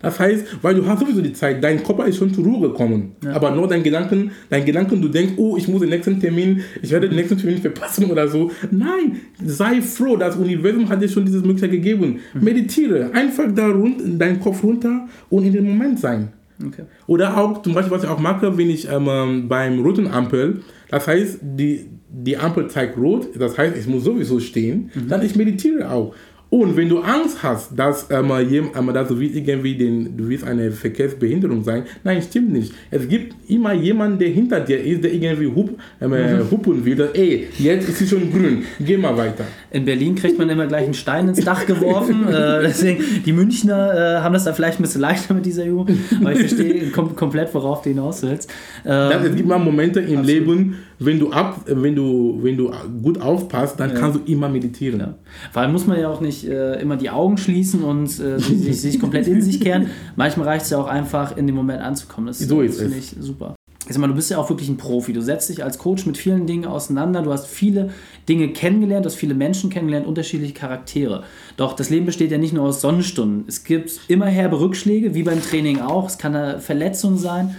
Das 0.00 0.20
heißt, 0.20 0.62
weil 0.62 0.76
du 0.76 0.86
hast 0.86 1.00
sowieso 1.00 1.20
die 1.20 1.32
Zeit, 1.32 1.62
dein 1.62 1.82
Körper 1.82 2.06
ist 2.06 2.18
schon 2.18 2.32
zur 2.32 2.44
Ruhe 2.44 2.68
gekommen. 2.68 3.16
Aber 3.32 3.50
nur 3.50 3.66
dein 3.66 3.82
Gedanken, 3.82 4.30
dein 4.48 4.64
Gedanken, 4.64 5.02
du 5.02 5.08
denkst, 5.08 5.34
oh, 5.36 5.56
ich 5.56 5.66
muss 5.66 5.80
den 5.80 5.90
nächsten 5.90 6.20
Termin, 6.20 6.62
ich 6.80 6.90
werde 6.90 7.08
den 7.08 7.16
nächsten 7.16 7.36
Termin 7.36 7.58
verpassen 7.58 8.10
oder 8.10 8.28
so. 8.28 8.50
Nein, 8.70 9.20
sei 9.44 9.82
froh, 9.82 10.16
das 10.16 10.36
Universum 10.36 10.88
hat 10.88 11.02
dir 11.02 11.08
schon 11.08 11.24
diese 11.24 11.40
Möglichkeit 11.40 11.72
gegeben. 11.72 12.20
Meditiere, 12.34 13.10
einfach 13.12 13.52
da 13.52 13.66
rund, 13.68 14.00
deinen 14.20 14.38
Kopf 14.38 14.62
runter 14.62 15.08
und 15.28 15.44
in 15.44 15.52
dem 15.52 15.64
Moment 15.64 15.98
sein. 15.98 16.28
Okay. 16.64 16.82
Oder 17.06 17.36
auch 17.36 17.62
zum 17.62 17.74
Beispiel, 17.74 17.96
was 17.96 18.04
ich 18.04 18.08
auch 18.10 18.18
mache, 18.18 18.56
wenn 18.56 18.70
ich 18.70 18.88
ähm, 18.90 19.48
beim 19.48 19.80
roten 19.80 20.08
Ampel, 20.08 20.62
das 20.88 21.06
heißt, 21.06 21.38
die, 21.42 21.86
die 22.08 22.36
Ampel 22.36 22.68
zeigt 22.68 22.96
rot, 22.96 23.28
das 23.38 23.56
heißt, 23.56 23.76
ich 23.76 23.86
muss 23.86 24.04
sowieso 24.04 24.40
stehen, 24.40 24.90
dann 25.08 25.22
ich 25.22 25.36
meditiere 25.36 25.90
auch. 25.90 26.14
Und 26.50 26.78
wenn 26.78 26.88
du 26.88 27.00
Angst 27.00 27.42
hast, 27.42 27.78
dass, 27.78 28.06
ähm, 28.10 28.32
jem- 28.48 28.70
ähm, 28.74 28.90
dass 28.94 29.08
du 29.08 29.20
willst 29.20 29.36
irgendwie 29.36 29.74
den, 29.76 30.16
du 30.16 30.28
willst 30.30 30.44
eine 30.44 30.70
Verkehrsbehinderung 30.70 31.62
sein, 31.62 31.82
nein, 32.04 32.22
stimmt 32.22 32.52
nicht. 32.54 32.72
Es 32.90 33.06
gibt 33.06 33.34
immer 33.50 33.74
jemanden, 33.74 34.18
der 34.18 34.28
hinter 34.28 34.60
dir 34.60 34.82
ist, 34.82 35.04
der 35.04 35.12
irgendwie 35.12 35.46
hup, 35.46 35.78
ähm, 36.00 36.12
äh, 36.14 36.38
hupen 36.50 36.82
will. 36.86 36.96
dass, 36.96 37.10
Ey, 37.12 37.48
jetzt 37.58 37.86
ist 37.90 38.00
es 38.00 38.08
schon 38.08 38.30
grün, 38.32 38.62
geh 38.80 38.96
mal 38.96 39.14
weiter. 39.14 39.44
In 39.70 39.84
Berlin 39.84 40.14
kriegt 40.14 40.38
man 40.38 40.48
immer 40.48 40.66
gleich 40.66 40.84
einen 40.84 40.94
Stein 40.94 41.28
ins 41.28 41.44
Dach 41.44 41.66
geworfen. 41.66 42.26
äh, 42.26 42.62
deswegen, 42.62 43.04
die 43.26 43.32
Münchner 43.34 44.16
äh, 44.18 44.20
haben 44.22 44.32
das 44.32 44.44
da 44.44 44.54
vielleicht 44.54 44.80
ein 44.80 44.82
bisschen 44.84 45.02
leichter 45.02 45.34
mit 45.34 45.44
dieser 45.44 45.66
Übung. 45.66 45.86
Aber 46.20 46.32
ich 46.32 46.38
verstehe 46.38 46.88
kom 46.92 47.14
komplett, 47.14 47.52
worauf 47.52 47.82
du 47.82 47.90
hinaus 47.90 48.22
willst. 48.22 48.48
Ähm, 48.86 49.10
Das, 49.10 49.22
es 49.24 49.36
gibt 49.36 49.48
mal 49.48 49.58
Momente 49.58 50.00
im 50.00 50.22
Leben, 50.22 50.76
wenn 50.98 51.18
du, 51.18 51.30
ab, 51.30 51.62
wenn, 51.66 51.94
du, 51.94 52.38
wenn 52.42 52.56
du 52.56 52.72
gut 53.02 53.20
aufpasst, 53.20 53.78
dann 53.78 53.94
kannst 53.94 54.18
du 54.18 54.32
immer 54.32 54.48
meditieren. 54.48 55.00
Ja. 55.00 55.14
Vor 55.52 55.62
allem 55.62 55.72
muss 55.72 55.86
man 55.86 56.00
ja 56.00 56.08
auch 56.08 56.20
nicht 56.20 56.46
äh, 56.48 56.80
immer 56.80 56.96
die 56.96 57.10
Augen 57.10 57.38
schließen 57.38 57.84
und 57.84 58.06
äh, 58.18 58.38
sich, 58.38 58.80
sich, 58.80 58.98
komplett 58.98 59.28
in 59.28 59.40
sich 59.40 59.60
kehren. 59.60 59.90
Manchmal 60.16 60.48
reicht 60.48 60.64
es 60.64 60.70
ja 60.70 60.78
auch 60.78 60.88
einfach, 60.88 61.36
in 61.36 61.46
dem 61.46 61.54
Moment 61.54 61.82
anzukommen. 61.82 62.26
Das, 62.26 62.40
So 62.40 62.62
ist 62.62 62.80
finde 62.80 62.98
ich 62.98 63.14
super. 63.20 63.54
Sag 63.90 63.98
mal, 63.98 64.08
du 64.08 64.14
bist 64.14 64.30
ja 64.30 64.36
auch 64.36 64.50
wirklich 64.50 64.68
ein 64.68 64.76
Profi. 64.76 65.12
Du 65.14 65.22
setzt 65.22 65.48
dich 65.48 65.64
als 65.64 65.78
Coach 65.78 66.04
mit 66.04 66.18
vielen 66.18 66.46
Dingen 66.46 66.66
auseinander. 66.66 67.22
Du 67.22 67.32
hast 67.32 67.46
viele 67.46 67.90
Dinge 68.28 68.48
kennengelernt, 68.48 69.06
du 69.06 69.08
hast 69.08 69.16
viele 69.16 69.34
Menschen 69.34 69.70
kennengelernt, 69.70 70.06
unterschiedliche 70.06 70.52
Charaktere. 70.52 71.22
Doch 71.56 71.74
das 71.74 71.88
Leben 71.88 72.04
besteht 72.04 72.30
ja 72.30 72.38
nicht 72.38 72.52
nur 72.52 72.64
aus 72.64 72.82
Sonnenstunden. 72.82 73.44
Es 73.46 73.64
gibt 73.64 74.00
immer 74.08 74.26
herbe 74.26 74.60
Rückschläge, 74.60 75.14
wie 75.14 75.22
beim 75.22 75.42
Training 75.42 75.80
auch. 75.80 76.06
Es 76.06 76.18
kann 76.18 76.34
eine 76.34 76.60
Verletzung 76.60 77.16
sein. 77.16 77.56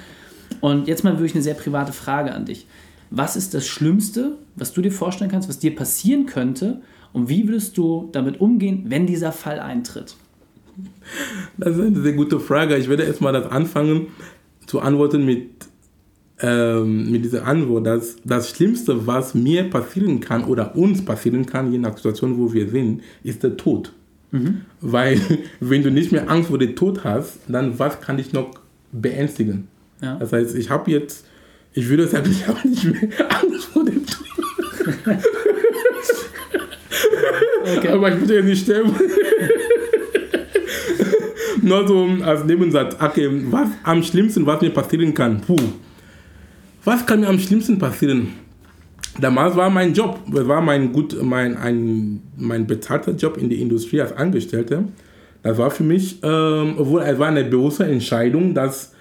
Und 0.62 0.88
jetzt 0.88 1.04
mal 1.04 1.14
wirklich 1.14 1.34
eine 1.34 1.44
sehr 1.44 1.54
private 1.54 1.94
Frage 1.94 2.34
an 2.34 2.46
dich. 2.46 2.68
Was 3.10 3.36
ist 3.36 3.54
das 3.54 3.68
Schlimmste, 3.68 4.38
was 4.56 4.74
du 4.74 4.82
dir 4.82 4.92
vorstellen 4.92 5.32
kannst, 5.32 5.50
was 5.50 5.60
dir 5.60 5.76
passieren 5.76 6.26
könnte? 6.26 6.82
Und 7.12 7.28
wie 7.30 7.48
würdest 7.48 7.78
du 7.78 8.10
damit 8.12 8.40
umgehen, 8.40 8.86
wenn 8.88 9.08
dieser 9.08 9.32
Fall 9.32 9.60
eintritt? 9.60 10.16
Das 11.58 11.76
ist 11.76 11.82
eine 11.82 12.02
sehr 12.02 12.14
gute 12.14 12.40
Frage. 12.40 12.78
Ich 12.78 12.88
werde 12.88 13.04
erstmal 13.04 13.34
das 13.34 13.52
anfangen 13.52 14.08
zu 14.66 14.80
antworten 14.80 15.26
mit, 15.26 15.50
ähm, 16.40 17.12
mit 17.12 17.26
dieser 17.26 17.46
Antwort. 17.46 17.88
dass 17.88 18.18
das 18.24 18.50
Schlimmste, 18.52 19.08
was 19.08 19.34
mir 19.34 19.70
passieren 19.70 20.20
kann 20.20 20.44
oder 20.44 20.76
uns 20.76 21.04
passieren 21.04 21.46
kann, 21.46 21.72
je 21.72 21.80
nach 21.80 21.98
Situation, 21.98 22.38
wo 22.38 22.54
wir 22.54 22.70
sind, 22.70 23.02
ist 23.24 23.44
der 23.44 23.58
Tod. 23.58 23.92
Weil, 24.82 25.20
wenn 25.60 25.84
du 25.84 25.92
nicht 25.92 26.12
mehr 26.12 26.30
Angst 26.30 26.50
vor 26.50 26.60
dem 26.60 26.76
Tod 26.76 27.04
hast, 27.04 27.40
dann 27.48 27.80
was 27.80 28.00
kann 28.02 28.18
dich 28.18 28.34
noch 28.34 28.52
beängstigen? 28.92 29.68
Ja. 30.02 30.16
Das 30.18 30.32
heißt, 30.32 30.56
ich 30.56 30.70
habe 30.70 30.92
jetzt, 30.92 31.26
ich 31.80 31.88
würde 31.88 32.08
sagen, 32.08 32.30
ich 32.30 32.46
habe 32.46 32.68
nicht 32.68 32.84
mehr 32.84 33.10
Angst 33.30 33.66
vor 33.66 33.86
dem 33.86 34.06
Tod. 34.06 34.26
Aber 37.90 38.14
ich 38.14 38.20
würde 38.20 38.36
ja 38.36 38.42
nicht 38.42 38.64
sterben. 38.64 38.94
Nur 41.62 41.88
so 41.88 42.10
als 42.24 42.44
Nebensatz, 42.44 42.98
okay, 43.00 43.30
was 43.50 43.70
am 43.84 44.04
schlimmsten, 44.04 44.46
was 44.46 44.62
mir 44.62 44.72
passieren 44.72 45.14
kann, 45.14 45.40
puh. 45.42 45.56
Was 46.84 47.06
kann 47.06 47.22
mir 47.22 47.28
am 47.28 47.40
schlimmsten 47.40 47.80
passieren? 47.80 48.30
Damals 49.22 49.56
war 49.56 49.70
mein 49.70 49.94
Job, 49.94 50.20
das 50.32 50.48
war 50.48 50.62
mein 50.62 50.92
gut, 50.92 51.16
mein, 51.22 51.56
ein, 51.58 52.22
mein 52.38 52.68
bezahlter 52.68 53.12
Job 53.14 53.38
in 53.38 53.50
der 53.50 53.58
Industrie 53.58 54.02
als 54.02 54.14
Angestellter. 54.14 54.84
Das 55.44 55.58
war 55.58 55.72
für 55.72 55.84
mich, 55.84 56.20
ähm, 56.24 56.76
obwohl 56.78 57.02
es 57.02 57.18
war 57.20 57.28
eine 57.28 57.46
bewusste 57.46 57.86
Entscheidung, 57.86 58.54
das 58.54 58.94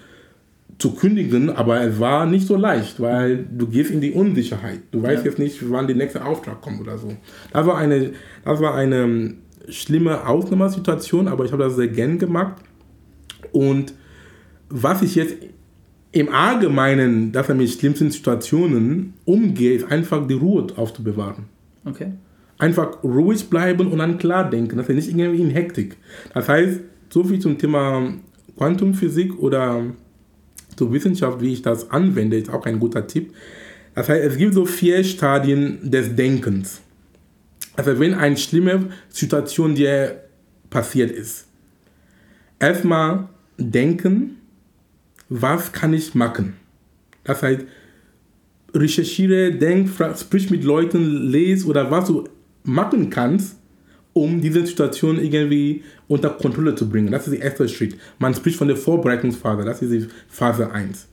zu 0.79 0.93
kündigen, 0.93 1.51
aber 1.51 1.81
es 1.83 1.99
war 1.99 2.25
nicht 2.27 2.47
so 2.47 2.57
leicht, 2.57 3.01
weil 3.01 3.45
du 3.51 3.67
gehst 3.67 3.91
in 3.91 4.01
die 4.01 4.13
Unsicherheit. 4.13 4.81
Du 4.93 5.03
weißt 5.03 5.25
Ja. 5.25 5.31
jetzt 5.31 5.39
nicht, 5.39 5.59
wann 5.71 5.89
der 5.89 5.97
nächste 5.97 6.25
Auftrag 6.25 6.61
kommt 6.61 6.81
oder 6.81 6.97
so. 6.99 7.13
Das 7.53 7.67
war 7.67 7.77
eine, 7.79 8.13
das 8.45 8.61
war 8.61 8.75
eine 8.77 9.35
schlimme 9.69 10.25
Ausnahmesituation, 10.27 11.27
aber 11.29 11.45
ich 11.45 11.53
habe 11.53 11.65
das 11.65 11.75
sehr 11.77 11.89
gern 11.89 12.19
gemacht. 12.19 12.63
Und 13.53 13.93
was 14.69 15.03
ich 15.03 15.17
jetzt 15.17 15.35
im 16.13 16.29
Allgemeinen, 16.33 17.33
dass 17.33 17.49
er 17.49 17.55
mit 17.55 17.69
schlimmsten 17.71 18.11
Situationen 18.11 19.15
umgeht, 19.25 19.83
ist 19.83 19.91
einfach 19.93 20.27
die 20.27 20.35
Ruhe 20.35 20.67
aufzubewahren. 20.77 21.45
Okay. 21.85 22.13
Einfach 22.59 23.03
ruhig 23.03 23.51
bleiben 23.51 23.89
und 23.89 23.99
dann 23.99 24.19
klar 24.19 24.49
denken, 24.49 24.77
dass 24.77 24.89
er 24.89 24.95
nicht 24.95 25.09
irgendwie 25.09 25.43
in 25.43 25.51
Hektik. 25.51 25.97
Das 26.35 26.49
heißt, 26.49 26.81
so 27.11 27.25
viel 27.25 27.39
zum 27.41 27.59
Thema 27.59 28.15
Quantumphysik 28.57 29.39
oder 29.39 29.83
zur 30.79 30.93
Wissenschaft, 30.93 31.41
wie 31.41 31.53
ich 31.53 31.63
das 31.63 31.91
anwende, 31.91 32.39
ist 32.39 32.51
auch 32.51 32.65
ein 32.65 32.79
guter 32.79 33.07
Tipp. 33.07 33.35
Das 33.95 34.09
heißt, 34.09 34.25
es 34.25 34.37
gibt 34.39 34.55
so 34.55 34.65
vier 34.65 35.03
Stadien 35.05 35.91
des 35.91 36.15
Denkens. 36.15 36.81
Also 37.77 37.99
wenn 38.01 38.15
eine 38.15 38.37
schlimme 38.37 38.91
Situation 39.09 39.75
dir 39.75 40.23
passiert 40.71 41.11
ist, 41.11 41.47
erstmal 42.59 43.29
denken, 43.59 44.37
was 45.29 45.73
kann 45.73 45.93
ich 45.93 46.15
machen? 46.15 46.55
Das 47.25 47.43
heißt, 47.43 47.63
recherchiere, 48.75 49.53
denk, 49.53 49.91
sprich 50.17 50.51
mit 50.51 50.65
Leuten, 50.65 51.31
lese 51.31 51.67
oder 51.67 51.91
was 51.91 52.07
du 52.07 52.25
machen 52.65 53.11
kannst, 53.11 53.58
um 54.23 54.41
diese 54.41 54.67
Situation 54.67 55.19
irgendwie 55.19 55.83
unter 56.07 56.31
Kontrolle 56.31 56.75
zu 56.75 56.89
bringen. 56.89 57.11
Das 57.11 57.27
ist 57.27 57.35
der 57.37 57.45
erste 57.45 57.69
Schritt. 57.69 57.97
Man 58.19 58.35
spricht 58.35 58.57
von 58.57 58.69
der 58.69 58.77
Vorbereitungsphase, 58.77 59.65
das 59.65 59.83
ist 59.83 59.93
die 59.93 60.07
Phase 60.29 60.71
1. 60.71 61.09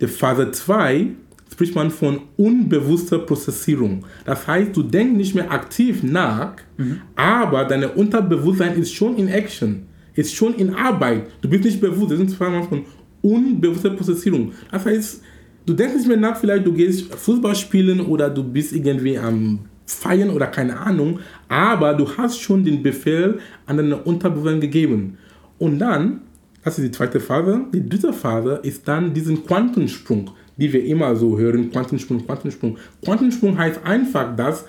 Die 0.00 0.06
Phase 0.06 0.50
2 0.50 1.08
spricht 1.50 1.74
man 1.74 1.90
von 1.90 2.20
unbewusster 2.36 3.18
Prozessierung. 3.18 4.04
Das 4.24 4.46
heißt, 4.46 4.76
du 4.76 4.82
denkst 4.82 5.16
nicht 5.16 5.34
mehr 5.34 5.50
aktiv 5.50 6.02
nach, 6.02 6.56
mhm. 6.76 7.00
aber 7.16 7.64
dein 7.64 7.84
Unterbewusstsein 7.84 8.76
ist 8.76 8.94
schon 8.94 9.16
in 9.16 9.28
Action, 9.28 9.86
ist 10.14 10.34
schon 10.34 10.54
in 10.54 10.74
Arbeit. 10.74 11.26
Du 11.40 11.48
bist 11.48 11.64
nicht 11.64 11.80
bewusst, 11.80 12.12
das 12.12 12.18
sind 12.18 12.30
zweimal 12.30 12.62
von 12.64 12.84
unbewusster 13.22 13.90
Prozessierung. 13.90 14.52
Das 14.70 14.86
heißt, 14.86 15.22
du 15.66 15.74
denkst 15.74 15.96
nicht 15.96 16.08
mehr 16.08 16.16
nach, 16.16 16.38
vielleicht 16.38 16.66
du 16.66 16.72
gehst 16.72 17.12
Fußball 17.14 17.56
spielen 17.56 18.00
oder 18.00 18.30
du 18.30 18.44
bist 18.44 18.72
irgendwie 18.72 19.18
am 19.18 19.60
Feiern 19.88 20.30
oder 20.30 20.46
keine 20.46 20.78
Ahnung, 20.78 21.20
aber 21.48 21.94
du 21.94 22.06
hast 22.16 22.40
schon 22.40 22.62
den 22.62 22.82
Befehl 22.82 23.38
an 23.66 23.78
deine 23.78 23.96
Unterbewusstsein 23.96 24.60
gegeben. 24.60 25.16
Und 25.58 25.78
dann, 25.78 26.20
das 26.62 26.78
ist 26.78 26.84
die 26.84 26.90
zweite 26.90 27.20
Phase, 27.20 27.62
die 27.72 27.88
dritte 27.88 28.12
Phase 28.12 28.60
ist 28.62 28.86
dann 28.86 29.14
diesen 29.14 29.46
Quantensprung, 29.46 30.30
die 30.58 30.72
wir 30.72 30.84
immer 30.84 31.16
so 31.16 31.38
hören, 31.38 31.70
Quantensprung, 31.70 32.24
Quantensprung. 32.26 32.76
Quantensprung 33.02 33.56
heißt 33.56 33.80
einfach, 33.84 34.36
dass 34.36 34.66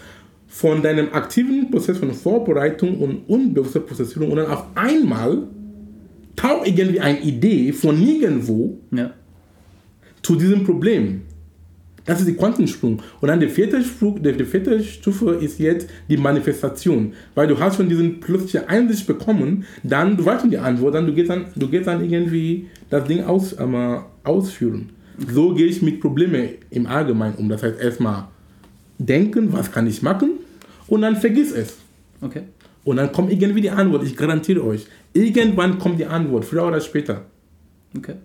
von 0.48 0.82
deinem 0.82 1.14
aktiven 1.14 1.70
Prozess 1.70 1.98
von 1.98 2.14
Vorbereitung 2.14 2.98
und 3.00 3.28
unbewusster 3.28 3.82
Prozessierung 3.82 4.32
und 4.32 4.38
dann 4.38 4.48
auf 4.48 4.66
einmal 4.74 5.44
taucht 6.36 6.66
irgendwie 6.66 7.02
eine 7.02 7.20
Idee 7.20 7.74
von 7.74 8.00
nirgendwo 8.00 8.80
ja. 8.92 9.12
zu 10.24 10.36
diesem 10.36 10.64
Problem. 10.64 11.22
Das 12.10 12.20
ist 12.20 12.28
der 12.28 12.38
Quantensprung. 12.38 13.04
Und 13.22 13.28
dann 13.28 13.40
der 13.40 13.50
vierte, 13.50 13.84
Sprung, 13.84 14.20
der, 14.24 14.34
der 14.34 14.48
vierte 14.48 14.84
Stufe 14.84 15.36
ist 15.36 15.60
jetzt 15.60 15.88
die 16.10 16.18
Manifestation. 16.18 17.14
Weil 17.36 17.46
du 17.46 17.60
hast 17.60 17.76
schon 17.76 17.88
diesen 17.88 18.20
plötzlichen 18.20 18.68
Einsicht 18.68 19.06
bekommen, 19.06 19.64
dann, 19.84 20.18
du 20.18 20.26
weißt 20.26 20.42
schon 20.42 20.50
die 20.50 20.58
Antwort, 20.58 20.96
dann 20.96 21.06
du 21.06 21.14
gehst 21.14 21.30
dann, 21.30 21.46
du 21.56 21.70
gehst 21.70 21.86
dann 21.86 22.04
irgendwie 22.04 22.66
das 22.90 23.04
Ding 23.08 23.24
aus, 23.26 23.54
äh, 23.54 24.00
ausführen. 24.24 24.90
So 25.32 25.54
gehe 25.54 25.68
ich 25.68 25.84
mit 25.84 26.02
Problemen 26.02 26.50
im 26.72 26.88
Allgemeinen 26.88 27.36
um. 27.36 27.48
Das 27.48 27.62
heißt 27.62 27.80
erstmal 27.80 28.24
denken, 28.98 29.54
was 29.54 29.72
kann 29.72 29.86
ich 29.86 30.02
machen 30.02 30.32
und 30.88 31.04
dann 31.04 31.16
vergiss 31.16 31.52
es. 31.52 31.78
Okay. 32.22 32.42
Und 32.86 32.98
dann 32.98 33.12
kommt 33.12 33.32
irgendwie 33.32 33.62
die 33.62 33.70
Antwort, 33.70 34.04
ich 34.04 34.18
garantiere 34.18 34.64
euch. 34.64 34.88
Irgendwann 35.14 35.78
kommt 35.78 36.00
die 36.00 36.08
Antwort, 36.08 36.44
früher 36.44 36.66
oder 36.66 36.82
später. 36.82 37.26
Okay. 37.96 38.16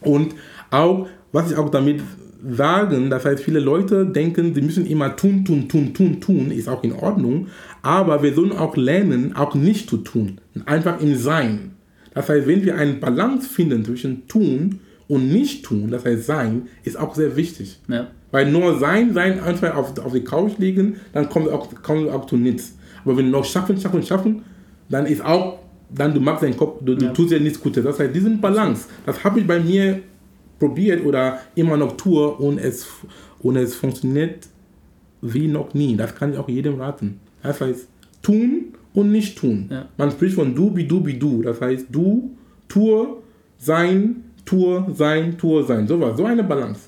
Und 0.00 0.34
auch, 0.72 1.06
was 1.30 1.52
ich 1.52 1.56
auch 1.56 1.68
damit 1.68 2.00
sagen, 2.46 3.10
das 3.10 3.24
heißt, 3.24 3.42
viele 3.42 3.60
Leute 3.60 4.06
denken, 4.06 4.54
sie 4.54 4.62
müssen 4.62 4.86
immer 4.86 5.16
tun, 5.16 5.44
tun, 5.44 5.68
tun, 5.68 5.92
tun, 5.92 6.20
tun, 6.20 6.50
ist 6.50 6.68
auch 6.68 6.84
in 6.84 6.92
Ordnung, 6.92 7.48
aber 7.82 8.22
wir 8.22 8.34
sollen 8.34 8.52
auch 8.52 8.76
lernen, 8.76 9.34
auch 9.34 9.54
nicht 9.54 9.90
zu 9.90 9.98
tun, 9.98 10.40
einfach 10.64 11.00
im 11.00 11.16
Sein. 11.16 11.72
Das 12.14 12.28
heißt, 12.28 12.46
wenn 12.46 12.64
wir 12.64 12.76
eine 12.76 12.94
Balance 12.94 13.48
finden 13.48 13.84
zwischen 13.84 14.26
tun 14.28 14.80
und 15.08 15.32
nicht 15.32 15.64
tun, 15.64 15.90
das 15.90 16.04
heißt 16.04 16.26
Sein, 16.26 16.68
ist 16.84 16.98
auch 16.98 17.14
sehr 17.14 17.36
wichtig. 17.36 17.80
Ja. 17.88 18.08
Weil 18.30 18.50
nur 18.50 18.78
Sein, 18.78 19.14
Sein, 19.14 19.40
einfach 19.40 19.74
auf, 19.74 19.98
auf 19.98 20.12
die 20.12 20.24
Couch 20.24 20.58
liegen, 20.58 20.96
dann 21.12 21.28
kommt 21.28 21.48
auch, 21.48 21.68
kommt 21.82 22.10
auch 22.10 22.26
zu 22.26 22.36
nichts. 22.36 22.76
Aber 23.04 23.16
wenn 23.16 23.26
du 23.26 23.32
noch 23.32 23.44
schaffen, 23.44 23.80
schaffen, 23.80 24.02
schaffen, 24.02 24.42
dann 24.88 25.06
ist 25.06 25.24
auch, 25.24 25.58
dann 25.94 26.12
du 26.12 26.20
machst 26.20 26.42
deinen 26.42 26.56
Kopf, 26.56 26.80
du, 26.84 26.92
ja. 26.92 26.98
du 26.98 27.12
tust 27.12 27.32
ja 27.32 27.38
nichts 27.38 27.60
Gutes. 27.60 27.84
Das 27.84 27.98
heißt, 27.98 28.14
diesen 28.14 28.40
Balance, 28.40 28.86
das 29.06 29.22
habe 29.24 29.40
ich 29.40 29.46
bei 29.46 29.58
mir 29.58 30.00
probiert 30.58 31.04
oder 31.04 31.40
immer 31.54 31.76
noch 31.76 31.96
tue 31.96 32.28
und 32.28 32.58
es, 32.58 32.86
und 33.40 33.56
es 33.56 33.74
funktioniert 33.74 34.48
wie 35.20 35.48
noch 35.48 35.74
nie. 35.74 35.96
Das 35.96 36.14
kann 36.14 36.32
ich 36.32 36.38
auch 36.38 36.48
jedem 36.48 36.80
raten. 36.80 37.20
Das 37.42 37.60
heißt, 37.60 37.88
tun 38.22 38.74
und 38.94 39.12
nicht 39.12 39.38
tun. 39.38 39.68
Ja. 39.70 39.88
Man 39.96 40.10
spricht 40.10 40.34
von 40.34 40.54
du, 40.54 40.74
wie 40.76 40.86
du, 40.86 41.04
wie 41.06 41.18
du. 41.18 41.42
Das 41.42 41.60
heißt, 41.60 41.86
du, 41.90 42.36
tue, 42.68 43.16
sein, 43.58 44.24
tue, 44.44 44.86
sein, 44.94 45.38
tue, 45.38 45.64
sein. 45.64 45.86
So 45.86 46.00
was, 46.00 46.16
so 46.16 46.24
eine 46.24 46.44
Balance. 46.44 46.87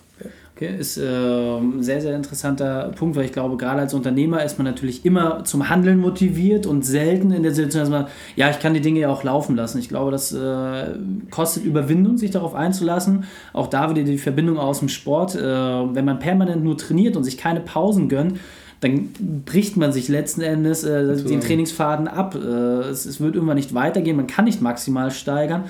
Ist 0.60 0.98
äh, 0.98 1.02
ein 1.02 1.82
sehr, 1.82 2.00
sehr 2.00 2.14
interessanter 2.14 2.92
Punkt, 2.94 3.16
weil 3.16 3.24
ich 3.24 3.32
glaube, 3.32 3.56
gerade 3.56 3.80
als 3.80 3.94
Unternehmer 3.94 4.44
ist 4.44 4.58
man 4.58 4.66
natürlich 4.66 5.06
immer 5.06 5.44
zum 5.44 5.70
Handeln 5.70 5.98
motiviert 5.98 6.66
und 6.66 6.84
selten 6.84 7.30
in 7.32 7.42
der 7.42 7.52
Situation, 7.52 7.82
dass 7.82 7.90
man, 7.90 8.06
ja, 8.36 8.50
ich 8.50 8.58
kann 8.58 8.74
die 8.74 8.82
Dinge 8.82 9.00
ja 9.00 9.08
auch 9.08 9.24
laufen 9.24 9.56
lassen. 9.56 9.78
Ich 9.78 9.88
glaube, 9.88 10.10
das 10.10 10.32
äh, 10.32 10.94
kostet 11.30 11.64
Überwindung, 11.64 12.18
sich 12.18 12.30
darauf 12.30 12.54
einzulassen. 12.54 13.24
Auch 13.54 13.68
da 13.68 13.88
wieder 13.88 14.02
die 14.02 14.18
Verbindung 14.18 14.58
aus 14.58 14.80
dem 14.80 14.88
Sport. 14.88 15.34
Äh, 15.34 15.40
wenn 15.42 16.04
man 16.04 16.18
permanent 16.18 16.62
nur 16.62 16.76
trainiert 16.76 17.16
und 17.16 17.24
sich 17.24 17.38
keine 17.38 17.60
Pausen 17.60 18.08
gönnt, 18.08 18.38
dann 18.80 19.10
bricht 19.44 19.76
man 19.76 19.92
sich 19.92 20.08
letzten 20.08 20.40
Endes 20.40 20.84
äh, 20.84 21.16
den 21.22 21.40
Trainingsfaden 21.40 22.08
ab. 22.08 22.34
Äh, 22.34 22.88
es, 22.88 23.04
es 23.06 23.20
wird 23.20 23.34
irgendwann 23.34 23.56
nicht 23.56 23.74
weitergehen, 23.74 24.16
man 24.16 24.26
kann 24.26 24.46
nicht 24.46 24.62
maximal 24.62 25.10
steigern. 25.10 25.64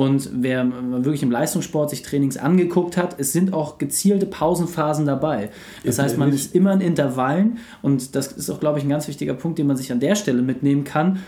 Und 0.00 0.30
wer 0.32 0.66
wirklich 1.04 1.22
im 1.22 1.30
Leistungssport 1.30 1.90
sich 1.90 2.00
Trainings 2.00 2.38
angeguckt 2.38 2.96
hat, 2.96 3.20
es 3.20 3.34
sind 3.34 3.52
auch 3.52 3.76
gezielte 3.76 4.24
Pausenphasen 4.24 5.04
dabei. 5.04 5.50
Das 5.84 5.98
heißt, 5.98 6.16
man 6.16 6.32
ist 6.32 6.54
immer 6.54 6.72
in 6.72 6.80
Intervallen 6.80 7.58
und 7.82 8.14
das 8.14 8.28
ist 8.28 8.48
auch, 8.48 8.60
glaube 8.60 8.78
ich, 8.78 8.84
ein 8.86 8.88
ganz 8.88 9.08
wichtiger 9.08 9.34
Punkt, 9.34 9.58
den 9.58 9.66
man 9.66 9.76
sich 9.76 9.92
an 9.92 10.00
der 10.00 10.14
Stelle 10.14 10.40
mitnehmen 10.40 10.84
kann. 10.84 11.18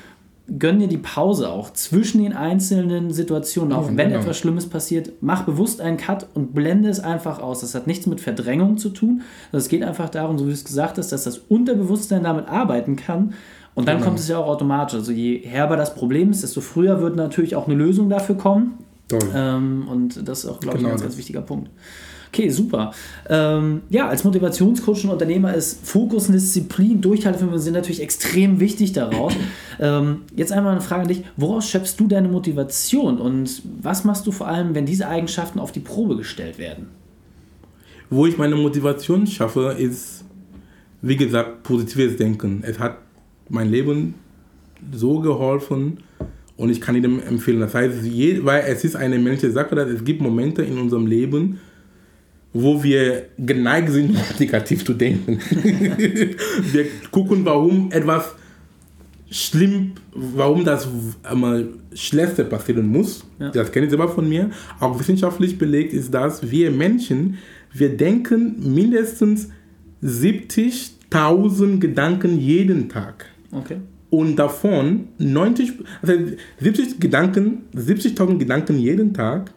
Gönn 0.59 0.79
dir 0.79 0.89
die 0.89 0.97
Pause 0.97 1.51
auch 1.51 1.75
zwischen 1.75 2.23
den 2.23 2.33
einzelnen 2.33 3.11
Situationen. 3.11 3.75
Auch 3.75 3.91
ja, 3.91 3.97
wenn 3.99 4.09
genau. 4.09 4.23
etwas 4.23 4.39
Schlimmes 4.39 4.67
passiert, 4.67 5.13
mach 5.21 5.43
bewusst 5.43 5.83
einen 5.83 5.99
Cut 5.99 6.29
und 6.33 6.55
blende 6.55 6.89
es 6.89 6.99
einfach 6.99 7.41
aus. 7.41 7.61
Das 7.61 7.75
hat 7.75 7.87
nichts 7.87 8.07
mit 8.07 8.23
Verdrängung 8.23 8.79
zu 8.79 8.89
tun. 8.89 9.21
Es 9.53 9.69
geht 9.69 9.83
einfach 9.83 10.09
darum, 10.09 10.39
so 10.39 10.47
wie 10.47 10.49
du 10.49 10.55
es 10.55 10.65
gesagt 10.65 10.97
hast, 10.97 11.13
dass 11.13 11.25
das 11.25 11.37
Unterbewusstsein 11.37 12.23
damit 12.25 12.49
arbeiten 12.49 12.97
kann 12.97 13.35
und 13.75 13.89
dann 13.89 13.97
genau. 13.97 14.09
kommt 14.09 14.19
es 14.19 14.29
ja 14.29 14.39
auch 14.39 14.47
automatisch. 14.47 14.95
Also 14.95 15.13
je 15.13 15.39
herber 15.39 15.77
das 15.77 15.95
Problem 15.95 16.31
ist, 16.31 16.43
desto 16.43 16.61
früher 16.61 17.01
wird 17.01 17.17
natürlich 17.17 17.57
auch 17.57 17.67
eine 17.67 17.75
Lösung 17.75 18.09
dafür 18.11 18.37
kommen. 18.37 18.79
Ähm, 19.35 19.89
und 19.89 20.27
das 20.27 20.45
ist 20.45 20.51
auch, 20.51 20.61
glaube 20.61 20.79
genau 20.79 20.89
ich, 20.89 20.95
ein 20.95 20.99
ganz, 20.99 21.03
ganz 21.03 21.17
wichtiger 21.17 21.43
Punkt. 21.43 21.71
Okay, 22.29 22.49
super. 22.49 22.93
Ähm, 23.29 23.83
ja, 23.91 24.09
als 24.09 24.25
Motivationscoach 24.25 25.05
und 25.05 25.11
Unternehmer 25.11 25.53
ist 25.53 25.87
Fokus 25.87 26.29
und 26.29 26.33
Disziplin, 26.33 27.03
Durchhaltevermögen 27.03 27.61
sind 27.61 27.75
natürlich 27.75 28.01
extrem 28.01 28.59
wichtig 28.59 28.95
daraus. 28.95 29.35
ähm, 29.81 30.23
jetzt 30.35 30.51
einmal 30.51 30.73
eine 30.73 30.81
Frage 30.81 31.03
an 31.03 31.09
dich. 31.09 31.25
Woraus 31.37 31.69
schöpfst 31.69 31.97
du 31.99 32.09
deine 32.09 32.29
Motivation 32.29 33.19
und 33.19 33.63
was 33.83 34.05
machst 34.05 34.27
du 34.27 34.33
vor 34.33 34.49
allem, 34.49 34.75
wenn 34.75 34.87
diese 34.87 35.09
Eigenschaften 35.09 35.59
auf 35.59 35.73
die 35.73 35.81
Probe 35.81 36.17
gestellt 36.17 36.59
werden? 36.59 36.89
Wo 38.09 38.25
ich 38.25 38.39
meine 38.39 38.57
Motivation 38.57 39.27
schaffe, 39.27 39.77
ist, 39.79 40.25
wie 41.03 41.17
gesagt, 41.17 41.65
positives 41.65 42.17
Denken. 42.17 42.63
Es 42.67 42.79
hat 42.79 42.97
mein 43.53 43.71
Leben 43.71 44.15
so 44.93 45.21
geholfen 45.21 45.99
und 46.57 46.71
ich 46.71 46.81
kann 46.81 46.97
Ihnen 46.97 47.23
empfehlen. 47.23 47.61
Das 47.61 47.75
heißt, 47.75 48.05
weil 48.45 48.65
es 48.67 48.85
ist 48.85 48.97
eine 48.97 49.19
menschliche 49.19 49.53
Sache, 49.53 49.75
dass 49.75 49.89
es 49.89 50.05
gibt 50.05 50.21
Momente 50.21 50.63
in 50.63 50.79
unserem 50.79 51.07
Leben, 51.07 51.61
wo 52.53 52.83
wir 52.83 53.27
geneigt 53.39 53.91
sind, 53.91 54.17
negativ 54.39 54.85
zu 54.85 54.95
denken. 54.95 55.39
wir 56.73 56.87
gucken, 57.11 57.45
warum 57.45 57.91
etwas 57.93 58.35
schlimm, 59.31 59.93
warum 60.15 60.65
das 60.65 60.89
einmal 61.23 61.69
Schlechte 61.95 62.45
passieren 62.45 62.87
muss. 62.87 63.25
Ja. 63.39 63.51
Das 63.51 63.73
kenne 63.73 63.87
ich 63.87 63.91
selber 63.91 64.09
von 64.09 64.29
mir. 64.29 64.51
Auch 64.79 64.99
wissenschaftlich 64.99 65.59
belegt 65.59 65.93
ist 65.95 66.13
das, 66.13 66.51
wir 66.51 66.71
Menschen, 66.71 67.39
wir 67.73 67.97
denken 67.97 68.75
mindestens 68.75 69.49
70.000 70.03 71.79
Gedanken 71.79 72.39
jeden 72.39 72.89
Tag. 72.89 73.32
Okay. 73.53 73.79
Und 74.11 74.37
davon 74.37 75.09
90, 75.19 75.73
also 76.03 76.15
70 76.61 77.01
Gedanken, 77.01 77.63
70.000 77.75 78.39
Gedanken 78.39 78.79
jeden 78.79 79.15
Tag. 79.15 79.53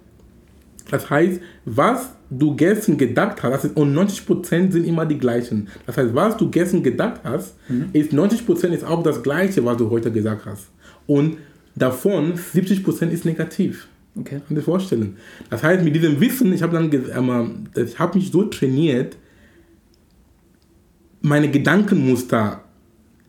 Das 0.92 1.10
heißt, 1.10 1.42
was 1.66 2.12
du 2.30 2.56
gestern 2.56 2.98
gedacht 2.98 3.44
hast, 3.44 3.66
und 3.76 3.96
90% 3.96 4.72
sind 4.72 4.86
immer 4.86 5.06
die 5.06 5.18
gleichen. 5.18 5.68
Das 5.86 5.98
heißt, 5.98 6.14
was 6.14 6.38
du 6.38 6.50
gestern 6.50 6.84
gedacht 6.84 7.22
hast, 7.24 7.56
mhm. 7.68 7.90
ist 7.94 8.12
90% 8.14 8.68
ist 8.68 8.86
auch 8.86 9.04
das 9.04 9.24
gleiche, 9.24 9.64
was 9.66 9.78
du 9.78 9.90
heute 9.90 10.12
gesagt 10.12 10.46
hast. 10.46 10.70
Und 11.08 11.38
davon 11.76 12.36
70% 12.36 13.10
ist 13.10 13.26
negativ. 13.26 13.88
Okay. 14.18 14.42
Kann 14.48 14.56
dir 14.56 14.64
vorstellen. 14.64 15.18
Das 15.50 15.64
heißt, 15.64 15.84
mit 15.84 15.96
diesem 15.96 16.20
Wissen, 16.22 16.54
ich 16.54 16.64
habe 16.64 16.74
dann, 16.74 16.92
ähm, 16.92 17.66
ich 17.76 18.00
habe 18.00 18.18
mich 18.18 18.32
so 18.32 18.44
trainiert, 18.44 19.18
meine 21.22 21.50
Gedankenmuster 21.50 22.65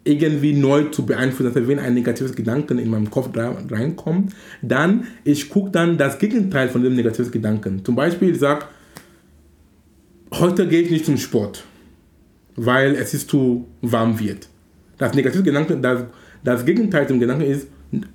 irgendwie 0.07 0.53
neu 0.53 0.85
zu 0.85 1.05
beeinflussen. 1.05 1.55
Heißt, 1.55 1.69
wenn 1.69 1.79
ein 1.79 1.95
negatives 1.95 2.35
Gedanken 2.35 2.79
in 2.79 2.89
meinem 2.91 3.11
Kopf 3.11 3.31
reinkommt, 3.35 4.33
dann, 4.63 5.05
ich 5.25 5.51
gucke 5.51 5.71
dann 5.71 5.99
das 5.99 6.19
Gegenteil 6.19 6.69
von 6.69 6.83
dem 6.83 6.95
negativen 6.95 7.33
Gedanken. 7.33 7.85
Zum 7.85 7.97
Beispiel, 7.97 8.31
ich 8.31 8.39
sage, 8.39 8.67
heute 10.33 10.69
gehe 10.69 10.83
ich 10.83 10.91
nicht 10.91 11.05
zum 11.05 11.17
Sport, 11.17 11.65
weil 12.55 12.95
es 12.95 13.15
ist 13.15 13.29
zu 13.31 13.67
warm 13.83 14.19
wird. 14.21 14.49
Das 14.99 15.15
negative 15.15 15.43
Gedanke, 15.43 15.77
das, 15.77 16.05
das 16.45 16.65
Gegenteil 16.65 17.07
zum 17.09 17.21
Gedanken 17.21 17.45
ist, 17.45 17.69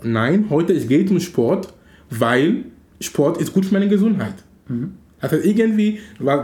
nein, 0.03 0.45
heute 0.49 0.73
ich 0.73 0.87
gehe 0.87 1.05
zum 1.05 1.19
Sport, 1.19 1.73
weil 2.09 2.65
Sport 2.99 3.39
ist 3.39 3.53
gut 3.53 3.65
für 3.65 3.73
meine 3.73 3.87
Gesundheit. 3.87 4.35
Das 5.19 5.31
heißt, 5.31 5.45
irgendwie 5.45 5.99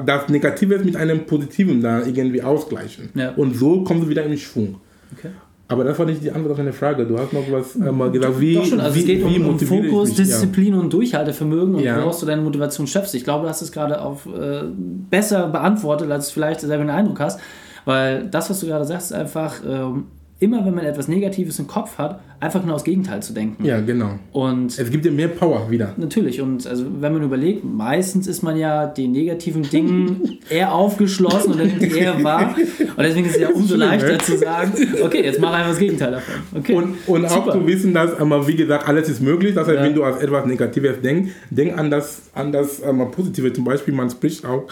das 0.05 0.29
Negative 0.29 0.79
mit 0.79 0.95
einem 0.95 1.25
Positiven 1.25 1.81
da 1.81 2.05
irgendwie 2.05 2.43
ausgleichen. 2.43 3.09
Ja. 3.15 3.31
Und 3.31 3.55
so 3.55 3.83
kommst 3.83 4.05
du 4.05 4.09
wieder 4.09 4.23
in 4.23 4.37
Schwung. 4.37 4.79
Okay. 5.15 5.29
Aber 5.69 5.83
das 5.83 5.99
war 5.99 6.05
nicht 6.05 6.23
die 6.23 6.31
Antwort 6.31 6.51
auf 6.51 6.57
deine 6.57 6.71
Frage. 6.71 7.05
Du 7.05 7.19
hast 7.19 7.33
noch 7.33 7.43
was 7.51 7.75
äh, 7.75 7.91
mal 7.91 8.09
gesagt, 8.09 8.39
wie, 8.39 8.65
schon, 8.65 8.79
also 8.79 8.95
wie, 8.95 8.99
es 9.01 9.05
geht 9.05 9.21
um, 9.23 9.29
wie 9.35 9.39
um 9.41 9.59
Fokus, 9.59 10.09
mich? 10.09 10.17
Ja. 10.19 10.23
Disziplin 10.23 10.73
und 10.75 10.93
Durchhaltevermögen 10.93 11.75
und 11.75 11.83
Ja. 11.83 11.97
woraus 11.97 12.21
du 12.21 12.25
deine 12.25 12.41
Motivation 12.41 12.87
schöpfst. 12.87 13.13
Ich 13.15 13.25
glaube, 13.25 13.43
du 13.43 13.49
hast 13.49 13.61
es 13.61 13.71
gerade 13.73 13.99
auf 14.01 14.25
äh, 14.27 14.63
besser 15.09 15.47
beantwortet, 15.49 16.09
als 16.09 16.27
du 16.27 16.33
vielleicht 16.35 16.61
selber 16.61 16.83
den 16.85 16.89
Eindruck 16.89 17.19
hast, 17.19 17.41
weil 17.83 18.27
das, 18.27 18.49
was 18.49 18.61
du 18.61 18.67
gerade 18.67 18.85
sagst, 18.85 19.11
ist 19.11 19.17
einfach 19.17 19.55
ähm, 19.67 20.05
immer, 20.39 20.63
wenn 20.65 20.75
man 20.75 20.85
etwas 20.85 21.07
Negatives 21.07 21.57
im 21.57 21.65
Kopf 21.67 21.97
hat, 21.97 22.19
einfach 22.39 22.61
genau 22.61 22.73
das 22.73 22.83
Gegenteil 22.83 23.23
zu 23.23 23.33
denken. 23.33 23.65
Ja, 23.65 23.79
genau. 23.81 24.19
Und 24.31 24.77
Es 24.77 24.91
gibt 24.91 25.03
dir 25.03 25.11
mehr 25.11 25.29
Power 25.29 25.71
wieder. 25.71 25.93
Natürlich, 25.97 26.41
und 26.41 26.67
also 26.67 26.85
wenn 26.99 27.13
man 27.13 27.23
überlegt, 27.23 27.63
meistens 27.65 28.27
ist 28.27 28.43
man 28.43 28.55
ja 28.55 28.85
den 28.85 29.13
negativen 29.13 29.63
Dingen 29.63 30.37
eher 30.49 30.73
aufgeschlossen 30.73 31.53
und 31.53 31.59
dann 31.59 31.81
eher 31.81 32.23
wahr. 32.23 32.55
Und 32.55 33.03
deswegen 33.03 33.25
ist 33.25 33.35
es 33.35 33.41
ja 33.41 33.49
umso 33.49 33.75
Schlimm, 33.75 33.79
leichter 33.89 34.11
ne? 34.11 34.17
zu 34.19 34.37
sagen, 34.37 34.73
okay, 35.03 35.23
jetzt 35.23 35.39
mach 35.41 35.53
einfach 35.53 35.69
das 35.69 35.79
Gegenteil 35.79 36.11
davon. 36.11 36.35
Okay. 36.55 36.73
Und, 36.73 36.95
und 37.07 37.25
auch 37.25 37.51
zu 37.51 37.65
wissen, 37.65 37.93
dass, 37.95 38.19
ähm, 38.19 38.31
wie 38.45 38.55
gesagt, 38.55 38.87
alles 38.87 39.09
ist 39.09 39.21
möglich. 39.21 39.55
Das 39.55 39.67
heißt, 39.67 39.77
Ja. 39.77 39.83
wenn 39.83 39.95
du 39.95 40.03
an 40.03 40.19
etwas 40.19 40.45
Negatives 40.45 41.01
denkst, 41.01 41.31
denk 41.49 41.75
an 41.77 41.89
das, 41.89 42.21
an 42.35 42.51
das 42.51 42.81
ähm, 42.83 43.09
Positive. 43.11 43.51
Zum 43.53 43.63
Beispiel, 43.63 43.93
man 43.95 44.09
spricht 44.11 44.45
auch 44.45 44.65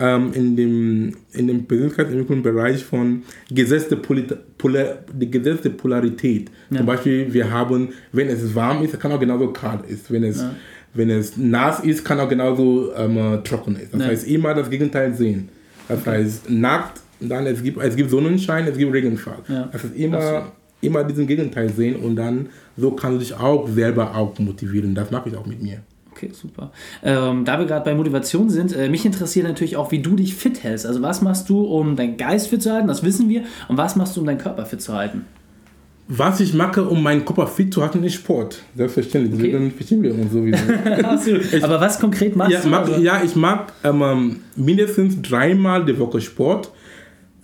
ähm, 0.00 0.32
in 0.32 0.56
dem, 0.56 1.12
in 1.32 1.46
dem 1.48 1.64
Persönlichkeitsentwicklungsbereich 1.66 2.84
von 2.84 3.22
Gesetz 3.50 3.88
der, 3.88 3.96
Polit 3.96 4.36
Polar 4.58 4.98
die 5.12 5.30
Gesetz 5.30 5.62
der 5.62 5.70
Polarität. 5.70 6.50
Ja. 6.70 6.78
Zum 6.78 6.86
Beispiel, 6.86 7.32
wir 7.32 7.50
haben, 7.50 7.88
wenn 8.12 8.28
es 8.28 8.54
warm 8.54 8.82
ist, 8.84 8.98
kann 9.00 9.12
auch 9.12 9.20
genauso 9.20 9.48
kalt 9.52 9.84
ist. 9.88 10.10
Wenn 10.10 10.24
es, 10.24 10.44
wenn 10.94 11.10
es 11.10 11.36
nass 11.36 11.80
ist, 11.80 12.04
kann 12.04 12.18
auch 12.20 12.28
genauso 12.28 12.92
ähm, 12.94 13.40
trocken 13.44 13.76
ist. 13.76 13.92
Das 13.94 14.00
Ja. 14.00 14.06
heißt, 14.08 14.26
immer 14.28 14.54
das 14.54 14.70
Gegenteil 14.70 15.14
sehen. 15.14 15.48
Das 15.88 16.06
heißt, 16.06 16.50
nackt, 16.50 17.00
dann 17.20 17.46
es 17.46 17.62
gibt, 17.62 17.82
es 17.82 17.96
gibt 17.96 18.10
Sonnenschein, 18.10 18.66
es 18.68 18.76
gibt 18.78 18.92
Regenfall. 18.92 19.38
Ja. 19.48 19.68
Das 19.72 19.82
ist 19.84 19.96
immer, 19.96 20.18
Absolut. 20.18 20.52
immer 20.80 21.04
diesen 21.04 21.26
Gegenteil 21.26 21.68
sehen 21.70 21.96
und 21.96 22.14
dann 22.16 22.46
so 22.76 22.92
kannst 22.92 23.16
du 23.16 23.18
dich 23.20 23.34
auch 23.34 23.68
selber 23.68 24.14
auch 24.14 24.38
motivieren. 24.38 24.94
Das 24.94 25.10
mache 25.10 25.28
ich 25.30 25.36
auch 25.36 25.46
mit 25.46 25.60
mir. 25.62 25.78
Okay, 26.18 26.30
super. 26.32 26.72
Ähm, 27.04 27.44
da 27.44 27.60
wir 27.60 27.66
gerade 27.66 27.84
bei 27.84 27.94
Motivation 27.94 28.50
sind, 28.50 28.74
äh, 28.74 28.88
mich 28.88 29.06
interessiert 29.06 29.46
natürlich 29.46 29.76
auch, 29.76 29.92
wie 29.92 30.00
du 30.00 30.16
dich 30.16 30.34
fit 30.34 30.64
hältst. 30.64 30.84
Also 30.84 31.00
was 31.00 31.22
machst 31.22 31.48
du, 31.48 31.60
um 31.62 31.94
deinen 31.94 32.16
Geist 32.16 32.48
fit 32.48 32.60
zu 32.60 32.72
halten, 32.72 32.88
das 32.88 33.04
wissen 33.04 33.28
wir. 33.28 33.42
Und 33.68 33.76
was 33.76 33.94
machst 33.94 34.16
du, 34.16 34.20
um 34.20 34.26
deinen 34.26 34.38
Körper 34.38 34.66
fit 34.66 34.82
zu 34.82 34.94
halten? 34.94 35.26
Was 36.08 36.40
ich 36.40 36.54
mache, 36.54 36.84
um 36.88 37.02
meinen 37.02 37.24
Körper 37.24 37.46
fit 37.46 37.72
zu 37.72 37.82
halten, 37.82 38.02
ist 38.02 38.14
Sport. 38.14 38.62
Selbstverständlich. 38.74 39.38
Okay. 39.38 39.50
Deswegen 39.52 39.70
verstehen 39.70 40.02
wir 40.02 40.14
uns 40.14 40.32
sowieso. 40.32 40.58
Absolut. 41.04 41.42
Aber 41.62 41.80
was 41.80 42.00
konkret 42.00 42.34
machst 42.34 42.52
ja, 42.52 42.60
du? 42.62 42.68
mag, 42.68 42.88
Also- 42.88 43.00
ja, 43.00 43.22
ich 43.22 43.36
mag 43.36 43.72
ähm, 43.84 44.40
mindestens 44.56 45.22
dreimal 45.22 45.84
die 45.84 45.96
Woche 45.98 46.20
Sport. 46.20 46.72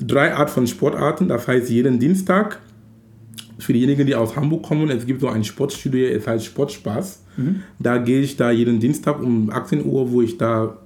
Drei 0.01 0.35
Art 0.35 0.51
von 0.51 0.67
Sportarten, 0.67 1.29
das 1.29 1.47
heißt 1.47 1.71
jeden 1.71 2.01
Dienstag. 2.01 2.59
Für 3.65 3.73
diejenigen, 3.73 4.07
die 4.07 4.15
aus 4.15 4.37
Hamburg 4.37 4.63
kommen, 4.63 4.91
es 4.91 5.07
gibt 5.07 5.21
so 5.23 5.29
ein 5.29 5.43
Sportstudio, 5.43 6.07
es 6.09 6.27
heißt 6.27 6.45
Sportspaß. 6.45 7.23
Da 7.79 7.99
gehe 7.99 8.21
ich 8.21 8.37
da 8.37 8.51
jeden 8.51 8.79
Dienstag 8.79 9.21
um 9.23 9.51
18 9.51 9.85
Uhr, 9.87 10.13
wo 10.13 10.21
ich 10.23 10.37
da 10.39 10.77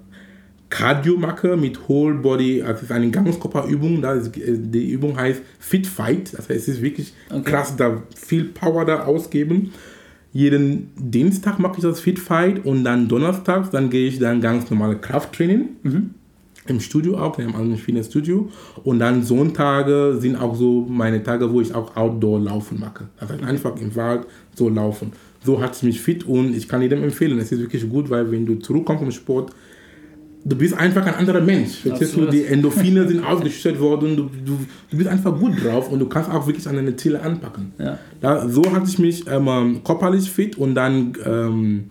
Cardio 0.70 1.16
mache 1.16 1.56
mit 1.56 1.88
Whole 1.88 2.14
Body, 2.14 2.62
also 2.62 2.74
es 2.76 2.82
ist 2.84 2.92
eine 2.92 3.10
Ganzkörperübung. 3.10 4.00
Da 4.02 4.12
ist, 4.12 4.36
äh, 4.36 4.56
die 4.58 4.90
Übung 4.92 5.16
heißt 5.16 5.40
Fit 5.58 5.86
Fight, 5.86 6.32
das 6.34 6.48
heißt, 6.48 6.50
es 6.50 6.68
ist 6.68 6.82
wirklich 6.82 7.12
Okay. 7.30 7.50
krass, 7.50 7.74
da 7.76 8.02
viel 8.14 8.44
Power 8.44 8.84
da 8.84 9.04
ausgeben. 9.04 9.72
Jeden 10.32 10.90
Dienstag 10.96 11.58
mache 11.58 11.74
ich 11.78 11.82
das 11.82 12.00
Fit 12.00 12.18
Fight 12.18 12.64
und 12.66 12.84
dann 12.84 13.08
donnerstags, 13.08 13.70
dann 13.70 13.88
gehe 13.90 14.08
ich 14.08 14.18
dann 14.18 14.40
ganz 14.40 14.70
normale 14.70 14.96
Krafttraining. 14.96 16.10
Im 16.68 16.80
Studio 16.80 17.18
auch, 17.18 17.38
wir 17.38 17.46
haben 17.46 17.54
also 17.56 17.70
ein 17.72 17.78
schönes 17.78 18.06
Studio. 18.06 18.48
Und 18.84 18.98
dann 18.98 19.22
Sonntage 19.22 20.18
sind 20.20 20.36
auch 20.36 20.54
so 20.54 20.86
meine 20.88 21.22
Tage, 21.22 21.52
wo 21.52 21.60
ich 21.60 21.74
auch 21.74 21.96
Outdoor 21.96 22.40
laufen 22.40 22.78
mache. 22.78 23.08
Das 23.18 23.30
heißt 23.30 23.42
einfach 23.42 23.76
im 23.76 23.94
Wald 23.96 24.26
so 24.54 24.68
laufen. 24.68 25.12
So 25.44 25.60
hat 25.60 25.74
es 25.74 25.82
mich 25.82 26.00
fit 26.00 26.26
und 26.26 26.54
ich 26.54 26.68
kann 26.68 26.82
jedem 26.82 27.02
empfehlen. 27.02 27.38
Es 27.38 27.50
ist 27.52 27.60
wirklich 27.60 27.88
gut, 27.88 28.10
weil 28.10 28.30
wenn 28.30 28.44
du 28.44 28.56
zurückkommst 28.56 29.02
vom 29.02 29.12
Sport, 29.12 29.52
du 30.44 30.56
bist 30.56 30.74
einfach 30.74 31.06
ein 31.06 31.14
anderer 31.14 31.40
Mensch. 31.40 31.76
Verstehst 31.78 32.16
du? 32.16 32.26
Die 32.26 32.44
Endorphine 32.44 33.06
sind 33.06 33.24
ausgeschüttet 33.24 33.80
worden, 33.80 34.16
du, 34.16 34.30
du, 34.44 34.58
du 34.90 34.96
bist 34.96 35.08
einfach 35.08 35.38
gut 35.38 35.52
drauf 35.64 35.90
und 35.90 35.98
du 35.98 36.06
kannst 36.06 36.30
auch 36.30 36.46
wirklich 36.46 36.66
an 36.68 36.76
deine 36.76 36.96
Ziele 36.96 37.20
anpacken. 37.22 37.72
Ja. 37.78 37.98
Da, 38.20 38.48
so 38.48 38.62
hatte 38.72 38.88
ich 38.88 38.98
mich 38.98 39.24
ähm, 39.28 39.80
körperlich 39.84 40.30
fit 40.30 40.58
und 40.58 40.74
dann 40.74 41.12
ähm, 41.24 41.84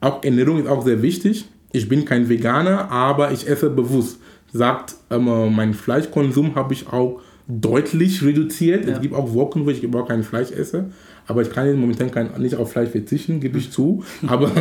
auch 0.00 0.22
Ernährung 0.22 0.60
ist 0.60 0.68
auch 0.68 0.84
sehr 0.84 1.02
wichtig. 1.02 1.46
Ich 1.72 1.88
bin 1.88 2.04
kein 2.04 2.28
Veganer, 2.28 2.90
aber 2.90 3.32
ich 3.32 3.48
esse 3.48 3.68
bewusst. 3.68 4.18
Sagt, 4.54 4.94
ähm, 5.10 5.24
mein 5.52 5.74
Fleischkonsum 5.74 6.54
habe 6.54 6.74
ich 6.74 6.86
auch 6.86 7.20
deutlich 7.48 8.22
reduziert. 8.22 8.86
Ja. 8.86 8.92
Es 8.92 9.00
gibt 9.00 9.12
auch 9.12 9.34
Wochen, 9.34 9.66
wo 9.66 9.70
ich 9.70 9.82
überhaupt 9.82 10.10
kein 10.10 10.22
Fleisch 10.22 10.52
esse. 10.52 10.86
Aber 11.26 11.42
ich 11.42 11.50
kann 11.50 11.76
momentan 11.76 12.12
kein, 12.12 12.30
nicht 12.38 12.54
auf 12.54 12.70
Fleisch 12.70 12.90
verzichten, 12.90 13.40
gebe 13.40 13.58
ich 13.58 13.70
zu. 13.72 14.04
Aber, 14.28 14.52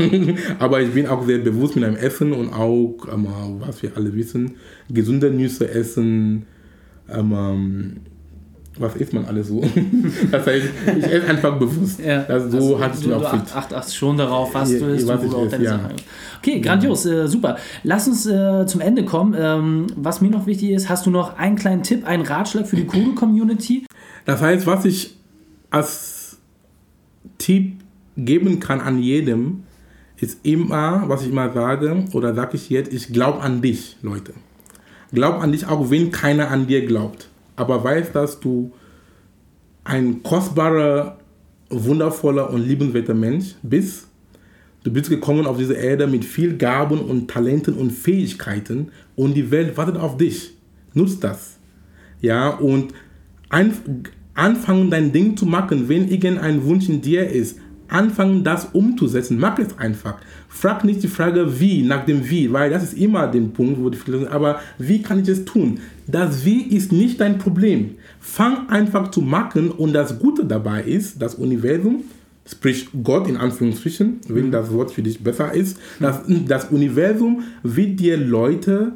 aber 0.58 0.82
ich 0.82 0.92
bin 0.92 1.06
auch 1.06 1.24
sehr 1.28 1.38
bewusst 1.38 1.76
mit 1.76 1.86
einem 1.86 1.96
Essen 1.96 2.34
und 2.34 2.52
auch, 2.52 2.96
ähm, 3.14 3.28
was 3.60 3.84
wir 3.84 3.92
alle 3.96 4.16
wissen, 4.16 4.56
gesunde 4.90 5.30
Nüsse 5.30 5.70
essen. 5.70 6.48
Ähm, 7.08 7.98
was 8.80 8.96
isst 8.96 9.14
man 9.14 9.26
alles 9.26 9.48
so? 9.50 9.62
Das 10.32 10.48
heißt, 10.48 10.66
ich 10.98 11.04
esse 11.04 11.28
einfach 11.28 11.58
bewusst. 11.60 12.00
Ja, 12.00 12.24
das, 12.24 12.52
so 12.52 12.58
also 12.58 12.80
halte 12.80 12.98
ich 12.98 13.04
du, 13.04 13.10
du 13.10 13.16
auch 13.18 13.30
fit. 13.32 13.40
acht- 13.42 13.56
acht- 13.56 13.74
achtest 13.74 13.96
schon 13.98 14.18
darauf, 14.18 14.54
was 14.54 14.72
Ja, 14.72 14.80
du 14.80 14.86
isst 14.88 15.08
was 15.08 15.24
ich 15.24 15.30
du 15.32 15.38
auch 15.38 15.46
esse, 15.46 15.64
ja. 15.64 15.90
Okay, 16.40 16.60
grandios, 16.60 17.06
äh, 17.06 17.28
super. 17.28 17.58
Lass 17.84 18.08
uns 18.08 18.26
äh, 18.26 18.66
zum 18.66 18.82
Ende 18.82 19.06
kommen. 19.06 19.36
Ähm, 19.38 19.88
was 19.96 20.22
mir 20.22 20.30
noch 20.30 20.46
wichtig 20.48 20.72
ist, 20.72 20.90
hast 20.90 21.06
du 21.06 21.10
noch 21.12 21.38
einen 21.38 21.56
kleinen 21.56 21.84
Tipp, 21.84 22.06
einen 22.08 22.24
Ratschlag 22.26 22.68
für 22.68 22.76
die 22.76 22.86
Kodo-Community? 22.86 23.86
Das 24.26 24.42
heißt, 24.42 24.66
was 24.66 24.86
ich 24.86 25.16
als 25.70 26.38
Tipp 27.38 27.76
geben 28.18 28.60
kann 28.60 28.82
an 28.82 29.00
jedem, 29.02 29.64
ist 30.18 30.40
immer, 30.44 31.04
was 31.08 31.24
ich 31.24 31.30
immer 31.30 31.52
sage, 31.52 32.06
oder 32.14 32.34
sage 32.34 32.56
ich 32.56 32.70
jetzt, 32.70 32.94
ich 32.94 33.12
glaube 33.12 33.42
an 33.42 33.62
dich, 33.62 33.98
Leute. 34.02 34.34
Glaub 35.12 35.42
an 35.42 35.52
dich, 35.52 35.68
auch 35.68 35.90
wenn 35.92 36.12
keiner 36.12 36.50
an 36.50 36.68
dir 36.68 36.86
glaubt. 36.86 37.28
Aber 37.56 37.84
weiß, 37.84 38.12
dass 38.12 38.40
du 38.40 38.72
ein 39.84 40.24
kostbarer, 40.24 41.18
wundervoller 41.70 42.50
und 42.50 42.66
liebenswerter 42.66 43.14
Mensch 43.14 43.56
bist. 43.64 44.08
Du 44.84 44.92
bist 44.92 45.10
gekommen 45.10 45.46
auf 45.46 45.58
diese 45.58 45.74
Erde 45.74 46.08
mit 46.08 46.26
viel 46.26 46.58
Gaben 46.58 47.00
und 47.00 47.30
Talenten 47.30 47.76
und 47.76 47.92
Fähigkeiten 47.92 48.92
und 49.16 49.34
die 49.34 49.50
Welt 49.50 49.78
wartet 49.78 49.98
auf 49.98 50.18
dich. 50.18 50.54
Nutz 50.94 51.20
das. 51.20 51.58
Ja, 52.22 52.50
und 52.50 52.94
anfangen 53.50 54.90
dein 54.90 55.12
Ding 55.12 55.38
zu 55.38 55.46
machen, 55.46 55.88
wenn 55.90 56.08
irgendein 56.08 56.64
Wunsch 56.66 56.90
in 56.90 57.02
dir 57.02 57.30
ist, 57.30 57.60
anfangen 57.94 58.44
das 58.44 58.70
umzusetzen, 58.74 59.38
mach 59.40 59.60
es 59.60 59.78
einfach. 59.78 60.16
Frag 60.50 60.84
nicht 60.84 61.04
die 61.04 61.08
Frage 61.08 61.60
wie, 61.60 61.84
nach 61.84 62.06
dem 62.06 62.30
wie, 62.30 62.52
weil 62.52 62.70
das 62.70 62.84
ist 62.84 62.98
immer 62.98 63.28
der 63.28 63.42
Punkt, 63.42 63.80
wo 63.80 63.90
die 63.90 63.98
sagen, 63.98 64.28
aber 64.28 64.60
wie 64.78 65.02
kann 65.02 65.20
ich 65.20 65.28
es 65.28 65.46
tun? 65.46 65.80
Das 66.08 66.46
wie 66.46 66.64
ist 66.64 66.92
nicht 66.92 67.20
dein 67.20 67.38
Problem. 67.38 67.96
Fang 68.20 68.70
einfach 68.70 69.12
zu 69.12 69.22
machen 69.22 69.72
und 69.72 69.94
das 69.94 70.20
Gute 70.20 70.46
dabei 70.46 70.84
ist, 70.84 71.22
das 71.22 71.36
Universum, 71.36 72.04
sprich 72.46 72.90
Gott 73.04 73.28
in 73.28 73.38
Anführungsstrichen, 73.38 74.20
wenn 74.28 74.52
das 74.52 74.72
Wort 74.72 74.92
für 74.92 75.02
dich 75.02 75.24
besser 75.24 75.54
ist, 75.54 75.78
das, 76.00 76.22
das 76.48 76.66
Universum 76.66 77.44
wird 77.64 78.00
dir 78.00 78.18
Leute 78.18 78.94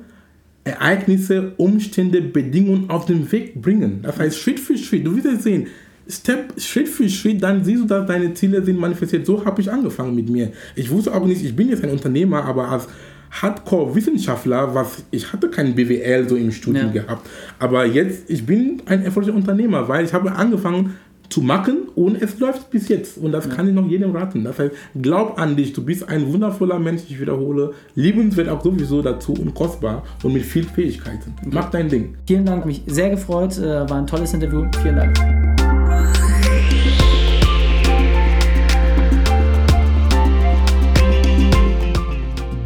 Ereignisse, 0.67 1.53
Umstände, 1.57 2.21
Bedingungen 2.21 2.89
auf 2.89 3.05
den 3.05 3.31
Weg 3.31 3.61
bringen. 3.61 3.99
Das 4.03 4.19
heißt, 4.19 4.37
Schritt 4.37 4.59
für 4.59 4.77
Schritt, 4.77 5.05
du 5.05 5.15
wirst 5.15 5.25
es 5.25 5.43
sehen, 5.43 5.67
Step, 6.09 6.59
Schritt 6.59 6.87
für 6.87 7.09
Schritt, 7.09 7.43
dann 7.43 7.63
siehst 7.63 7.83
du, 7.83 7.87
dass 7.87 8.05
deine 8.07 8.33
Ziele 8.33 8.63
sind 8.63 8.79
manifestiert. 8.79 9.25
So 9.25 9.43
habe 9.45 9.61
ich 9.61 9.71
angefangen 9.71 10.15
mit 10.15 10.29
mir. 10.29 10.51
Ich 10.75 10.89
wusste 10.89 11.13
auch 11.13 11.25
nicht, 11.25 11.43
ich 11.43 11.55
bin 11.55 11.69
jetzt 11.69 11.83
ein 11.83 11.91
Unternehmer, 11.91 12.45
aber 12.45 12.69
als 12.69 12.87
Hardcore-Wissenschaftler, 13.31 14.73
was 14.73 15.03
ich 15.11 15.31
hatte 15.33 15.49
kein 15.49 15.75
BWL 15.75 16.29
so 16.29 16.35
im 16.35 16.51
Studium 16.51 16.87
Ja. 16.93 17.03
gehabt. 17.03 17.27
Aber 17.59 17.85
jetzt, 17.85 18.29
ich 18.29 18.45
bin 18.45 18.81
ein 18.85 19.03
erfolgreicher 19.03 19.35
Unternehmer, 19.35 19.87
weil 19.87 20.05
ich 20.05 20.13
habe 20.13 20.31
angefangen, 20.31 20.95
zu 21.29 21.41
machen 21.41 21.89
und 21.95 22.21
es 22.21 22.39
läuft 22.39 22.69
bis 22.69 22.87
jetzt. 22.87 23.17
Und 23.17 23.33
das 23.33 23.47
ja. 23.47 23.53
kann 23.53 23.67
ich 23.67 23.73
noch 23.73 23.85
jedem 23.87 24.15
raten. 24.15 24.45
Das 24.45 24.59
heißt, 24.59 24.71
glaub 25.01 25.37
an 25.37 25.55
dich, 25.57 25.73
du 25.73 25.83
bist 25.83 26.07
ein 26.07 26.31
wundervoller 26.31 26.79
Mensch, 26.79 27.01
ich 27.09 27.19
wiederhole. 27.19 27.73
Liebenswert 27.95 28.49
auch 28.49 28.63
sowieso 28.63 29.01
dazu 29.01 29.33
und 29.33 29.53
kostbar 29.53 30.03
und 30.23 30.33
mit 30.33 30.43
viel 30.43 30.63
Fähigkeiten. 30.63 31.33
Mach 31.51 31.69
dein 31.69 31.89
Ding. 31.89 32.15
Vielen 32.25 32.45
Dank, 32.45 32.65
mich 32.65 32.81
sehr 32.87 33.09
gefreut. 33.09 33.57
Äh, 33.57 33.89
war 33.89 33.97
ein 33.97 34.07
tolles 34.07 34.33
Interview. 34.33 34.65
Vielen 34.81 34.95
Dank. 34.95 35.66